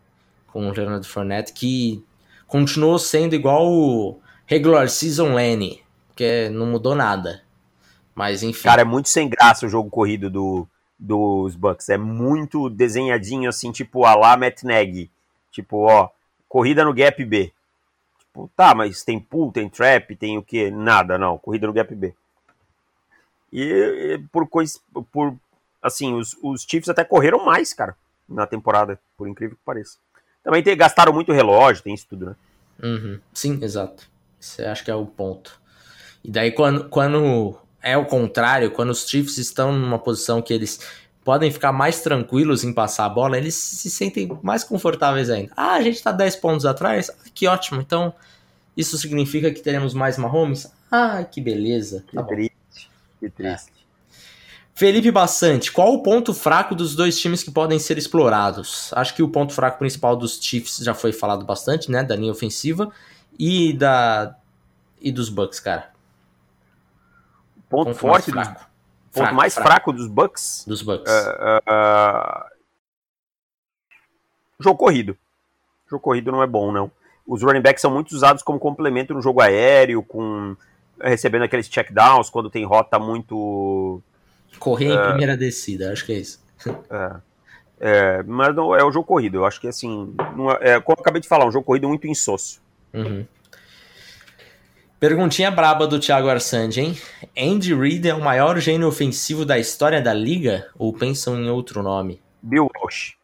com 0.48 0.68
o 0.68 0.72
Leonard 0.72 1.08
Fournette, 1.08 1.54
que 1.54 2.04
continuou 2.46 3.00
sendo 3.00 3.34
igual 3.34 3.66
o 3.66 4.20
Regular 4.46 4.90
Season 4.90 5.34
Lenny, 5.34 5.82
que 6.16 6.50
não 6.50 6.66
mudou 6.66 6.94
nada. 6.94 7.42
Mas 8.14 8.44
enfim. 8.44 8.64
Cara, 8.64 8.82
é 8.82 8.86
muito 8.86 9.10
sem 9.10 9.30
graça 9.30 9.66
o 9.66 9.70
jogo 9.70 9.90
corrido 9.90 10.30
do, 10.30 10.68
dos 11.00 11.56
Bucks. 11.56 11.90
É 11.90 11.98
muito 11.98 12.70
desenhadinho, 12.70 13.50
assim, 13.50 13.72
tipo 13.72 14.06
a 14.06 14.14
lá 14.14 14.36
Matt 14.36 14.64
Nagy. 14.64 15.10
Tipo, 15.52 15.88
ó, 15.90 16.10
corrida 16.48 16.84
no 16.84 16.94
gap 16.94 17.24
B. 17.24 17.52
Tipo, 18.20 18.52
tá, 18.56 18.76
mas 18.76 19.04
tem 19.04 19.20
pull, 19.20 19.52
tem 19.52 19.70
trap, 19.70 20.16
tem 20.16 20.38
o 20.38 20.44
quê? 20.44 20.70
Nada, 20.70 21.18
não. 21.18 21.38
Corrida 21.38 21.68
no 21.68 21.74
gap 21.74 21.94
B. 21.96 22.14
E, 23.52 23.64
e 23.64 24.18
por 24.32 24.48
coisa. 24.48 24.80
Por, 25.12 25.36
assim, 25.82 26.14
os, 26.14 26.38
os 26.42 26.64
Chiefs 26.64 26.90
até 26.90 27.04
correram 27.04 27.44
mais, 27.44 27.74
cara, 27.74 27.96
na 28.32 28.48
temporada, 28.48 29.00
por 29.18 29.28
incrível 29.28 29.56
que 29.56 29.64
pareça. 29.64 29.98
Também 30.44 30.64
tem, 30.64 30.76
gastaram 30.76 31.14
muito 31.14 31.32
relógio, 31.32 31.84
tem 31.84 31.94
isso 31.94 32.08
tudo, 32.10 32.26
né? 32.28 32.36
Uhum. 32.82 33.20
Sim, 33.34 33.60
exato. 33.62 34.10
Isso 34.40 34.62
acho 34.64 34.84
que 34.84 34.90
é 34.90 34.96
o 34.96 35.06
ponto. 35.06 35.60
E 36.24 36.32
daí, 36.32 36.52
quando, 36.52 36.90
quando 36.90 37.58
é 37.82 37.96
o 37.98 38.06
contrário, 38.06 38.72
quando 38.72 38.90
os 38.90 39.08
Chiefs 39.08 39.38
estão 39.38 39.72
numa 39.72 40.00
posição 40.00 40.42
que 40.42 40.54
eles 40.54 40.80
podem 41.24 41.52
ficar 41.52 41.72
mais 41.72 42.02
tranquilos 42.02 42.64
em 42.64 42.74
passar 42.74 43.06
a 43.06 43.10
bola, 43.10 43.38
eles 43.38 43.54
se 43.54 43.90
sentem 43.90 44.28
mais 44.42 44.64
confortáveis 44.64 45.30
ainda. 45.30 45.52
Ah, 45.56 45.74
a 45.74 45.82
gente 45.82 46.02
tá 46.02 46.12
10 46.12 46.36
pontos 46.38 46.66
atrás? 46.66 47.10
Ah, 47.10 47.30
que 47.34 47.48
ótimo. 47.48 47.80
Então, 47.80 48.14
isso 48.76 48.98
significa 48.98 49.52
que 49.52 49.62
teremos 49.62 49.94
mais 49.94 50.18
Mahomes? 50.18 50.72
Ah, 50.92 51.24
que 51.24 51.40
beleza. 51.40 52.04
Que 52.08 52.16
Tá 52.16 52.24
bom. 52.24 52.30
triste, 52.30 52.90
que 53.20 53.30
triste. 53.30 53.72
Felipe 54.74 55.12
Bassante, 55.12 55.72
qual 55.72 55.94
o 55.94 56.02
ponto 56.02 56.34
fraco 56.34 56.74
dos 56.74 56.96
dois 56.96 57.20
times 57.20 57.44
que 57.44 57.52
podem 57.52 57.78
ser 57.78 57.98
explorados? 57.98 58.92
Acho 58.94 59.14
que 59.14 59.22
o 59.22 59.30
ponto 59.30 59.54
fraco 59.54 59.78
principal 59.78 60.16
dos 60.16 60.40
Chiefs 60.42 60.78
já 60.78 60.94
foi 60.94 61.12
falado 61.12 61.46
bastante, 61.46 61.92
né? 61.92 62.04
Da 62.04 62.16
linha 62.16 62.32
ofensiva 62.32 62.92
e 63.38 63.74
da 63.74 64.36
e 65.00 65.12
dos 65.12 65.30
Bucks, 65.30 65.60
cara. 65.60 65.92
Ponto, 67.70 67.88
Ponto 67.88 67.98
forte 67.98 68.32
mais 68.32 68.48
dos, 68.48 68.56
fraco. 68.56 68.72
Ponto 69.12 69.24
Fraco, 69.24 69.36
mais 69.36 69.54
fraco. 69.54 69.70
fraco 69.70 69.94
dos 69.94 70.08
Bucks. 70.08 70.66
Dos 70.68 70.82
Bucks. 70.82 71.12
É, 71.12 71.62
é, 71.68 72.46
Jogo 74.60 74.78
corrido. 74.78 75.18
Jogo 75.90 76.02
corrido 76.02 76.32
não 76.32 76.44
é 76.44 76.48
bom, 76.48 76.72
não. 76.72 76.92
Os 77.28 77.42
running 77.42 77.62
backs 77.62 77.82
são 77.82 77.92
muito 77.92 78.12
usados 78.12 78.44
como 78.44 78.60
complemento 78.60 79.14
no 79.14 79.22
jogo 79.22 79.42
aéreo, 79.42 80.04
com 80.04 80.56
recebendo 81.00 81.44
aqueles 81.44 81.68
checkdowns 81.68 82.30
quando 82.30 82.50
tem 82.50 82.66
rota 82.66 83.00
muito. 83.00 84.02
Correr 84.60 84.94
em 84.94 85.02
primeira 85.10 85.36
descida, 85.36 85.92
acho 85.92 86.06
que 86.06 86.14
é 86.14 86.18
isso. 86.18 86.42
É, 86.90 87.16
é, 87.80 88.24
mas 88.24 88.56
não 88.56 88.76
é 88.76 88.84
o 88.84 88.92
jogo 88.92 89.08
corrido. 89.08 89.38
Eu 89.38 89.46
acho 89.46 89.60
que 89.60 89.68
assim, 89.68 90.16
é, 90.62 90.74
é, 90.74 90.80
como 90.80 90.96
eu 90.98 91.02
acabei 91.02 91.20
de 91.20 91.28
falar, 91.28 91.48
um 91.48 91.52
jogo 91.52 91.66
corrido 91.66 91.88
muito 91.88 92.08
insosso. 92.08 92.62
Uhum. 92.94 93.26
Perguntinha 95.00 95.50
braba 95.50 95.88
do 95.88 96.00
Thiago 96.00 96.30
Arsandi, 96.30 96.80
hein? 96.80 96.98
Andy 97.36 97.74
Reid 97.74 98.08
é 98.08 98.14
o 98.14 98.22
maior 98.22 98.60
gênio 98.60 98.88
ofensivo 98.88 99.44
da 99.44 99.58
história 99.58 100.00
da 100.00 100.14
liga? 100.14 100.70
Ou 100.78 100.94
pensam 100.94 101.40
em 101.40 101.50
outro 101.50 101.82
nome? 101.82 102.22
Bill 102.40 102.70
Walsh. 102.76 103.16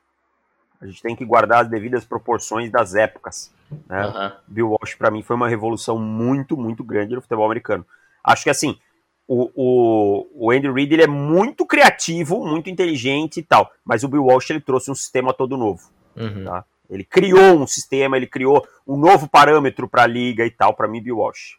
A 0.81 0.87
gente 0.87 1.03
tem 1.03 1.15
que 1.15 1.23
guardar 1.23 1.61
as 1.61 1.69
devidas 1.69 2.03
proporções 2.03 2.71
das 2.71 2.95
épocas. 2.95 3.53
Né? 3.87 4.07
Uhum. 4.07 4.31
Bill 4.47 4.69
Walsh, 4.69 4.95
para 4.95 5.11
mim, 5.11 5.21
foi 5.21 5.35
uma 5.35 5.47
revolução 5.47 5.99
muito, 5.99 6.57
muito 6.57 6.83
grande 6.83 7.13
no 7.13 7.21
futebol 7.21 7.45
americano. 7.45 7.85
Acho 8.23 8.45
que, 8.45 8.49
assim, 8.49 8.79
o, 9.27 9.51
o, 9.55 10.27
o 10.33 10.51
Andy 10.51 10.71
Reid 10.71 10.93
ele 10.93 11.03
é 11.03 11.07
muito 11.07 11.65
criativo, 11.65 12.45
muito 12.45 12.69
inteligente 12.69 13.41
e 13.41 13.43
tal, 13.43 13.69
mas 13.83 14.03
o 14.03 14.07
Bill 14.07 14.23
Walsh 14.23 14.49
ele 14.49 14.61
trouxe 14.61 14.89
um 14.89 14.95
sistema 14.95 15.33
todo 15.33 15.57
novo. 15.57 15.89
Uhum. 16.15 16.45
Tá? 16.45 16.63
Ele 16.89 17.03
criou 17.03 17.61
um 17.61 17.67
sistema, 17.67 18.15
ele 18.15 18.27
criou 18.27 18.65
um 18.87 18.95
novo 18.95 19.27
parâmetro 19.27 19.87
para 19.89 20.03
a 20.03 20.07
liga 20.07 20.45
e 20.45 20.51
tal. 20.51 20.73
Para 20.73 20.87
mim, 20.87 21.01
Bill 21.01 21.17
Walsh. 21.17 21.57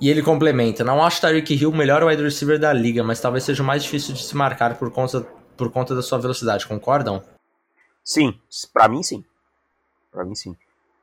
E 0.00 0.08
ele 0.08 0.22
complementa: 0.22 0.82
Não 0.82 1.04
acho 1.04 1.20
Tyreek 1.20 1.54
Hill 1.54 1.70
o 1.70 1.76
melhor 1.76 2.02
wide 2.02 2.22
receiver 2.22 2.58
da 2.58 2.72
liga, 2.72 3.04
mas 3.04 3.20
talvez 3.20 3.44
seja 3.44 3.62
o 3.62 3.66
mais 3.66 3.82
difícil 3.82 4.14
de 4.14 4.22
se 4.22 4.34
marcar 4.34 4.78
por 4.78 4.90
conta, 4.90 5.20
por 5.56 5.70
conta 5.70 5.94
da 5.94 6.02
sua 6.02 6.18
velocidade. 6.18 6.66
Concordam? 6.66 7.22
Sim, 8.02 8.34
para 8.72 8.88
mim 8.88 9.02
sim. 9.02 9.22
Para 10.10 10.24
mim 10.24 10.34
sim. 10.34 10.56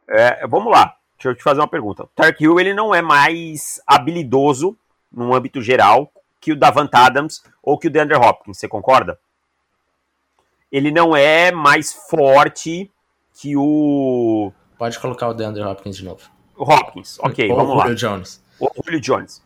É, 0.10 0.48
vamos 0.48 0.72
lá, 0.72 0.96
deixa 1.18 1.30
eu 1.30 1.36
te 1.36 1.44
fazer 1.44 1.62
uma 1.62 1.68
pergunta. 1.68 2.04
O 2.04 2.08
Tark 2.08 2.42
Hill 2.42 2.60
ele 2.60 2.74
não 2.74 2.96
é 2.96 3.02
mais 3.02 3.80
habilidoso 3.86 4.76
no 5.18 5.34
âmbito 5.34 5.62
geral 5.62 6.12
que 6.40 6.52
o 6.52 6.56
Davant 6.56 6.90
Adams 6.94 7.44
ou 7.62 7.78
que 7.78 7.88
o 7.88 7.90
DeAndre 7.90 8.16
Hopkins, 8.16 8.60
você 8.60 8.68
concorda? 8.68 9.20
Ele 10.72 10.92
não 10.92 11.16
é 11.16 11.52
mais 11.52 11.92
forte 11.92 12.92
que 13.34 13.58
o 13.58 14.52
Pode 14.78 15.00
colocar 15.00 15.28
o 15.28 15.34
DeAndre 15.34 15.64
Hopkins 15.64 15.98
de 15.98 16.06
novo. 16.06 16.22
o 16.56 16.64
Hopkins. 16.64 17.18
Ok, 17.20 17.48
vamos 17.48 17.72
o 17.72 17.76
lá. 17.76 17.84
Julio 17.84 17.98
Jones. 17.98 18.44
O 18.60 18.70
Julio 18.86 19.02
Jones. 19.02 19.42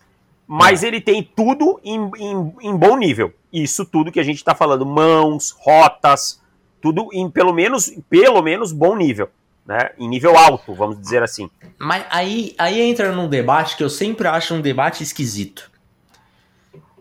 Mas 0.45 0.84
ele 0.84 0.99
tem 0.99 1.23
tudo 1.23 1.79
em, 1.84 2.12
em, 2.17 2.53
em 2.62 2.75
bom 2.75 2.97
nível. 2.97 3.34
Isso 3.53 3.86
tudo 3.86 4.12
que 4.12 4.19
a 4.19 4.23
gente 4.23 4.38
está 4.38 4.53
falando, 4.53 4.86
mãos, 4.86 5.51
rotas, 5.51 6.41
tudo 6.81 7.07
em 7.13 7.29
pelo 7.29 7.53
menos, 7.53 7.89
pelo 8.10 8.41
menos 8.41 8.73
bom 8.73 8.97
nível. 8.97 9.29
Né? 9.65 9.91
Em 9.97 10.08
nível 10.08 10.38
alto, 10.38 10.74
vamos 10.74 11.00
dizer 11.00 11.21
assim. 11.24 11.50
Mas 11.78 12.06
aí, 12.10 12.56
aí 12.58 12.82
entra 12.82 13.12
num 13.12 13.30
debate 13.30 13.78
que 13.78 13.84
eu 13.84 13.89
sempre 13.89 14.28
acho 14.28 14.54
um 14.56 14.62
debate 14.62 15.04
esquisito. 15.04 15.71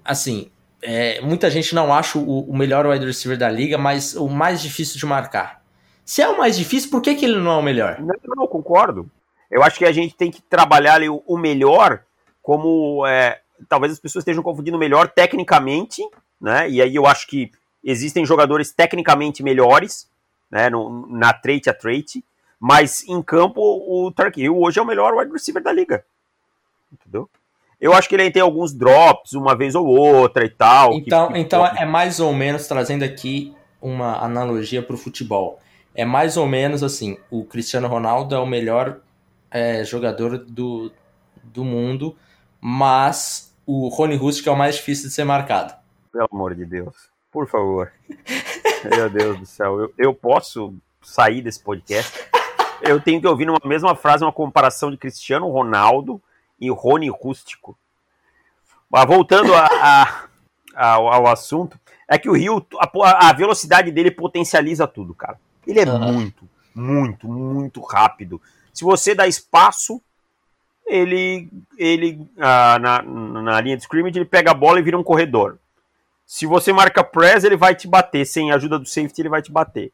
Assim, 0.04 0.50
é, 0.82 1.20
muita 1.20 1.50
gente 1.50 1.74
não 1.74 1.92
acha 1.92 2.18
o, 2.18 2.50
o 2.50 2.56
melhor 2.56 2.86
wide 2.86 3.04
receiver 3.04 3.38
da 3.38 3.48
liga, 3.48 3.76
mas 3.76 4.14
o 4.14 4.28
mais 4.28 4.60
difícil 4.60 4.98
de 4.98 5.06
marcar. 5.06 5.62
Se 6.04 6.22
é 6.22 6.28
o 6.28 6.36
mais 6.36 6.56
difícil, 6.56 6.90
por 6.90 7.00
que, 7.00 7.14
que 7.14 7.24
ele 7.24 7.38
não 7.38 7.52
é 7.52 7.56
o 7.56 7.62
melhor? 7.62 8.00
Não, 8.00 8.16
não, 8.36 8.46
concordo. 8.46 9.08
Eu 9.50 9.62
acho 9.62 9.78
que 9.78 9.84
a 9.84 9.92
gente 9.92 10.14
tem 10.14 10.30
que 10.30 10.42
trabalhar 10.42 10.94
ali 10.94 11.08
o, 11.08 11.22
o 11.26 11.36
melhor 11.36 12.02
como. 12.42 13.06
É, 13.06 13.40
talvez 13.68 13.92
as 13.92 14.00
pessoas 14.00 14.22
estejam 14.22 14.42
confundindo 14.42 14.78
melhor 14.78 15.08
tecnicamente, 15.08 16.02
né? 16.40 16.68
E 16.68 16.80
aí 16.80 16.94
eu 16.94 17.06
acho 17.06 17.26
que 17.26 17.50
existem 17.84 18.24
jogadores 18.24 18.72
tecnicamente 18.72 19.42
melhores, 19.42 20.08
né? 20.50 20.70
No, 20.70 21.06
na 21.08 21.32
trait 21.32 21.68
a 21.68 21.74
trait, 21.74 22.24
mas 22.60 23.02
em 23.08 23.22
campo 23.22 23.60
o 23.62 24.12
Tark 24.12 24.36
Hill 24.36 24.58
hoje 24.58 24.78
é 24.78 24.82
o 24.82 24.86
melhor 24.86 25.14
wide 25.14 25.32
receiver 25.32 25.62
da 25.62 25.72
liga. 25.72 26.04
Entendeu? 26.92 27.28
Eu 27.80 27.94
acho 27.94 28.06
que 28.06 28.14
ele 28.14 28.30
tem 28.30 28.42
alguns 28.42 28.74
drops, 28.74 29.32
uma 29.32 29.56
vez 29.56 29.74
ou 29.74 29.86
outra 29.86 30.44
e 30.44 30.50
tal. 30.50 30.92
Então, 30.92 31.28
que, 31.28 31.32
que, 31.34 31.38
então 31.40 31.66
é 31.66 31.86
mais 31.86 32.20
ou 32.20 32.34
menos 32.34 32.68
trazendo 32.68 33.02
aqui 33.02 33.56
uma 33.80 34.22
analogia 34.22 34.82
para 34.82 34.94
o 34.94 34.98
futebol. 34.98 35.58
É 35.94 36.04
mais 36.04 36.36
ou 36.36 36.46
menos 36.46 36.82
assim: 36.82 37.16
o 37.30 37.44
Cristiano 37.44 37.88
Ronaldo 37.88 38.34
é 38.34 38.38
o 38.38 38.46
melhor 38.46 39.00
é, 39.50 39.82
jogador 39.82 40.36
do, 40.36 40.92
do 41.42 41.64
mundo, 41.64 42.14
mas 42.60 43.56
o 43.64 43.88
Rony 43.88 44.16
Rustic 44.16 44.46
é 44.46 44.50
o 44.50 44.56
mais 44.56 44.76
difícil 44.76 45.08
de 45.08 45.14
ser 45.14 45.24
marcado. 45.24 45.74
Pelo 46.12 46.28
amor 46.30 46.54
de 46.54 46.66
Deus, 46.66 46.94
por 47.32 47.48
favor. 47.48 47.90
Meu 48.94 49.08
Deus 49.08 49.38
do 49.38 49.46
céu, 49.46 49.80
eu, 49.80 49.94
eu 49.96 50.14
posso 50.14 50.74
sair 51.00 51.40
desse 51.40 51.60
podcast? 51.60 52.28
Eu 52.82 53.00
tenho 53.00 53.20
que 53.20 53.26
ouvir 53.26 53.46
numa 53.46 53.60
mesma 53.64 53.94
frase 53.94 54.24
uma 54.24 54.32
comparação 54.32 54.90
de 54.90 54.96
Cristiano 54.96 55.48
Ronaldo 55.48 56.20
e 56.60 56.70
Rony 56.70 57.08
Rústico. 57.08 57.76
Mas 58.90 59.06
voltando 59.06 59.54
a, 59.54 59.66
a, 59.66 60.28
ao, 60.74 61.08
ao, 61.08 61.26
assunto, 61.28 61.78
é 62.08 62.18
que 62.18 62.28
o 62.28 62.32
Rio, 62.32 62.66
a, 62.78 63.28
a, 63.28 63.32
velocidade 63.32 63.90
dele 63.90 64.10
potencializa 64.10 64.86
tudo, 64.86 65.14
cara. 65.14 65.38
Ele 65.66 65.80
é 65.80 65.86
uhum. 65.86 66.12
muito, 66.12 66.48
muito, 66.74 67.28
muito 67.28 67.80
rápido. 67.80 68.40
Se 68.72 68.82
você 68.82 69.14
dá 69.14 69.28
espaço, 69.28 70.00
ele, 70.86 71.48
ele 71.78 72.26
ah, 72.38 72.78
na, 72.80 73.02
na 73.02 73.60
linha 73.60 73.76
de 73.76 73.82
scrimmage, 73.84 74.18
ele 74.18 74.24
pega 74.24 74.50
a 74.50 74.54
bola 74.54 74.80
e 74.80 74.82
vira 74.82 74.98
um 74.98 75.04
corredor. 75.04 75.58
Se 76.26 76.46
você 76.46 76.72
marca 76.72 77.02
press, 77.02 77.44
ele 77.44 77.56
vai 77.56 77.74
te 77.74 77.86
bater. 77.86 78.24
Sem 78.24 78.50
a 78.50 78.56
ajuda 78.56 78.78
do 78.78 78.86
safety, 78.86 79.22
ele 79.22 79.28
vai 79.28 79.42
te 79.42 79.52
bater. 79.52 79.92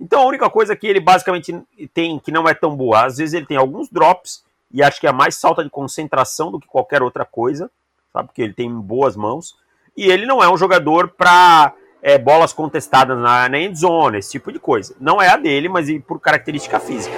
Então 0.00 0.22
a 0.22 0.26
única 0.26 0.48
coisa 0.48 0.76
que 0.76 0.86
ele 0.86 1.00
basicamente 1.00 1.54
tem 1.92 2.18
que 2.18 2.30
não 2.30 2.48
é 2.48 2.54
tão 2.54 2.76
boa, 2.76 3.06
às 3.06 3.16
vezes 3.16 3.34
ele 3.34 3.46
tem 3.46 3.56
alguns 3.56 3.88
drops, 3.88 4.44
e 4.70 4.82
acho 4.82 5.00
que 5.00 5.06
é 5.06 5.12
mais 5.12 5.40
falta 5.40 5.64
de 5.64 5.70
concentração 5.70 6.50
do 6.50 6.60
que 6.60 6.66
qualquer 6.66 7.02
outra 7.02 7.24
coisa, 7.24 7.70
sabe? 8.12 8.28
Porque 8.28 8.42
ele 8.42 8.52
tem 8.52 8.70
boas 8.70 9.16
mãos. 9.16 9.56
E 9.96 10.06
ele 10.06 10.26
não 10.26 10.42
é 10.42 10.52
um 10.52 10.56
jogador 10.56 11.08
para 11.08 11.74
é, 12.02 12.18
bolas 12.18 12.52
contestadas 12.52 13.18
na, 13.18 13.48
na 13.48 13.58
end 13.58 13.78
zone, 13.78 14.18
esse 14.18 14.32
tipo 14.32 14.52
de 14.52 14.58
coisa. 14.58 14.94
Não 15.00 15.20
é 15.20 15.28
a 15.28 15.36
dele, 15.36 15.68
mas 15.68 15.88
por 16.02 16.20
característica 16.20 16.78
física. 16.78 17.16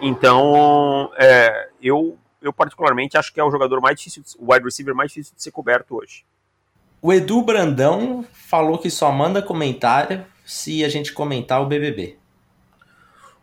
Então, 0.00 1.10
é, 1.16 1.70
eu, 1.82 2.18
eu 2.40 2.52
particularmente 2.52 3.16
acho 3.16 3.32
que 3.32 3.40
é 3.40 3.44
o 3.44 3.50
jogador 3.50 3.80
mais 3.80 3.96
difícil, 3.98 4.22
o 4.38 4.52
wide 4.52 4.64
receiver 4.64 4.94
mais 4.94 5.10
difícil 5.10 5.34
de 5.34 5.42
ser 5.42 5.50
coberto 5.50 5.96
hoje. 5.96 6.24
O 7.00 7.12
Edu 7.12 7.42
Brandão 7.42 8.24
falou 8.32 8.78
que 8.78 8.90
só 8.90 9.10
manda 9.10 9.42
comentário 9.42 10.24
se 10.52 10.84
a 10.84 10.88
gente 10.88 11.14
comentar 11.14 11.62
o 11.62 11.66
BBB. 11.66 12.18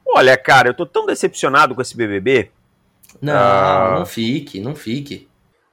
Olha, 0.06 0.38
cara, 0.38 0.69
eu 0.69 0.74
tô 0.76 0.86
tão 0.86 1.08
decepcionado 1.08 1.74
com 1.74 1.82
esse 1.82 1.98
BBB. 1.98 2.52
Não, 3.19 3.34
ah, 3.34 3.95
não 3.98 4.06
fique, 4.06 4.60
não 4.60 4.76
fique. 4.76 5.28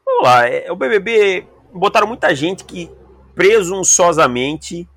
Vamos 0.04 0.24
lá, 0.24 0.48
é, 0.48 0.72
o 0.72 0.76
BBB 0.76 1.46
botaram 1.72 2.06
muita 2.06 2.34
gente 2.34 2.64
que 2.64 2.90
presunçosamente 3.34 4.88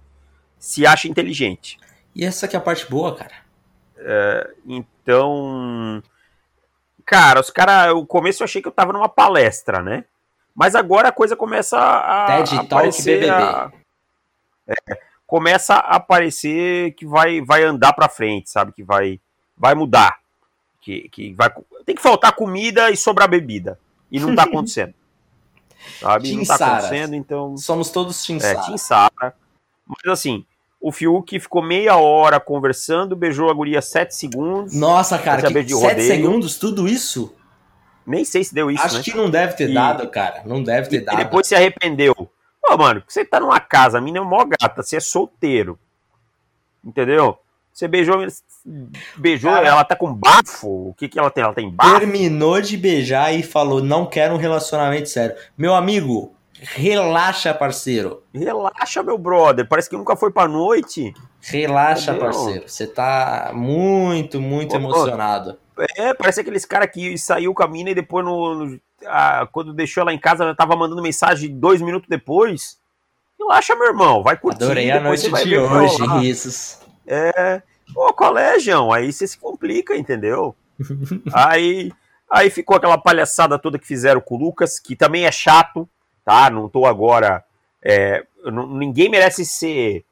se 0.57 0.87
acha 0.87 1.09
inteligente. 1.09 1.77
E 2.15 2.23
essa 2.23 2.47
que 2.47 2.55
é 2.55 2.59
a 2.59 2.61
parte 2.61 2.89
boa, 2.89 3.13
cara. 3.13 3.35
É, 3.97 4.49
então, 4.65 6.01
cara, 7.05 7.41
os 7.41 7.49
caras, 7.49 7.93
o 7.93 8.05
começo 8.05 8.41
eu 8.41 8.45
achei 8.45 8.61
que 8.61 8.67
eu 8.67 8.73
tava 8.73 8.93
numa 8.93 9.09
palestra, 9.09 9.81
né? 9.81 10.05
Mas 10.55 10.73
agora 10.73 11.09
a 11.09 11.13
coisa 11.13 11.35
começa 11.35 11.77
a, 11.77 12.25
TED 12.27 12.55
a 12.55 12.61
aparecer, 12.61 13.19
BBB. 13.19 13.43
A, 13.43 13.71
é, 14.67 15.08
começa 15.29 15.75
a 15.75 15.97
aparecer 15.97 16.95
que 16.95 17.05
vai, 17.05 17.39
vai 17.39 17.63
andar 17.63 17.93
para 17.93 18.09
frente, 18.09 18.49
sabe? 18.49 18.71
Que 18.71 18.83
vai, 18.83 19.21
vai 19.55 19.75
mudar, 19.75 20.17
que, 20.81 21.07
que 21.09 21.33
vai, 21.35 21.51
tem 21.85 21.95
que 21.95 22.01
faltar 22.01 22.33
comida 22.33 22.89
e 22.89 22.97
sobrar 22.97 23.29
bebida 23.29 23.79
e 24.11 24.19
não 24.19 24.33
tá 24.33 24.41
acontecendo, 24.49 24.95
sabe? 26.01 26.33
Não 26.33 26.43
tá 26.43 26.55
acontecendo, 26.55 27.13
então 27.13 27.55
somos 27.57 27.91
todos 27.91 28.23
Tim 28.23 28.39
é, 28.41 28.55
Tim 28.55 28.75
Sara. 28.75 29.35
Mas 29.85 30.11
assim, 30.11 30.43
o 30.81 30.91
Fiuk 30.91 31.39
ficou 31.39 31.61
meia 31.61 31.95
hora 31.95 32.39
conversando, 32.39 33.15
beijou 33.15 33.51
a 33.51 33.53
guria 33.53 33.83
sete 33.83 34.15
segundos. 34.15 34.73
Nossa, 34.73 35.19
cara, 35.19 35.43
que 35.43 35.53
sete 35.53 35.73
rodeio. 35.75 36.07
segundos, 36.07 36.57
tudo 36.57 36.87
isso? 36.87 37.35
Nem 38.03 38.25
sei 38.25 38.43
se 38.43 38.51
deu 38.51 38.71
isso, 38.71 38.83
Acho 38.83 38.97
né? 38.97 39.03
que 39.03 39.13
não 39.15 39.29
deve 39.29 39.53
ter 39.53 39.69
e, 39.69 39.73
dado, 39.75 40.07
cara. 40.07 40.41
Não 40.43 40.63
deve 40.63 40.89
ter 40.89 41.03
e, 41.03 41.05
dado. 41.05 41.21
E 41.21 41.23
depois 41.23 41.45
se 41.45 41.53
arrependeu. 41.53 42.15
Pô, 42.61 42.77
mano, 42.77 43.03
você 43.07 43.25
tá 43.25 43.39
numa 43.39 43.59
casa, 43.59 43.97
a 43.97 44.01
mina 44.01 44.19
é 44.19 44.21
mó 44.21 44.45
gata, 44.45 44.83
você 44.83 44.97
é 44.97 44.99
solteiro. 44.99 45.79
Entendeu? 46.83 47.37
Você 47.73 47.87
beijou, 47.87 48.17
beijou, 49.15 49.51
cara, 49.51 49.67
ela 49.67 49.83
tá 49.85 49.95
com 49.95 50.13
bafo? 50.13 50.89
O 50.89 50.93
que 50.95 51.07
que 51.07 51.17
ela 51.17 51.31
tem? 51.31 51.43
Ela 51.43 51.53
tem 51.53 51.69
bafo? 51.69 51.99
Terminou 51.99 52.59
de 52.61 52.75
beijar 52.75 53.33
e 53.33 53.41
falou, 53.41 53.81
não 53.81 54.05
quero 54.05 54.33
um 54.33 54.37
relacionamento 54.37 55.07
sério. 55.07 55.35
Meu 55.57 55.73
amigo, 55.73 56.33
relaxa, 56.59 57.53
parceiro. 57.53 58.23
Relaxa, 58.33 59.01
meu 59.01 59.17
brother. 59.17 59.67
Parece 59.67 59.89
que 59.89 59.95
nunca 59.95 60.15
foi 60.15 60.31
pra 60.31 60.47
noite. 60.47 61.13
Relaxa, 61.41 62.11
Entendeu? 62.11 62.31
parceiro. 62.31 62.63
Você 62.67 62.85
tá 62.85 63.51
muito, 63.53 64.41
muito 64.41 64.73
Ô, 64.73 64.75
emocionado. 64.75 65.57
É, 65.95 66.13
parece 66.13 66.41
aqueles 66.41 66.65
caras 66.65 66.89
que 66.91 67.17
saiu 67.17 67.53
com 67.53 67.63
a 67.63 67.67
mina 67.67 67.91
e 67.91 67.95
depois 67.95 68.25
no, 68.25 68.55
no, 68.55 68.79
a, 69.05 69.47
quando 69.51 69.73
deixou 69.73 70.01
ela 70.01 70.13
em 70.13 70.19
casa, 70.19 70.43
ela 70.43 70.55
tava 70.55 70.75
mandando 70.75 71.01
mensagem 71.01 71.57
dois 71.57 71.81
minutos 71.81 72.09
depois. 72.09 72.77
Relaxa, 73.39 73.75
meu 73.75 73.87
irmão, 73.87 74.21
vai 74.21 74.37
curtir. 74.37 74.63
Adorei 74.63 74.91
a 74.91 74.99
noite 74.99 75.31
de 75.31 75.57
hoje, 75.57 76.29
isso. 76.29 76.79
É, 77.07 77.61
Pô, 77.93 78.13
João? 78.59 78.91
Aí 78.91 79.11
você 79.11 79.27
se 79.27 79.37
complica, 79.37 79.95
entendeu? 79.95 80.55
aí, 81.33 81.91
aí 82.29 82.49
ficou 82.49 82.75
aquela 82.75 82.97
palhaçada 82.97 83.57
toda 83.57 83.79
que 83.79 83.87
fizeram 83.87 84.21
com 84.21 84.35
o 84.35 84.37
Lucas, 84.37 84.79
que 84.79 84.95
também 84.95 85.25
é 85.25 85.31
chato, 85.31 85.89
tá? 86.23 86.49
Não 86.49 86.69
tô 86.69 86.85
agora. 86.85 87.43
É, 87.81 88.25
ninguém 88.71 89.09
merece 89.09 89.45
ser 89.45 90.05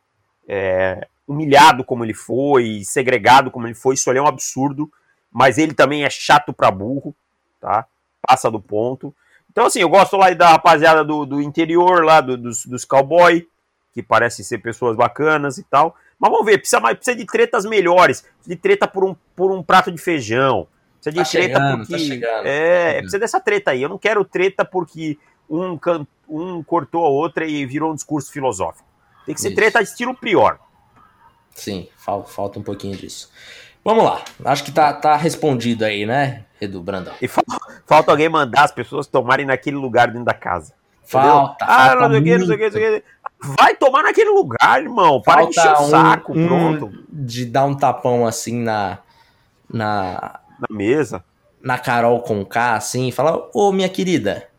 é, 0.48 1.08
humilhado 1.28 1.84
como 1.84 2.04
ele 2.04 2.14
foi, 2.14 2.82
segregado 2.84 3.52
como 3.52 3.68
ele 3.68 3.76
foi, 3.76 3.96
isso 3.96 4.10
ali 4.10 4.20
é 4.20 4.22
um 4.22 4.28
absurdo. 4.28 4.92
Mas 5.32 5.58
ele 5.58 5.74
também 5.74 6.04
é 6.04 6.10
chato 6.10 6.54
pra 6.54 6.72
burro, 6.72 7.16
tá? 7.60 7.86
Passa 8.28 8.52
do 8.52 8.60
ponto. 8.60 9.16
Então, 9.50 9.66
assim, 9.66 9.80
eu 9.80 9.90
gosto 9.90 10.18
lá 10.18 10.32
da 10.34 10.50
rapaziada 10.50 11.04
do, 11.04 11.26
do 11.26 11.42
interior, 11.42 12.04
lá 12.04 12.22
do, 12.22 12.38
dos, 12.38 12.66
dos 12.66 12.86
cowboy, 12.86 13.48
que 13.92 14.04
parecem 14.04 14.46
ser 14.46 14.60
pessoas 14.60 14.96
bacanas 14.96 15.58
e 15.58 15.64
tal. 15.64 15.96
Mas 16.20 16.32
vamos 16.32 16.46
ver, 16.46 16.58
precisa, 16.58 16.80
mais, 16.80 16.96
precisa 16.96 17.18
de 17.18 17.26
tretas 17.26 17.66
melhores. 17.66 18.26
de 18.46 18.56
treta 18.56 18.88
por 18.88 19.04
um, 19.04 19.16
por 19.36 19.52
um 19.52 19.64
prato 19.64 19.92
de 19.92 19.98
feijão. 19.98 20.68
Precisa 21.02 21.12
de 21.12 21.18
tá 21.18 21.30
treta 21.30 21.60
chegando, 21.60 21.78
porque. 21.78 21.94
Tá 21.94 22.00
chegando, 22.00 22.46
é, 22.46 22.94
tá 22.94 23.00
precisa 23.00 23.20
dessa 23.20 23.40
treta 23.40 23.72
aí. 23.72 23.82
Eu 23.82 23.90
não 23.90 23.98
quero 23.98 24.26
treta 24.26 24.66
porque 24.66 25.18
um, 25.50 25.80
um 26.28 26.64
cortou 26.64 27.06
a 27.06 27.10
outra 27.10 27.46
e 27.46 27.66
virou 27.66 27.92
um 27.92 27.96
discurso 27.96 28.32
filosófico. 28.32 28.88
Tem 29.26 29.36
que 29.36 29.42
ser 29.42 29.50
Isso. 29.50 29.56
treta 29.56 29.84
de 29.84 29.90
estilo 29.90 30.16
pior. 30.16 30.60
Sim, 31.54 31.90
falta 31.98 32.60
um 32.60 32.64
pouquinho 32.64 32.96
disso. 32.96 33.32
Vamos 33.88 34.04
lá. 34.04 34.22
Acho 34.44 34.66
que 34.66 34.72
tá, 34.74 34.92
tá 34.92 35.16
respondido 35.16 35.86
aí, 35.86 36.06
né, 36.06 36.44
Edu 36.60 36.84
Brandão? 36.84 37.14
E 37.22 37.28
falta, 37.30 37.58
falta 37.86 38.12
alguém 38.12 38.28
mandar 38.28 38.66
as 38.66 38.72
pessoas 38.74 39.08
tomarem 39.08 39.46
naquele 39.46 39.78
lugar 39.78 40.08
dentro 40.08 40.26
da 40.26 40.34
casa. 40.34 40.74
Falta. 41.06 41.64
Ah, 41.64 41.92
falta 41.92 42.10
não 42.10 42.10
sei 42.10 42.20
o 42.20 42.24
que, 42.26 42.38
não 42.38 42.46
sei 42.48 42.56
o 42.56 42.58
que, 42.58 42.64
não 42.66 42.72
sei 42.74 42.98
o 42.98 43.02
que. 43.02 43.04
Vai 43.58 43.76
tomar 43.76 44.04
naquele 44.04 44.30
lugar, 44.32 44.82
irmão. 44.82 45.22
Para 45.22 45.44
Falta 45.44 45.54
de 45.54 45.60
encher 45.60 45.72
o 45.72 45.90
saco, 45.90 46.38
um, 46.38 46.48
pronto. 46.48 47.06
de 47.08 47.46
dar 47.46 47.64
um 47.64 47.74
tapão 47.74 48.28
assim 48.28 48.62
na. 48.62 48.98
Na, 49.70 50.42
na 50.60 50.68
mesa. 50.70 51.24
Na 51.62 51.78
Carol 51.78 52.20
com 52.20 52.44
K, 52.44 52.76
assim, 52.76 53.08
e 53.08 53.12
falar: 53.14 53.40
Ô, 53.54 53.72
minha 53.72 53.88
querida, 53.88 54.50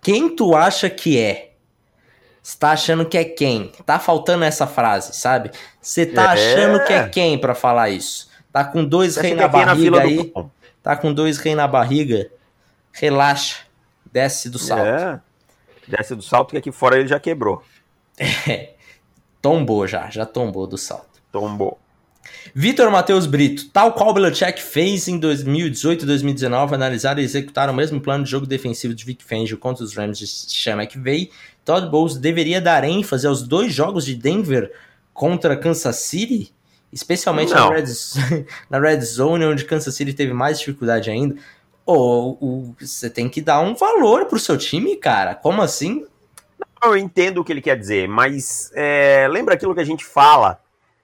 quem 0.00 0.34
tu 0.34 0.56
acha 0.56 0.88
que 0.88 1.18
é? 1.18 1.52
Você 2.42 2.58
tá 2.58 2.70
achando 2.70 3.04
que 3.04 3.18
é 3.18 3.24
quem? 3.24 3.70
Tá 3.84 3.98
faltando 3.98 4.44
essa 4.44 4.66
frase, 4.66 5.12
sabe? 5.12 5.50
Você 5.78 6.06
tá 6.06 6.22
é. 6.22 6.26
achando 6.28 6.82
que 6.86 6.92
é 6.94 7.06
quem 7.06 7.38
para 7.38 7.54
falar 7.54 7.90
isso? 7.90 8.31
Tá 8.52 8.64
com 8.64 8.84
dois 8.84 9.16
reis 9.16 9.36
na 9.36 9.44
é 9.44 9.48
barriga 9.48 9.90
na 9.90 10.02
aí? 10.02 10.16
Do... 10.16 10.50
Tá 10.82 10.96
com 10.96 11.12
dois 11.12 11.38
reis 11.38 11.56
na 11.56 11.66
barriga? 11.66 12.30
Relaxa. 12.92 13.60
Desce 14.12 14.50
do 14.50 14.58
salto. 14.58 14.84
É. 14.84 15.20
Desce 15.88 16.14
do 16.14 16.22
salto 16.22 16.50
que 16.50 16.58
aqui 16.58 16.70
fora 16.70 16.98
ele 16.98 17.08
já 17.08 17.18
quebrou. 17.18 17.62
É, 18.46 18.74
tombou 19.40 19.86
já, 19.86 20.10
já 20.10 20.26
tombou 20.26 20.66
do 20.66 20.76
salto. 20.76 21.20
Tombou. 21.32 21.78
Vitor 22.54 22.90
Matheus 22.90 23.26
Brito, 23.26 23.68
tal 23.70 23.92
qual 23.92 24.10
o 24.10 24.12
Belichick 24.12 24.62
fez 24.62 25.08
em 25.08 25.18
2018 25.18 26.02
e 26.02 26.06
2019, 26.06 26.74
analisar 26.74 27.18
e 27.18 27.22
executar 27.22 27.70
o 27.70 27.74
mesmo 27.74 28.00
plano 28.00 28.24
de 28.24 28.30
jogo 28.30 28.46
defensivo 28.46 28.94
de 28.94 29.04
Vic 29.04 29.24
Fangio 29.24 29.58
contra 29.58 29.82
os 29.82 29.96
Rams 29.96 30.18
de 30.18 30.26
Sean 30.26 30.80
McVay, 30.80 31.30
Todd 31.64 31.88
Bowles 31.88 32.16
deveria 32.16 32.60
dar 32.60 32.84
ênfase 32.84 33.26
aos 33.26 33.42
dois 33.42 33.72
jogos 33.72 34.04
de 34.04 34.14
Denver 34.14 34.72
contra 35.12 35.56
Kansas 35.56 35.96
City, 35.96 36.52
especialmente 36.92 37.52
na 37.54 37.68
red, 37.68 37.84
na 38.68 38.78
red, 38.78 39.00
Zone, 39.00 39.44
onde 39.44 39.64
Kansas 39.64 39.94
City 39.94 40.12
teve 40.12 40.32
mais 40.32 40.58
dificuldade 40.58 41.10
ainda. 41.10 41.36
Ou 41.84 42.74
você 42.78 43.10
tem 43.10 43.28
que 43.28 43.40
dar 43.40 43.60
um 43.60 43.74
valor 43.74 44.26
pro 44.26 44.38
seu 44.38 44.56
time, 44.56 44.96
cara. 44.96 45.34
Como 45.34 45.62
assim? 45.62 46.06
eu 46.84 46.96
entendo 46.96 47.38
o 47.38 47.44
que 47.44 47.52
ele 47.52 47.62
quer 47.62 47.78
dizer, 47.78 48.08
mas 48.08 48.72
é, 48.74 49.28
lembra 49.30 49.54
aquilo 49.54 49.74
que 49.74 49.80
a 49.80 49.84
gente 49.84 50.04
fala 50.04 50.60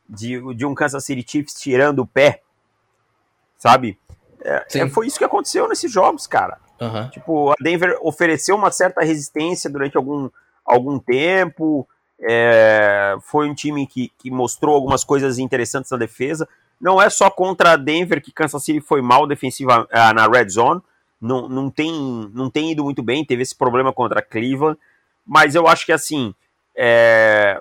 de, 0.09 0.55
de 0.55 0.67
um 0.67 0.75
Kansas 0.75 1.05
City 1.05 1.25
Chiefs 1.27 1.55
tirando 1.55 2.01
o 2.01 2.07
pé? 2.07 2.43
Sabe? 3.57 3.99
É, 4.43 4.65
é, 4.75 4.89
foi 4.89 5.07
isso 5.07 5.19
que 5.19 5.25
aconteceu 5.25 5.69
nesses 5.69 5.91
jogos, 5.91 6.27
cara. 6.27 6.59
Uhum. 6.81 7.11
Tipo, 7.11 7.51
a 7.51 7.55
Denver 7.61 7.99
ofereceu 8.03 8.57
uma 8.57 8.71
certa 8.71 9.03
resistência 9.03 9.69
durante 9.69 9.97
algum, 9.97 10.29
algum 10.65 10.99
tempo. 10.99 11.89
É, 12.21 13.17
foi 13.23 13.49
um 13.49 13.55
time 13.55 13.87
que, 13.87 14.11
que 14.19 14.31
mostrou 14.31 14.75
algumas 14.75 15.05
coisas 15.05 15.39
interessantes 15.39 15.91
na 15.91 15.97
defesa. 15.97 16.49
Não 16.81 17.01
é 17.01 17.11
só 17.11 17.31
contra 17.31 17.73
a 17.73 17.77
Denver 17.77 18.23
que 18.23 18.33
Kansas 18.33 18.63
City 18.65 18.81
foi 18.81 19.03
mal 19.03 19.27
defensiva 19.27 19.87
ah, 19.91 20.13
na 20.13 20.27
red 20.27 20.49
zone. 20.49 20.81
Não, 21.21 21.49
não, 21.49 21.71
tem, 21.71 21.93
não 22.33 22.49
tem 22.49 22.73
ido 22.73 22.85
muito 22.85 23.03
bem. 23.03 23.25
Teve 23.25 23.43
esse 23.43 23.55
problema 23.55 23.93
contra 23.93 24.23
Cleveland. 24.23 24.79
Mas 25.27 25.55
eu 25.55 25.67
acho 25.67 25.85
que 25.85 25.93
assim. 25.93 26.35
É... 26.77 27.61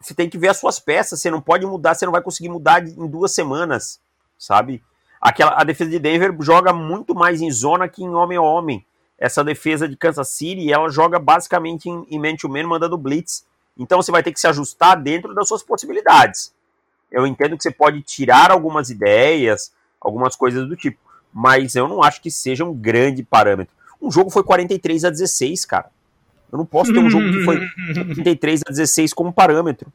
Você 0.00 0.14
tem 0.14 0.30
que 0.30 0.38
ver 0.38 0.48
as 0.48 0.56
suas 0.58 0.78
peças, 0.78 1.20
você 1.20 1.28
não 1.28 1.40
pode 1.40 1.66
mudar, 1.66 1.92
você 1.92 2.06
não 2.06 2.12
vai 2.12 2.22
conseguir 2.22 2.48
mudar 2.48 2.86
em 2.86 3.08
duas 3.08 3.34
semanas, 3.34 4.00
sabe? 4.38 4.80
Aquela, 5.20 5.60
a 5.60 5.64
defesa 5.64 5.90
de 5.90 5.98
Denver 5.98 6.32
joga 6.40 6.72
muito 6.72 7.16
mais 7.16 7.42
em 7.42 7.50
zona 7.50 7.88
que 7.88 8.04
em 8.04 8.14
homem 8.14 8.38
a 8.38 8.40
homem. 8.40 8.86
Essa 9.18 9.42
defesa 9.42 9.88
de 9.88 9.96
Kansas 9.96 10.28
City, 10.28 10.72
ela 10.72 10.88
joga 10.88 11.18
basicamente 11.18 11.88
em, 11.88 12.06
em 12.08 12.18
man-to-man, 12.18 12.64
mandando 12.64 12.96
blitz. 12.96 13.44
Então 13.76 14.00
você 14.00 14.12
vai 14.12 14.22
ter 14.22 14.32
que 14.32 14.40
se 14.40 14.46
ajustar 14.46 15.00
dentro 15.00 15.34
das 15.34 15.48
suas 15.48 15.62
possibilidades. 15.62 16.54
Eu 17.10 17.26
entendo 17.26 17.56
que 17.56 17.62
você 17.62 17.70
pode 17.70 18.02
tirar 18.02 18.50
algumas 18.50 18.90
ideias, 18.90 19.72
algumas 20.00 20.36
coisas 20.36 20.68
do 20.68 20.76
tipo, 20.76 20.98
mas 21.32 21.74
eu 21.74 21.88
não 21.88 22.02
acho 22.02 22.20
que 22.20 22.30
seja 22.30 22.64
um 22.64 22.74
grande 22.74 23.22
parâmetro. 23.22 23.74
Um 24.00 24.10
jogo 24.10 24.30
foi 24.30 24.42
43 24.42 25.04
a 25.04 25.10
16, 25.10 25.64
cara. 25.64 25.90
Eu 26.50 26.58
não 26.58 26.64
posso 26.64 26.92
ter 26.92 26.98
um 26.98 27.10
jogo 27.10 27.30
que 27.30 27.44
foi 27.44 27.60
33 28.14 28.62
a 28.66 28.70
16 28.70 29.12
como 29.12 29.32
parâmetro. 29.32 29.92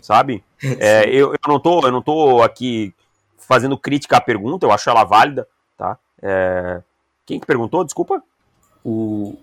Sabe? 0.00 0.42
É, 0.78 1.08
eu, 1.08 1.32
eu, 1.32 1.38
não 1.48 1.58
tô, 1.58 1.80
eu 1.86 1.90
não 1.90 2.02
tô 2.02 2.42
aqui 2.42 2.94
fazendo 3.38 3.78
crítica 3.78 4.18
à 4.18 4.20
pergunta, 4.20 4.66
eu 4.66 4.70
acho 4.70 4.90
ela 4.90 5.04
válida, 5.04 5.48
tá? 5.76 5.98
É, 6.22 6.82
quem 7.24 7.40
que 7.40 7.46
perguntou? 7.46 7.82
Desculpa. 7.82 8.22
O 8.84 9.36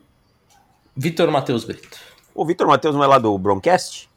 Vitor 0.96 1.30
Matheus 1.32 1.64
Brito. 1.64 2.00
O 2.34 2.46
Vitor 2.46 2.68
Matheus 2.68 2.96
não 2.96 3.04
é 3.04 3.08
lá 3.08 3.18
do 3.18 3.38
Broncast? 3.38 4.10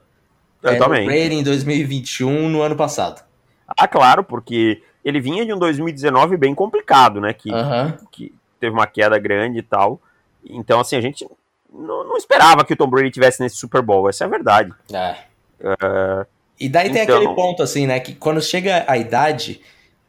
eu 0.62 0.72
é, 0.72 0.76
também. 0.78 1.02
no 1.02 1.12
Brady 1.12 1.36
em 1.36 1.44
2021 1.44 2.50
no 2.50 2.62
ano 2.62 2.76
passado. 2.76 3.24
Ah, 3.68 3.88
claro, 3.88 4.24
porque 4.24 4.82
ele 5.04 5.20
vinha 5.20 5.46
de 5.46 5.54
um 5.54 5.60
2019 5.60 6.38
bem 6.38 6.54
complicado, 6.54 7.22
né? 7.22 7.34
Que, 7.34 7.50
uh 7.50 8.08
que 8.12 8.34
teve 8.60 8.74
uma 8.74 8.88
queda 8.88 9.18
grande 9.18 9.60
e 9.60 9.64
tal. 9.64 10.02
Então, 10.50 10.80
assim, 10.80 10.96
a 10.96 11.02
gente 11.02 11.28
não, 11.72 12.04
não, 12.06 12.18
esperava 12.18 12.66
que 12.66 12.74
o 12.74 12.76
Tom 12.76 12.90
Brady 12.90 13.12
tivesse 13.12 13.42
nesse 13.42 13.56
Super 13.56 13.82
Bowl, 13.82 14.10
essa 14.10 14.24
é 14.24 14.28
a 14.28 14.30
verdade. 14.30 14.74
É. 14.92 15.16
é... 15.62 16.26
E 16.60 16.68
daí 16.68 16.92
tem 16.92 17.04
então... 17.04 17.18
aquele 17.18 17.36
ponto, 17.36 17.62
assim, 17.62 17.86
né? 17.86 18.00
Que 18.00 18.16
quando 18.16 18.42
chega 18.42 18.84
a 18.88 18.98
idade, 18.98 19.62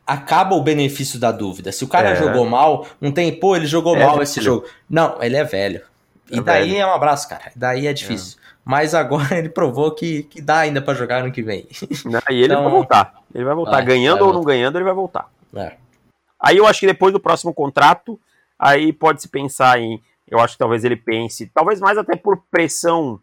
acaba 0.08 0.56
o 0.56 0.62
benefício 0.62 1.20
da 1.20 1.30
dúvida. 1.30 1.70
Se 1.70 1.84
o 1.84 1.88
cara 1.88 2.10
é. 2.10 2.16
jogou 2.16 2.46
mal, 2.46 2.86
não 2.98 3.12
tem, 3.12 3.30
pô, 3.30 3.54
ele 3.54 3.66
jogou 3.66 3.94
é 3.94 4.00
mal 4.00 4.12
velho. 4.12 4.22
esse 4.22 4.40
jogo. 4.40 4.66
Não, 4.88 5.22
ele 5.22 5.36
é 5.36 5.44
velho. 5.44 5.82
E 6.30 6.38
é 6.38 6.40
daí 6.40 6.70
velho. 6.70 6.80
é 6.80 6.86
um 6.86 6.94
abraço, 6.94 7.28
cara. 7.28 7.52
Daí 7.54 7.86
é 7.86 7.92
difícil. 7.92 8.38
É. 8.42 8.48
Mas 8.64 8.94
agora 8.94 9.36
ele 9.36 9.50
provou 9.50 9.90
que, 9.90 10.22
que 10.22 10.40
dá 10.40 10.60
ainda 10.60 10.80
para 10.80 10.94
jogar 10.94 11.22
no 11.22 11.30
que 11.30 11.42
vem. 11.42 11.68
E 12.30 12.34
ele 12.34 12.46
então, 12.46 12.62
vai 12.62 12.72
voltar. 12.72 13.14
Ele 13.34 13.44
vai 13.44 13.54
voltar. 13.54 13.72
Vai, 13.72 13.84
ganhando 13.84 14.20
vai 14.20 14.28
ou 14.28 14.32
não 14.32 14.42
ganhando, 14.42 14.78
ele 14.78 14.84
vai 14.84 14.94
voltar. 14.94 15.30
É. 15.54 15.76
Aí 16.40 16.56
eu 16.56 16.66
acho 16.66 16.80
que 16.80 16.86
depois 16.86 17.12
do 17.12 17.20
próximo 17.20 17.52
contrato, 17.52 18.18
aí 18.58 18.92
pode 18.92 19.20
se 19.20 19.28
pensar 19.28 19.78
em. 19.78 20.02
Eu 20.26 20.38
acho 20.38 20.54
que 20.54 20.58
talvez 20.58 20.84
ele 20.84 20.96
pense, 20.96 21.50
talvez 21.54 21.80
mais 21.80 21.98
até 21.98 22.16
por 22.16 22.42
pressão 22.50 23.18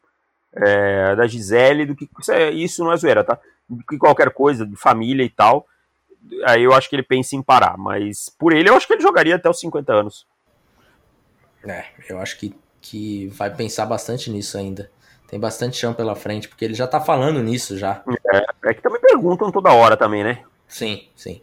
é, 0.55 1.15
da 1.15 1.25
Gisele, 1.25 1.85
do 1.85 1.95
que. 1.95 2.07
Isso 2.53 2.83
não 2.83 2.93
é 2.93 2.97
zoeira, 2.97 3.23
tá? 3.23 3.39
Do 3.67 3.83
que 3.83 3.97
qualquer 3.97 4.31
coisa, 4.31 4.65
de 4.65 4.75
família 4.75 5.23
e 5.23 5.29
tal. 5.29 5.65
Aí 6.45 6.63
eu 6.63 6.73
acho 6.73 6.89
que 6.89 6.95
ele 6.95 7.03
pensa 7.03 7.35
em 7.35 7.41
parar. 7.41 7.77
Mas 7.77 8.29
por 8.29 8.53
ele, 8.53 8.69
eu 8.69 8.75
acho 8.75 8.87
que 8.87 8.93
ele 8.93 9.01
jogaria 9.01 9.35
até 9.35 9.49
os 9.49 9.59
50 9.59 9.93
anos. 9.93 10.27
É, 11.67 11.85
eu 12.09 12.19
acho 12.19 12.37
que, 12.37 12.55
que 12.81 13.27
vai 13.27 13.53
pensar 13.53 13.85
bastante 13.85 14.29
nisso 14.29 14.57
ainda. 14.57 14.89
Tem 15.27 15.39
bastante 15.39 15.77
chão 15.77 15.93
pela 15.93 16.15
frente, 16.15 16.47
porque 16.47 16.63
ele 16.63 16.75
já 16.75 16.87
tá 16.87 17.01
falando 17.01 17.41
nisso 17.41 17.77
já. 17.77 18.03
É, 18.33 18.69
é 18.69 18.73
que 18.73 18.81
também 18.81 19.01
perguntam 19.01 19.51
toda 19.51 19.73
hora 19.73 19.97
também, 19.97 20.23
né? 20.23 20.43
Sim, 20.67 21.07
sim. 21.15 21.41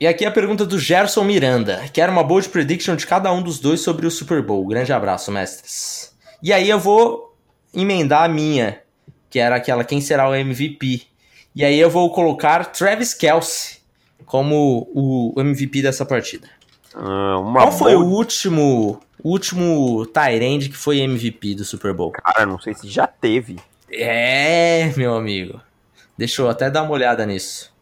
E 0.00 0.06
aqui 0.06 0.24
a 0.24 0.30
pergunta 0.30 0.66
do 0.66 0.78
Gerson 0.78 1.24
Miranda. 1.24 1.84
Quero 1.92 2.10
uma 2.10 2.24
bold 2.24 2.48
prediction 2.48 2.96
de 2.96 3.06
cada 3.06 3.32
um 3.32 3.42
dos 3.42 3.58
dois 3.58 3.80
sobre 3.80 4.06
o 4.06 4.10
Super 4.10 4.42
Bowl. 4.42 4.66
Grande 4.66 4.92
abraço, 4.92 5.30
mestres. 5.30 6.14
E 6.42 6.52
aí 6.52 6.68
eu 6.68 6.78
vou 6.78 7.36
emendar 7.72 8.24
a 8.24 8.28
minha, 8.28 8.82
que 9.30 9.38
era 9.38 9.56
aquela 9.56 9.84
quem 9.84 10.00
será 10.00 10.28
o 10.28 10.34
MVP. 10.34 11.06
E 11.54 11.64
aí 11.64 11.78
eu 11.78 11.88
vou 11.88 12.10
colocar 12.10 12.66
Travis 12.66 13.14
Kelsey 13.14 13.78
como 14.26 14.90
o 14.94 15.34
MVP 15.40 15.82
dessa 15.82 16.04
partida. 16.04 16.48
Ah, 16.94 17.36
Qual 17.52 17.72
foi 17.72 17.94
o 17.94 18.04
último 18.04 19.00
último 19.22 20.06
Tyrande 20.06 20.68
que 20.68 20.76
foi 20.76 21.00
MVP 21.00 21.54
do 21.54 21.64
Super 21.64 21.94
Bowl? 21.94 22.12
Cara, 22.12 22.44
não 22.44 22.60
sei 22.60 22.74
se 22.74 22.88
já 22.88 23.06
teve. 23.06 23.58
É, 23.90 24.92
meu 24.96 25.14
amigo. 25.14 25.60
Deixa 26.16 26.42
eu 26.42 26.48
até 26.48 26.70
dar 26.70 26.82
uma 26.82 26.92
olhada 26.92 27.24
nisso. 27.24 27.74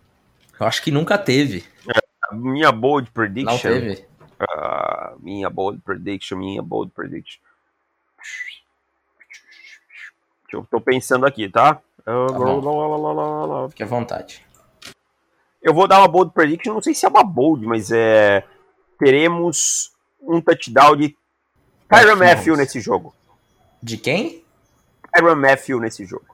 Eu 0.59 0.67
acho 0.67 0.83
que 0.83 0.91
nunca 0.91 1.19
teve. 1.19 1.65
É, 1.89 2.35
minha 2.35 2.71
bold 2.71 3.11
prediction. 3.11 3.53
Não 3.53 3.59
teve. 3.59 4.05
Uh, 4.41 5.19
minha 5.21 5.49
bold 5.51 5.81
prediction, 5.81 6.37
minha 6.37 6.63
bold 6.63 6.93
prediction. 6.93 7.41
Eu 10.53 10.67
tô 10.71 10.81
pensando 10.81 11.25
aqui, 11.25 11.49
tá? 11.49 11.81
Tá 12.05 13.69
Fique 13.69 13.83
à 13.83 13.87
vontade. 13.87 14.45
Eu 15.63 15.73
vou 15.73 15.87
dar 15.87 15.99
uma 15.99 16.09
bold 16.09 16.33
prediction, 16.33 16.75
não 16.75 16.83
sei 16.83 16.95
se 16.95 17.07
é 17.07 17.09
uma 17.09 17.23
bold, 17.23 17.65
mas 17.67 17.91
é. 17.93 18.45
Teremos 18.99 19.93
um 20.21 20.41
touchdown 20.41 20.97
de 20.97 21.17
Tyron 21.89 22.17
Matthew 22.17 22.57
nesse 22.57 22.81
jogo. 22.81 23.15
De 23.83 23.97
quem? 23.97 24.45
Tyron 25.13 25.37
Matthew 25.37 25.81
nesse 25.81 26.05
jogo. 26.05 26.27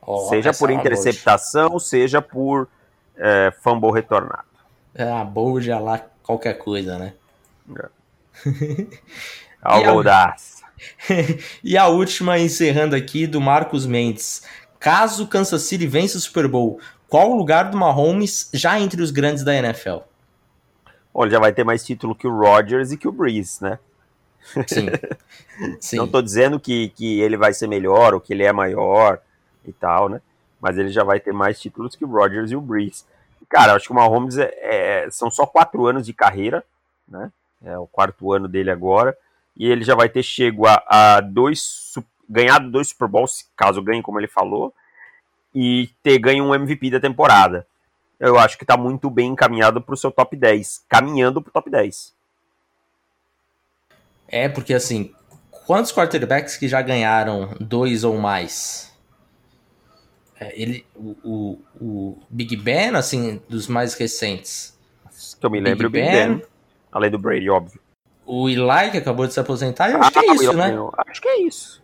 Oh, 0.00 0.28
seja 0.28 0.52
por 0.54 0.70
é 0.70 0.74
interceptação, 0.74 1.78
seja 1.78 2.22
por 2.22 2.68
é, 3.16 3.52
fumble 3.62 3.92
retornado. 3.92 4.48
É, 4.94 5.04
a 5.04 5.22
bold 5.22 5.70
é 5.70 5.78
lá 5.78 6.02
qualquer 6.22 6.54
coisa, 6.54 6.98
né? 6.98 7.12
É. 7.76 7.88
Algodaça. 9.60 10.57
e 11.62 11.76
a 11.76 11.86
última, 11.88 12.38
encerrando 12.38 12.94
aqui, 12.94 13.26
do 13.26 13.40
Marcos 13.40 13.86
Mendes. 13.86 14.42
Caso 14.78 15.26
Kansas 15.26 15.62
City 15.62 15.86
vença 15.86 16.18
o 16.18 16.20
Super 16.20 16.46
Bowl, 16.46 16.80
qual 17.08 17.30
o 17.30 17.36
lugar 17.36 17.70
do 17.70 17.76
Mahomes 17.76 18.50
já 18.52 18.78
entre 18.78 19.02
os 19.02 19.10
grandes 19.10 19.42
da 19.42 19.54
NFL? 19.54 19.98
Olha, 21.12 21.30
já 21.30 21.38
vai 21.38 21.52
ter 21.52 21.64
mais 21.64 21.84
título 21.84 22.14
que 22.14 22.26
o 22.26 22.36
Rodgers 22.36 22.92
e 22.92 22.96
que 22.96 23.08
o 23.08 23.12
Breeze, 23.12 23.62
né? 23.62 23.78
Sim. 24.66 24.86
Sim. 25.80 25.96
Não 25.96 26.04
estou 26.04 26.22
dizendo 26.22 26.60
que, 26.60 26.90
que 26.90 27.20
ele 27.20 27.36
vai 27.36 27.52
ser 27.52 27.66
melhor 27.66 28.14
ou 28.14 28.20
que 28.20 28.32
ele 28.32 28.44
é 28.44 28.52
maior 28.52 29.20
e 29.64 29.72
tal, 29.72 30.08
né? 30.08 30.20
Mas 30.60 30.78
ele 30.78 30.90
já 30.90 31.02
vai 31.02 31.18
ter 31.18 31.32
mais 31.32 31.60
títulos 31.60 31.96
que 31.96 32.04
o 32.04 32.08
Rodgers 32.08 32.50
e 32.50 32.56
o 32.56 32.60
Breeze. 32.60 33.04
Cara, 33.48 33.74
acho 33.74 33.86
que 33.86 33.92
o 33.92 33.94
Mahomes 33.94 34.36
é, 34.36 34.52
é, 34.60 35.08
são 35.10 35.30
só 35.30 35.46
quatro 35.46 35.86
anos 35.86 36.04
de 36.04 36.12
carreira, 36.12 36.62
né? 37.08 37.32
É 37.64 37.76
o 37.78 37.86
quarto 37.86 38.32
ano 38.32 38.46
dele 38.46 38.70
agora. 38.70 39.16
E 39.58 39.68
ele 39.68 39.84
já 39.84 39.94
vai 39.94 40.08
ter 40.08 40.22
chego 40.22 40.66
a, 40.66 40.82
a 40.88 41.20
dois. 41.20 41.92
ganhado 42.28 42.70
dois 42.70 42.88
Super 42.88 43.08
Bowls, 43.08 43.50
caso 43.56 43.82
ganhe, 43.82 44.00
como 44.00 44.20
ele 44.20 44.28
falou, 44.28 44.72
e 45.52 45.90
ter 46.02 46.18
ganho 46.18 46.44
um 46.44 46.54
MVP 46.54 46.90
da 46.90 47.00
temporada. 47.00 47.66
Eu 48.20 48.38
acho 48.38 48.56
que 48.56 48.64
está 48.64 48.76
muito 48.76 49.10
bem 49.10 49.30
encaminhado 49.30 49.80
para 49.80 49.94
o 49.94 49.96
seu 49.96 50.10
top 50.10 50.36
10. 50.36 50.84
Caminhando 50.88 51.42
para 51.42 51.50
o 51.50 51.52
top 51.52 51.70
10. 51.70 52.14
É, 54.28 54.48
porque 54.48 54.74
assim, 54.74 55.12
quantos 55.66 55.92
quarterbacks 55.92 56.56
que 56.56 56.68
já 56.68 56.82
ganharam 56.82 57.54
dois 57.60 58.04
ou 58.04 58.16
mais? 58.18 58.92
É, 60.38 60.52
ele, 60.60 60.84
o, 60.94 61.16
o, 61.24 61.62
o, 61.80 62.22
Big 62.30 62.54
Ben, 62.56 62.94
assim, 62.94 63.42
dos 63.48 63.66
mais 63.66 63.94
recentes. 63.94 64.78
Que 65.40 65.44
eu 65.44 65.50
me 65.50 65.60
lembro, 65.60 65.90
Big 65.90 66.00
o 66.02 66.04
Big 66.04 66.16
Ben, 66.16 66.36
ben, 66.36 66.46
além 66.92 67.10
do 67.10 67.18
Brady, 67.18 67.50
óbvio. 67.50 67.80
O 68.30 68.46
Eli, 68.46 68.90
que 68.90 68.98
acabou 68.98 69.26
de 69.26 69.32
se 69.32 69.40
aposentar, 69.40 69.90
eu 69.90 69.96
ah, 69.96 70.00
acho 70.00 70.12
que 70.12 70.18
é 70.18 70.34
isso, 70.34 70.52
né? 70.52 70.74
Acho 71.06 71.22
que 71.22 71.28
é 71.28 71.40
isso. 71.40 71.82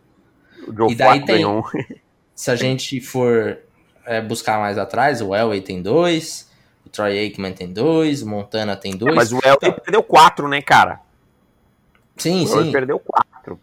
E 0.90 0.94
daí 0.94 1.24
tem, 1.24 1.42
se 2.36 2.50
a 2.50 2.54
gente 2.54 3.00
for 3.00 3.58
é, 4.04 4.20
buscar 4.20 4.58
mais 4.58 4.76
atrás, 4.76 5.22
o 5.22 5.34
Elway 5.34 5.62
tem 5.62 5.80
dois, 5.80 6.50
o 6.84 6.90
Troy 6.90 7.18
Aikman 7.18 7.54
tem 7.54 7.72
dois, 7.72 8.20
o 8.20 8.28
Montana 8.28 8.76
tem 8.76 8.94
dois. 8.94 9.10
É, 9.10 9.16
mas 9.16 9.32
o 9.32 9.36
Elway 9.36 9.56
então, 9.56 9.72
perdeu 9.72 10.02
quatro, 10.02 10.46
né, 10.46 10.60
cara? 10.60 11.00
Sim, 12.18 12.44
o 12.44 12.46
sim. 12.46 12.70
perdeu 12.70 12.98
quatro. 12.98 13.58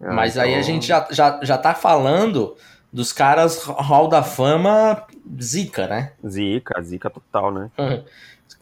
Mas 0.00 0.32
então... 0.32 0.44
aí 0.44 0.54
a 0.54 0.62
gente 0.62 0.86
já, 0.86 1.06
já, 1.10 1.38
já 1.42 1.58
tá 1.58 1.74
falando 1.74 2.56
dos 2.90 3.12
caras 3.12 3.62
Hall 3.64 4.08
da 4.08 4.22
Fama 4.22 5.06
zica, 5.38 5.86
né? 5.86 6.12
Zica, 6.26 6.80
zica 6.80 7.10
total, 7.10 7.52
né? 7.52 7.70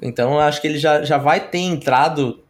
então 0.02 0.32
eu 0.32 0.40
acho 0.40 0.61
que 0.61 0.66
ele 0.66 0.78
já, 0.78 1.05
já 1.05 1.18
vai 1.18 1.38
ter 1.38 1.59
entrado, 1.59 2.43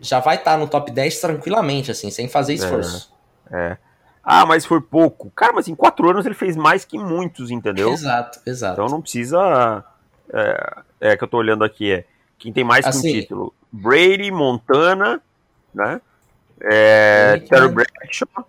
já 0.00 0.20
vai 0.20 0.36
estar 0.36 0.52
tá 0.52 0.58
no 0.58 0.68
top 0.68 0.90
10 0.90 1.20
tranquilamente, 1.20 1.90
assim, 1.90 2.10
sem 2.10 2.28
fazer 2.28 2.52
é, 2.52 2.56
esforço. 2.56 3.12
É. 3.50 3.56
é. 3.56 3.78
Ah, 4.22 4.46
mas 4.46 4.64
foi 4.64 4.80
pouco. 4.80 5.30
Cara, 5.30 5.52
mas 5.52 5.68
em 5.68 5.74
quatro 5.74 6.08
anos 6.08 6.24
ele 6.24 6.34
fez 6.34 6.56
mais 6.56 6.84
que 6.84 6.98
muitos, 6.98 7.50
entendeu? 7.50 7.92
Exato, 7.92 8.40
exato. 8.46 8.80
Então 8.80 8.86
não 8.86 9.02
precisa. 9.02 9.84
É, 10.32 10.76
é 11.00 11.16
que 11.16 11.24
eu 11.24 11.28
tô 11.28 11.36
olhando 11.36 11.62
aqui, 11.62 11.92
é. 11.92 12.04
Quem 12.38 12.52
tem 12.52 12.64
mais 12.64 12.86
assim, 12.86 13.00
que 13.00 13.06
um 13.06 13.10
assim, 13.10 13.20
título? 13.20 13.54
Brady, 13.70 14.30
Montana, 14.30 15.20
né? 15.74 16.00
É, 16.60 17.38
Terry 17.48 17.68
Bradshaw. 17.68 18.48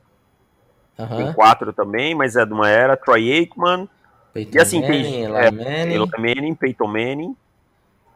Uhum. 0.97 1.17
Tem 1.17 1.33
quatro 1.33 1.73
também, 1.73 2.15
mas 2.15 2.37
é 2.37 2.45
de 2.45 2.53
uma 2.53 2.69
era. 2.69 2.95
Troy 2.95 3.31
Aikman. 3.31 3.89
Peyton 4.33 4.57
e 4.57 4.61
assim, 4.61 4.81
Manning, 4.81 5.03
tem 5.03 5.23
é, 5.25 5.51
Manning. 5.51 6.11
Manning, 6.17 6.55
Peyton 6.55 6.87
Manning. 6.87 7.35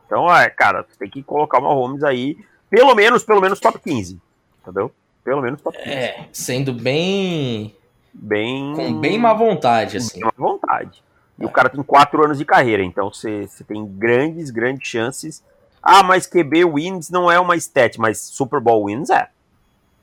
Então, 0.05 0.33
é, 0.33 0.49
cara, 0.49 0.85
tem 0.97 1.09
que 1.09 1.21
colocar 1.21 1.59
uma 1.59 1.73
Holmes 1.73 2.03
aí, 2.03 2.37
pelo 2.69 2.93
menos, 2.95 3.23
pelo 3.23 3.41
menos 3.41 3.59
top 3.59 3.79
15. 3.79 4.19
Entendeu? 4.61 4.91
Pelo 5.23 5.41
menos 5.41 5.61
top 5.61 5.77
15. 5.77 5.89
É, 5.89 6.27
sendo 6.31 6.73
bem. 6.73 7.75
Bem. 8.13 8.73
Com 8.75 8.99
bem 8.99 9.17
má 9.17 9.33
vontade, 9.33 9.97
assim. 9.97 10.19
Bem 10.19 10.23
má 10.23 10.33
vontade. 10.37 11.03
E 11.37 11.43
é. 11.43 11.45
o 11.45 11.49
cara 11.49 11.69
tem 11.69 11.81
quatro 11.83 12.23
anos 12.23 12.37
de 12.37 12.45
carreira, 12.45 12.83
então 12.83 13.09
você 13.11 13.47
tem 13.67 13.85
grandes, 13.85 14.49
grandes 14.49 14.87
chances 14.87 15.43
ah, 15.81 16.03
mas 16.03 16.27
QB 16.27 16.65
wins 16.65 17.09
não 17.09 17.31
é 17.31 17.39
uma 17.39 17.55
stat, 17.55 17.99
mas 17.99 18.19
Super 18.19 18.59
Bowl 18.59 18.85
wins 18.85 19.09
é. 19.09 19.29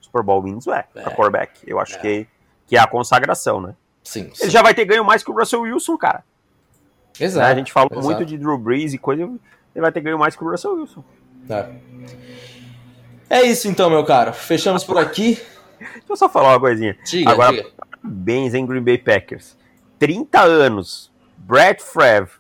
Super 0.01 0.23
Bowl 0.23 0.43
wins 0.43 0.67
é, 0.67 0.85
é. 0.95 1.01
a 1.01 1.11
quarterback. 1.11 1.61
Eu 1.67 1.79
acho 1.79 1.97
é. 1.97 1.99
que, 1.99 2.27
que 2.67 2.77
é 2.77 2.81
a 2.81 2.87
consagração, 2.87 3.61
né? 3.61 3.75
Sim, 4.03 4.31
sim, 4.33 4.45
Ele 4.45 4.51
já 4.51 4.63
vai 4.63 4.75
ter 4.75 4.85
ganho 4.85 5.05
mais 5.05 5.23
que 5.23 5.31
o 5.31 5.35
Russell 5.35 5.63
Wilson, 5.63 5.97
cara. 5.97 6.25
Exato. 7.19 7.47
Né? 7.47 7.53
A 7.53 7.55
gente 7.55 7.73
falou 7.73 7.91
exato. 7.93 8.07
muito 8.07 8.25
de 8.25 8.39
Drew 8.39 8.57
Brees 8.57 8.95
e 8.95 8.99
coisa, 8.99 9.23
ele 9.23 9.41
vai 9.75 9.93
ter 9.93 10.01
ganho 10.01 10.19
mais 10.19 10.35
que 10.35 10.45
o 10.45 10.51
Russell 10.51 10.75
Wilson. 10.75 11.05
É. 11.49 11.71
É 13.29 13.43
isso 13.43 13.69
então, 13.69 13.91
meu 13.91 14.05
caro. 14.05 14.33
Fechamos 14.33 14.85
por 14.85 14.99
aqui. 14.99 15.41
Deixa 15.79 16.05
eu 16.09 16.17
só 16.17 16.29
falar 16.29 16.51
uma 16.51 16.61
coisinha. 16.61 16.97
Diga, 17.05 17.31
Agora, 17.31 17.53
diga. 17.53 17.71
bens 18.03 18.55
em 18.55 18.65
Green 18.65 18.83
Bay 18.83 18.99
Packers. 18.99 19.57
30 19.99 20.41
anos, 20.41 21.13
Brett 21.37 21.83
Favre, 21.83 22.33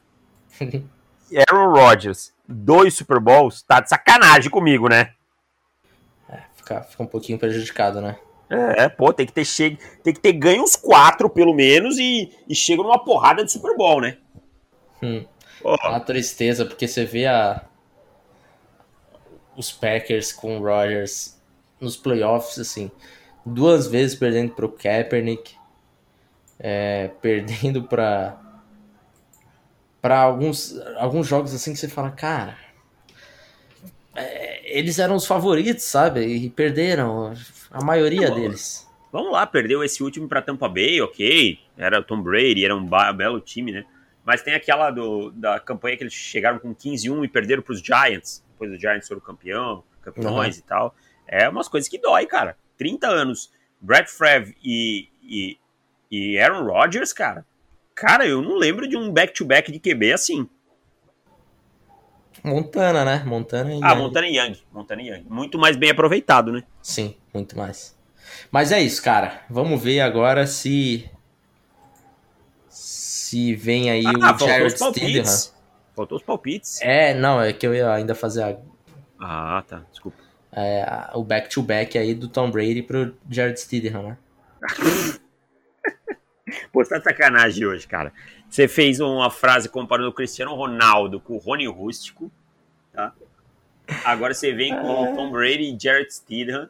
Aaron 1.48 1.72
Rodgers 1.72 2.36
dois 2.48 2.94
Super 2.94 3.20
Bowls, 3.20 3.62
tá 3.62 3.80
de 3.80 3.88
sacanagem 3.88 4.50
comigo, 4.50 4.88
né? 4.88 5.12
É, 6.28 6.40
fica, 6.54 6.82
fica 6.82 7.02
um 7.02 7.06
pouquinho 7.06 7.38
prejudicado, 7.38 8.00
né? 8.00 8.16
É, 8.48 8.88
pô, 8.88 9.12
tem 9.12 9.26
que 9.26 9.32
ter, 9.32 9.44
che... 9.44 9.76
tem 10.04 10.14
que 10.14 10.20
ter 10.20 10.32
ganho 10.32 10.62
uns 10.62 10.76
quatro, 10.76 11.28
pelo 11.28 11.52
menos, 11.52 11.98
e, 11.98 12.30
e 12.48 12.54
chega 12.54 12.82
numa 12.82 13.02
porrada 13.02 13.44
de 13.44 13.50
Super 13.50 13.76
Bowl, 13.76 14.00
né? 14.00 14.18
Hum. 15.02 15.24
Uma 15.64 15.98
tristeza, 16.00 16.64
porque 16.64 16.86
você 16.86 17.04
vê 17.04 17.26
a... 17.26 17.64
os 19.56 19.72
Packers 19.72 20.32
com 20.32 20.58
o 20.58 20.62
Rodgers 20.62 21.40
nos 21.80 21.96
playoffs, 21.96 22.58
assim, 22.58 22.90
duas 23.44 23.86
vezes 23.86 24.16
perdendo 24.16 24.52
pro 24.52 24.68
Kaepernick, 24.68 25.54
é, 26.58 27.08
perdendo 27.20 27.82
para 27.82 28.42
para 30.00 30.20
alguns 30.20 30.78
alguns 30.98 31.26
jogos 31.26 31.52
assim 31.52 31.72
que 31.72 31.78
você 31.78 31.88
fala, 31.88 32.10
cara, 32.10 32.56
é, 34.14 34.78
eles 34.78 34.98
eram 34.98 35.16
os 35.16 35.26
favoritos, 35.26 35.84
sabe? 35.84 36.24
E 36.24 36.48
perderam 36.48 37.34
a 37.70 37.84
maioria 37.84 38.30
deles. 38.30 38.86
Vamos 39.12 39.32
lá, 39.32 39.46
perdeu 39.46 39.82
esse 39.82 40.02
último 40.02 40.28
para 40.28 40.42
Tampa 40.42 40.68
Bay, 40.68 41.00
ok. 41.00 41.58
Era 41.76 42.00
o 42.00 42.02
Tom 42.02 42.22
Brady, 42.22 42.64
era 42.64 42.76
um 42.76 42.86
belo 43.14 43.40
time, 43.40 43.72
né? 43.72 43.84
Mas 44.24 44.42
tem 44.42 44.54
aquela 44.54 44.90
do, 44.90 45.30
da 45.30 45.60
campanha 45.60 45.96
que 45.96 46.02
eles 46.02 46.12
chegaram 46.12 46.58
com 46.58 46.74
15-1 46.74 47.24
e 47.24 47.28
perderam 47.28 47.62
para 47.62 47.72
os 47.72 47.80
Giants. 47.80 48.44
Depois 48.56 48.72
os 48.72 48.80
Giants 48.80 49.06
foram 49.06 49.20
campeão, 49.20 49.84
campeões 50.00 50.56
uhum. 50.56 50.62
e 50.64 50.66
tal. 50.66 50.94
É 51.28 51.48
umas 51.48 51.68
coisas 51.68 51.88
que 51.88 51.98
dói, 51.98 52.26
cara. 52.26 52.56
30 52.78 53.06
anos. 53.06 53.52
Brett 53.78 54.10
Favre 54.10 54.56
e, 54.64 55.08
e, 55.22 55.58
e 56.10 56.38
Aaron 56.38 56.64
Rodgers, 56.64 57.12
cara. 57.12 57.44
Cara, 57.94 58.26
eu 58.26 58.40
não 58.40 58.56
lembro 58.56 58.88
de 58.88 58.96
um 58.96 59.12
back-to-back 59.12 59.70
-back 59.70 59.72
de 59.72 59.78
QB 59.78 60.12
assim. 60.12 60.48
Montana, 62.42 63.04
né? 63.04 63.22
Montana 63.26 63.74
e 63.74 63.80
Ah, 63.82 63.92
Young. 63.92 63.98
Montana 63.98 64.26
e 64.26 64.38
Young. 64.38 64.62
Montana 64.72 65.02
e 65.02 65.08
Young. 65.08 65.26
Muito 65.28 65.58
mais 65.58 65.76
bem 65.76 65.90
aproveitado, 65.90 66.52
né? 66.52 66.62
Sim, 66.82 67.14
muito 67.34 67.56
mais. 67.56 67.96
Mas 68.50 68.72
é 68.72 68.80
isso, 68.80 69.02
cara. 69.02 69.42
Vamos 69.50 69.82
ver 69.82 70.00
agora 70.00 70.46
se 70.46 71.10
se 72.68 73.54
vem 73.54 73.90
aí 73.90 74.04
ah, 74.06 74.34
o 74.34 74.38
Jared 74.38 74.70
Stidham. 74.70 75.55
Faltou 75.96 76.18
os 76.18 76.22
palpites. 76.22 76.80
É, 76.82 77.14
não, 77.14 77.40
é 77.40 77.54
que 77.54 77.66
eu 77.66 77.74
ia 77.74 77.90
ainda 77.90 78.14
fazer 78.14 78.42
a... 78.42 78.56
Ah, 79.18 79.64
tá. 79.66 79.82
Desculpa. 79.90 80.18
É, 80.52 81.10
o 81.14 81.24
back-to-back 81.24 81.92
-back 81.92 82.00
aí 82.00 82.14
do 82.14 82.28
Tom 82.28 82.50
Brady 82.50 82.82
pro 82.82 83.16
Jared 83.30 83.58
Stidham, 83.58 84.02
né? 84.02 84.18
Pô, 86.70 86.84
você 86.84 86.94
tá 86.94 87.00
sacanagem 87.00 87.66
hoje, 87.66 87.86
cara. 87.86 88.12
Você 88.48 88.68
fez 88.68 89.00
uma 89.00 89.30
frase 89.30 89.68
comparando 89.68 90.10
o 90.10 90.12
Cristiano 90.12 90.54
Ronaldo 90.54 91.18
com 91.18 91.34
o 91.34 91.38
Rony 91.38 91.66
Rústico, 91.66 92.30
tá? 92.92 93.12
Agora 94.04 94.34
você 94.34 94.52
vem 94.52 94.74
com 94.76 95.12
o 95.12 95.16
Tom 95.16 95.30
Brady 95.30 95.74
e 95.74 95.78
Jared 95.80 96.12
Stidham, 96.12 96.68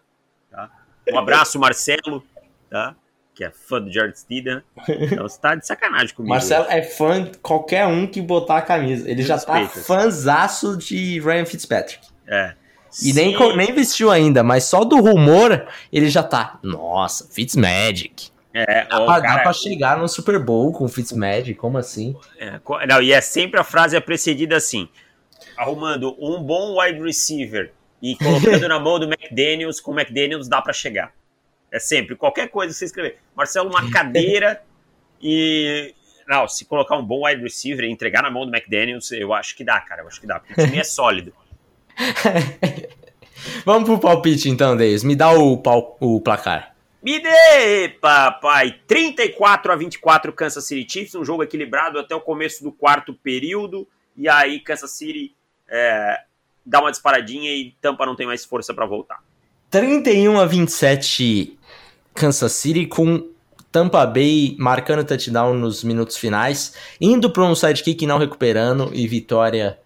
tá? 0.50 0.70
Um 1.12 1.18
abraço, 1.18 1.58
Marcelo, 1.58 2.24
tá? 2.70 2.94
Que 3.36 3.44
é 3.44 3.50
fã 3.50 3.82
do 3.82 3.92
Jared 3.92 4.18
Stidham. 4.18 4.62
Então 4.88 5.28
você 5.28 5.38
tá 5.38 5.54
de 5.54 5.66
sacanagem 5.66 6.14
comigo. 6.14 6.30
Marcelo 6.30 6.66
é 6.70 6.82
fã 6.82 7.22
de 7.22 7.38
qualquer 7.38 7.86
um 7.86 8.06
que 8.06 8.20
botar 8.22 8.56
a 8.56 8.62
camisa. 8.62 9.08
Ele 9.08 9.22
já 9.22 9.38
tá 9.38 9.68
fãzaço 9.68 10.76
de 10.76 11.20
Ryan 11.20 11.44
Fitzpatrick. 11.44 12.08
É. 12.26 12.54
E 13.02 13.12
nem, 13.12 13.36
nem 13.56 13.74
vestiu 13.74 14.10
ainda, 14.10 14.42
mas 14.42 14.64
só 14.64 14.82
do 14.84 14.96
rumor 14.96 15.66
ele 15.92 16.08
já 16.08 16.22
tá. 16.22 16.58
Nossa, 16.62 17.28
Fitzmagic. 17.30 18.30
É, 18.54 18.86
dá, 18.86 19.04
pra, 19.04 19.20
cara, 19.20 19.36
dá 19.36 19.42
pra 19.42 19.52
chegar 19.52 19.98
no 19.98 20.08
Super 20.08 20.38
Bowl 20.38 20.72
com 20.72 20.88
Fitzmagic, 20.88 21.58
como 21.58 21.76
assim? 21.76 22.16
É, 22.38 22.58
não, 22.88 23.02
e 23.02 23.12
é 23.12 23.20
sempre 23.20 23.60
a 23.60 23.64
frase 23.64 23.94
é 23.94 24.00
precedida 24.00 24.56
assim: 24.56 24.88
arrumando 25.58 26.16
um 26.18 26.42
bom 26.42 26.80
wide 26.80 27.02
receiver 27.02 27.72
e 28.00 28.16
colocando 28.16 28.66
na 28.68 28.80
mão 28.80 28.98
do 28.98 29.04
McDaniels, 29.04 29.78
com 29.78 29.90
o 29.90 30.00
McDaniels 30.00 30.48
dá 30.48 30.62
para 30.62 30.72
chegar. 30.72 31.12
É 31.70 31.78
sempre, 31.78 32.16
qualquer 32.16 32.48
coisa 32.48 32.72
que 32.72 32.78
você 32.78 32.84
escrever. 32.86 33.18
Marcelo, 33.34 33.70
uma 33.70 33.90
cadeira 33.90 34.62
e. 35.20 35.94
Não, 36.28 36.48
se 36.48 36.64
colocar 36.64 36.96
um 36.96 37.04
bom 37.04 37.24
wide 37.26 37.42
receiver 37.42 37.84
e 37.84 37.90
entregar 37.90 38.22
na 38.22 38.30
mão 38.30 38.44
do 38.44 38.54
McDaniels, 38.54 39.12
eu 39.12 39.32
acho 39.32 39.56
que 39.56 39.62
dá, 39.62 39.80
cara. 39.80 40.02
Eu 40.02 40.08
acho 40.08 40.20
que 40.20 40.26
dá, 40.26 40.40
porque 40.40 40.60
o 40.60 40.64
time 40.64 40.78
é 40.78 40.84
sólido. 40.84 41.32
Vamos 43.64 43.88
pro 43.88 43.98
palpite 43.98 44.48
então, 44.48 44.76
Deis. 44.76 45.04
Me 45.04 45.14
dá 45.14 45.30
o, 45.30 45.56
pal 45.58 45.96
o 46.00 46.20
placar. 46.20 46.74
Me 47.02 47.20
dê, 47.20 47.88
papai! 48.00 48.80
34 48.86 49.72
a 49.72 49.76
24 49.76 50.32
Kansas 50.32 50.66
City 50.66 50.92
Chiefs, 50.92 51.14
um 51.14 51.24
jogo 51.24 51.44
equilibrado 51.44 52.00
até 52.00 52.14
o 52.14 52.20
começo 52.20 52.64
do 52.64 52.72
quarto 52.72 53.14
período. 53.14 53.86
E 54.16 54.28
aí 54.28 54.58
Kansas 54.58 54.90
City 54.90 55.36
é, 55.68 56.20
dá 56.64 56.80
uma 56.80 56.90
disparadinha 56.90 57.52
e 57.52 57.76
Tampa 57.80 58.04
não 58.04 58.16
tem 58.16 58.26
mais 58.26 58.44
força 58.44 58.74
para 58.74 58.86
voltar. 58.86 59.22
31 59.70 60.38
a 60.38 60.46
27 60.46 61.58
Kansas 62.14 62.52
City 62.52 62.86
com 62.86 63.28
Tampa 63.70 64.06
Bay 64.06 64.56
marcando 64.58 65.04
touchdown 65.04 65.54
nos 65.54 65.84
minutos 65.84 66.16
finais, 66.16 66.74
indo 67.00 67.30
para 67.30 67.44
um 67.44 67.54
sidekick 67.54 68.06
não 68.06 68.18
recuperando 68.18 68.90
e 68.92 69.06
vitória 69.06 69.78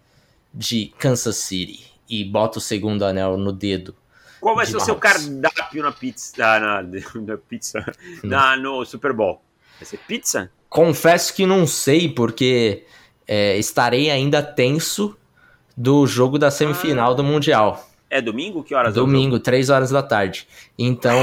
de 0.53 0.93
Kansas 0.97 1.37
City. 1.37 1.91
E 2.09 2.23
bota 2.23 2.57
o 2.57 2.61
segundo 2.61 3.03
anel 3.03 3.37
no 3.37 3.51
dedo 3.51 3.95
qual 4.41 4.55
vai 4.55 4.65
ser 4.65 4.75
o 4.75 4.79
seu 4.79 4.95
cardápio 4.95 5.83
na 5.83 5.91
pizza, 5.91 6.33
na, 6.37 6.81
na 7.21 7.37
pizza, 7.37 7.85
na, 8.23 8.57
no 8.57 8.83
Super 8.83 9.13
Bowl? 9.13 9.39
Vai 9.79 9.85
ser 9.85 9.97
pizza? 9.99 10.51
Confesso 10.67 11.33
que 11.35 11.45
não 11.45 11.67
sei, 11.67 12.09
porque 12.09 12.83
é, 13.27 13.55
estarei 13.57 14.09
ainda 14.09 14.41
tenso 14.41 15.15
do 15.77 16.07
jogo 16.07 16.39
da 16.39 16.49
semifinal 16.49 17.11
ah, 17.11 17.13
do 17.13 17.23
Mundial. 17.23 17.87
É 18.11 18.21
domingo? 18.21 18.61
Que 18.61 18.75
horas? 18.75 18.93
Domingo, 18.93 19.39
3 19.39 19.69
horas 19.69 19.89
da 19.89 20.03
tarde. 20.03 20.45
Então, 20.77 21.17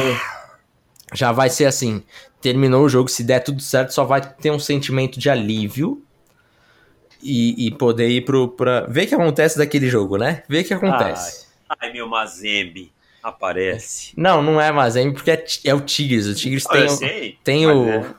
já 1.12 1.30
vai 1.32 1.50
ser 1.50 1.66
assim. 1.66 2.02
Terminou 2.40 2.84
o 2.84 2.88
jogo, 2.88 3.10
se 3.10 3.22
der 3.22 3.40
tudo 3.40 3.60
certo, 3.60 3.90
só 3.90 4.04
vai 4.04 4.22
ter 4.22 4.50
um 4.50 4.58
sentimento 4.58 5.20
de 5.20 5.28
alívio 5.28 6.02
e, 7.22 7.66
e 7.66 7.70
poder 7.72 8.08
ir 8.08 8.24
pro, 8.24 8.48
pra... 8.48 8.86
Ver 8.86 9.04
o 9.04 9.08
que 9.08 9.14
acontece 9.14 9.58
daquele 9.58 9.90
jogo, 9.90 10.16
né? 10.16 10.42
Ver 10.48 10.62
o 10.62 10.64
que 10.64 10.72
acontece. 10.72 11.46
Ai, 11.68 11.76
ai 11.82 11.92
meu 11.92 12.08
Mazembe 12.08 12.90
aparece. 13.22 14.14
Não, 14.16 14.42
não 14.42 14.58
é 14.58 14.72
Mazembe, 14.72 15.12
porque 15.12 15.30
é, 15.30 15.44
é, 15.66 15.74
o 15.74 15.82
Tigres. 15.82 16.26
O 16.26 16.34
Tigres 16.34 16.64
tem, 16.64 16.84
o, 16.84 16.88
sei, 16.88 17.38
tem 17.44 17.66
o. 17.66 17.88
É. 17.88 18.14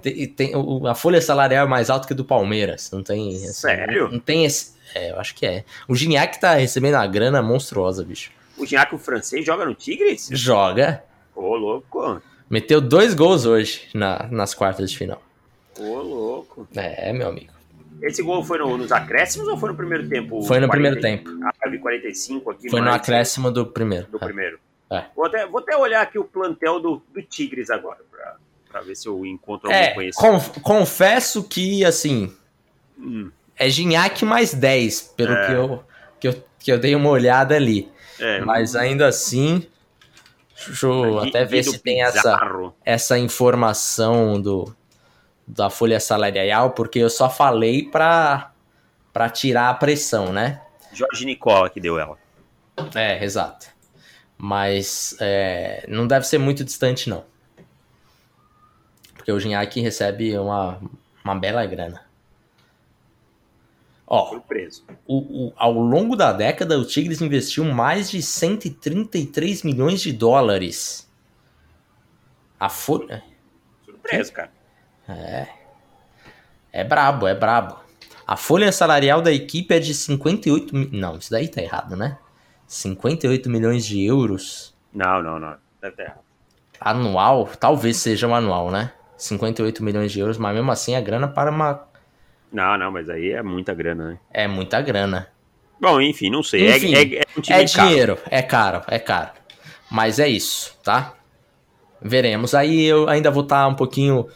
Tem, 0.00 0.26
tem 0.28 0.56
o, 0.56 0.86
a 0.86 0.94
folha 0.94 1.20
salarial 1.20 1.66
é 1.66 1.68
mais 1.68 1.90
alta 1.90 2.06
que 2.06 2.14
a 2.14 2.16
do 2.16 2.24
Palmeiras. 2.24 2.90
Não 2.90 3.02
tem. 3.02 3.34
Assim, 3.36 3.52
Sério? 3.52 4.10
Não 4.10 4.18
tem 4.18 4.44
esse. 4.44 4.74
É, 4.94 5.10
eu 5.10 5.18
acho 5.18 5.34
que 5.34 5.44
é. 5.44 5.64
O 5.88 5.94
Gignac 5.94 6.40
tá 6.40 6.54
recebendo 6.54 6.94
uma 6.94 7.06
grana 7.06 7.42
monstruosa, 7.42 8.04
bicho. 8.04 8.30
O 8.56 8.64
Gignac, 8.64 8.94
o 8.94 8.98
francês, 8.98 9.44
joga 9.44 9.64
no 9.64 9.74
Tigres? 9.74 10.28
Joga. 10.30 11.02
Ô, 11.34 11.56
louco. 11.56 12.22
Meteu 12.48 12.80
dois 12.80 13.14
gols 13.14 13.44
hoje 13.44 13.88
na, 13.92 14.28
nas 14.30 14.54
quartas 14.54 14.90
de 14.90 14.96
final. 14.96 15.20
Ô, 15.78 15.96
louco. 16.00 16.68
É, 16.76 17.12
meu 17.12 17.28
amigo. 17.28 17.52
Esse 18.00 18.22
gol 18.22 18.44
foi 18.44 18.58
no, 18.58 18.76
nos 18.76 18.92
acréscimos 18.92 19.48
ou 19.48 19.56
foi 19.56 19.70
no 19.70 19.76
primeiro 19.76 20.08
tempo? 20.08 20.42
Foi 20.42 20.60
no 20.60 20.68
40, 20.68 20.70
primeiro 20.70 21.00
tempo. 21.00 21.30
Ah, 21.42 21.68
vi 21.68 21.78
45 21.78 22.50
aqui. 22.50 22.70
Foi 22.70 22.80
no 22.80 22.90
acréscimo 22.90 23.50
do 23.50 23.66
primeiro. 23.66 24.06
Do 24.08 24.18
é. 24.18 24.20
primeiro. 24.20 24.58
É. 24.90 25.04
Vou, 25.16 25.24
até, 25.24 25.46
vou 25.46 25.58
até 25.58 25.76
olhar 25.76 26.02
aqui 26.02 26.18
o 26.18 26.24
plantel 26.24 26.80
do, 26.80 27.02
do 27.12 27.22
Tigres 27.22 27.70
agora, 27.70 28.00
pra, 28.10 28.36
pra 28.70 28.80
ver 28.82 28.94
se 28.94 29.08
eu 29.08 29.24
encontro 29.24 29.68
algum 29.68 29.82
é, 29.82 29.94
conhecido. 29.94 30.60
confesso 30.60 31.42
que, 31.42 31.84
assim, 31.84 32.32
hum. 32.98 33.30
É 33.56 33.68
Ginhaque 33.68 34.24
mais 34.24 34.54
10, 34.54 35.14
pelo 35.16 35.32
é. 35.32 35.46
que, 35.46 35.52
eu, 35.52 35.84
que, 36.20 36.28
eu, 36.28 36.44
que 36.58 36.72
eu 36.72 36.78
dei 36.78 36.94
uma 36.94 37.10
olhada 37.10 37.54
ali. 37.54 37.90
É, 38.18 38.40
Mas 38.40 38.76
ainda 38.76 39.06
assim, 39.08 39.66
deixa 40.66 40.86
eu 40.86 41.18
até 41.18 41.44
ver 41.44 41.62
se 41.64 41.78
tem 41.78 42.02
essa, 42.02 42.72
essa 42.84 43.18
informação 43.18 44.40
do, 44.40 44.74
da 45.46 45.68
folha 45.68 45.98
salarial, 45.98 46.70
porque 46.70 46.98
eu 46.98 47.10
só 47.10 47.28
falei 47.28 47.88
para 47.88 48.50
tirar 49.32 49.70
a 49.70 49.74
pressão, 49.74 50.32
né? 50.32 50.60
Jorge 50.92 51.24
Nicola 51.24 51.68
que 51.68 51.80
deu 51.80 51.98
ela. 51.98 52.16
É, 52.94 53.22
exato. 53.24 53.66
Mas 54.36 55.16
é, 55.20 55.84
não 55.88 56.06
deve 56.06 56.26
ser 56.26 56.38
muito 56.38 56.64
distante, 56.64 57.08
não. 57.08 57.24
Porque 59.14 59.32
o 59.32 59.40
Gignac 59.40 59.80
recebe 59.80 60.36
uma, 60.38 60.80
uma 61.24 61.34
bela 61.34 61.64
grana. 61.64 62.03
Ó, 64.14 64.40
o, 65.08 65.48
o, 65.48 65.52
ao 65.56 65.72
longo 65.72 66.14
da 66.14 66.32
década, 66.32 66.78
o 66.78 66.84
Tigres 66.84 67.20
investiu 67.20 67.64
mais 67.64 68.08
de 68.08 68.22
133 68.22 69.64
milhões 69.64 70.00
de 70.00 70.12
dólares. 70.12 71.10
A 72.60 72.68
folha. 72.68 73.24
Surpreso, 73.84 74.32
cara. 74.32 74.52
É. 75.08 75.48
É 76.72 76.84
brabo, 76.84 77.26
é 77.26 77.34
brabo. 77.34 77.80
A 78.24 78.36
folha 78.36 78.70
salarial 78.70 79.20
da 79.20 79.32
equipe 79.32 79.74
é 79.74 79.80
de 79.80 79.92
58 79.92 80.76
mil. 80.76 80.88
Não, 80.92 81.16
isso 81.16 81.32
daí 81.32 81.48
tá 81.48 81.60
errado, 81.60 81.96
né? 81.96 82.16
58 82.68 83.50
milhões 83.50 83.84
de 83.84 84.04
euros. 84.04 84.76
Não, 84.92 85.20
não, 85.20 85.40
não. 85.40 85.56
Deve 85.80 85.94
estar 85.94 86.02
errado. 86.04 86.20
Anual? 86.78 87.50
Talvez 87.58 87.96
seja 87.96 88.28
um 88.28 88.34
anual, 88.34 88.70
né? 88.70 88.92
58 89.16 89.82
milhões 89.82 90.12
de 90.12 90.20
euros, 90.20 90.38
mas 90.38 90.54
mesmo 90.54 90.70
assim 90.70 90.94
é 90.94 91.00
grana 91.02 91.26
para 91.26 91.50
uma. 91.50 91.88
Não, 92.54 92.78
não, 92.78 92.92
mas 92.92 93.10
aí 93.10 93.32
é 93.32 93.42
muita 93.42 93.74
grana, 93.74 94.10
né? 94.10 94.18
É 94.30 94.46
muita 94.46 94.80
grana. 94.80 95.28
Bom, 95.80 96.00
enfim, 96.00 96.30
não 96.30 96.40
sei. 96.40 96.68
É, 96.68 96.76
enfim, 96.76 96.94
é, 96.94 97.02
é, 97.02 97.18
é, 97.18 97.24
um 97.36 97.42
é 97.52 97.64
dinheiro, 97.64 98.16
é 98.30 98.40
caro, 98.42 98.80
é 98.86 98.96
caro. 99.00 99.32
Mas 99.90 100.20
é 100.20 100.28
isso, 100.28 100.78
tá? 100.84 101.14
Veremos. 102.00 102.54
Aí 102.54 102.84
eu 102.84 103.08
ainda 103.08 103.28
vou 103.28 103.42
estar 103.42 103.66
um 103.66 103.74
pouquinho 103.74 104.28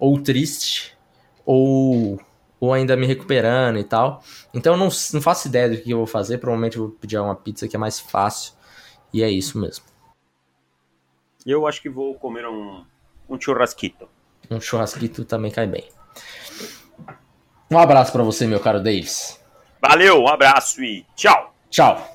ou 0.00 0.20
triste, 0.20 0.98
ou, 1.46 2.20
ou 2.58 2.72
ainda 2.72 2.96
me 2.96 3.06
recuperando 3.06 3.78
e 3.78 3.84
tal. 3.84 4.20
Então 4.52 4.74
eu 4.74 4.76
não, 4.76 4.88
não 5.14 5.22
faço 5.22 5.46
ideia 5.46 5.68
do 5.68 5.76
que 5.80 5.92
eu 5.92 5.98
vou 5.98 6.08
fazer. 6.08 6.38
Provavelmente 6.38 6.76
eu 6.76 6.88
vou 6.88 6.92
pedir 6.92 7.20
uma 7.20 7.36
pizza 7.36 7.68
que 7.68 7.76
é 7.76 7.78
mais 7.78 8.00
fácil. 8.00 8.52
E 9.12 9.22
é 9.22 9.30
isso 9.30 9.60
mesmo. 9.60 9.84
Eu 11.46 11.68
acho 11.68 11.80
que 11.80 11.88
vou 11.88 12.16
comer 12.16 12.44
um, 12.48 12.84
um 13.28 13.40
churrasquito. 13.40 14.08
Um 14.50 14.60
churrasquito 14.60 15.24
também 15.24 15.52
cai 15.52 15.68
bem. 15.68 15.88
Um 17.70 17.78
abraço 17.78 18.10
para 18.10 18.22
você, 18.22 18.46
meu 18.46 18.58
caro 18.58 18.82
Davis. 18.82 19.38
Valeu, 19.80 20.22
um 20.22 20.28
abraço 20.28 20.82
e 20.82 21.06
tchau. 21.14 21.54
Tchau. 21.70 22.14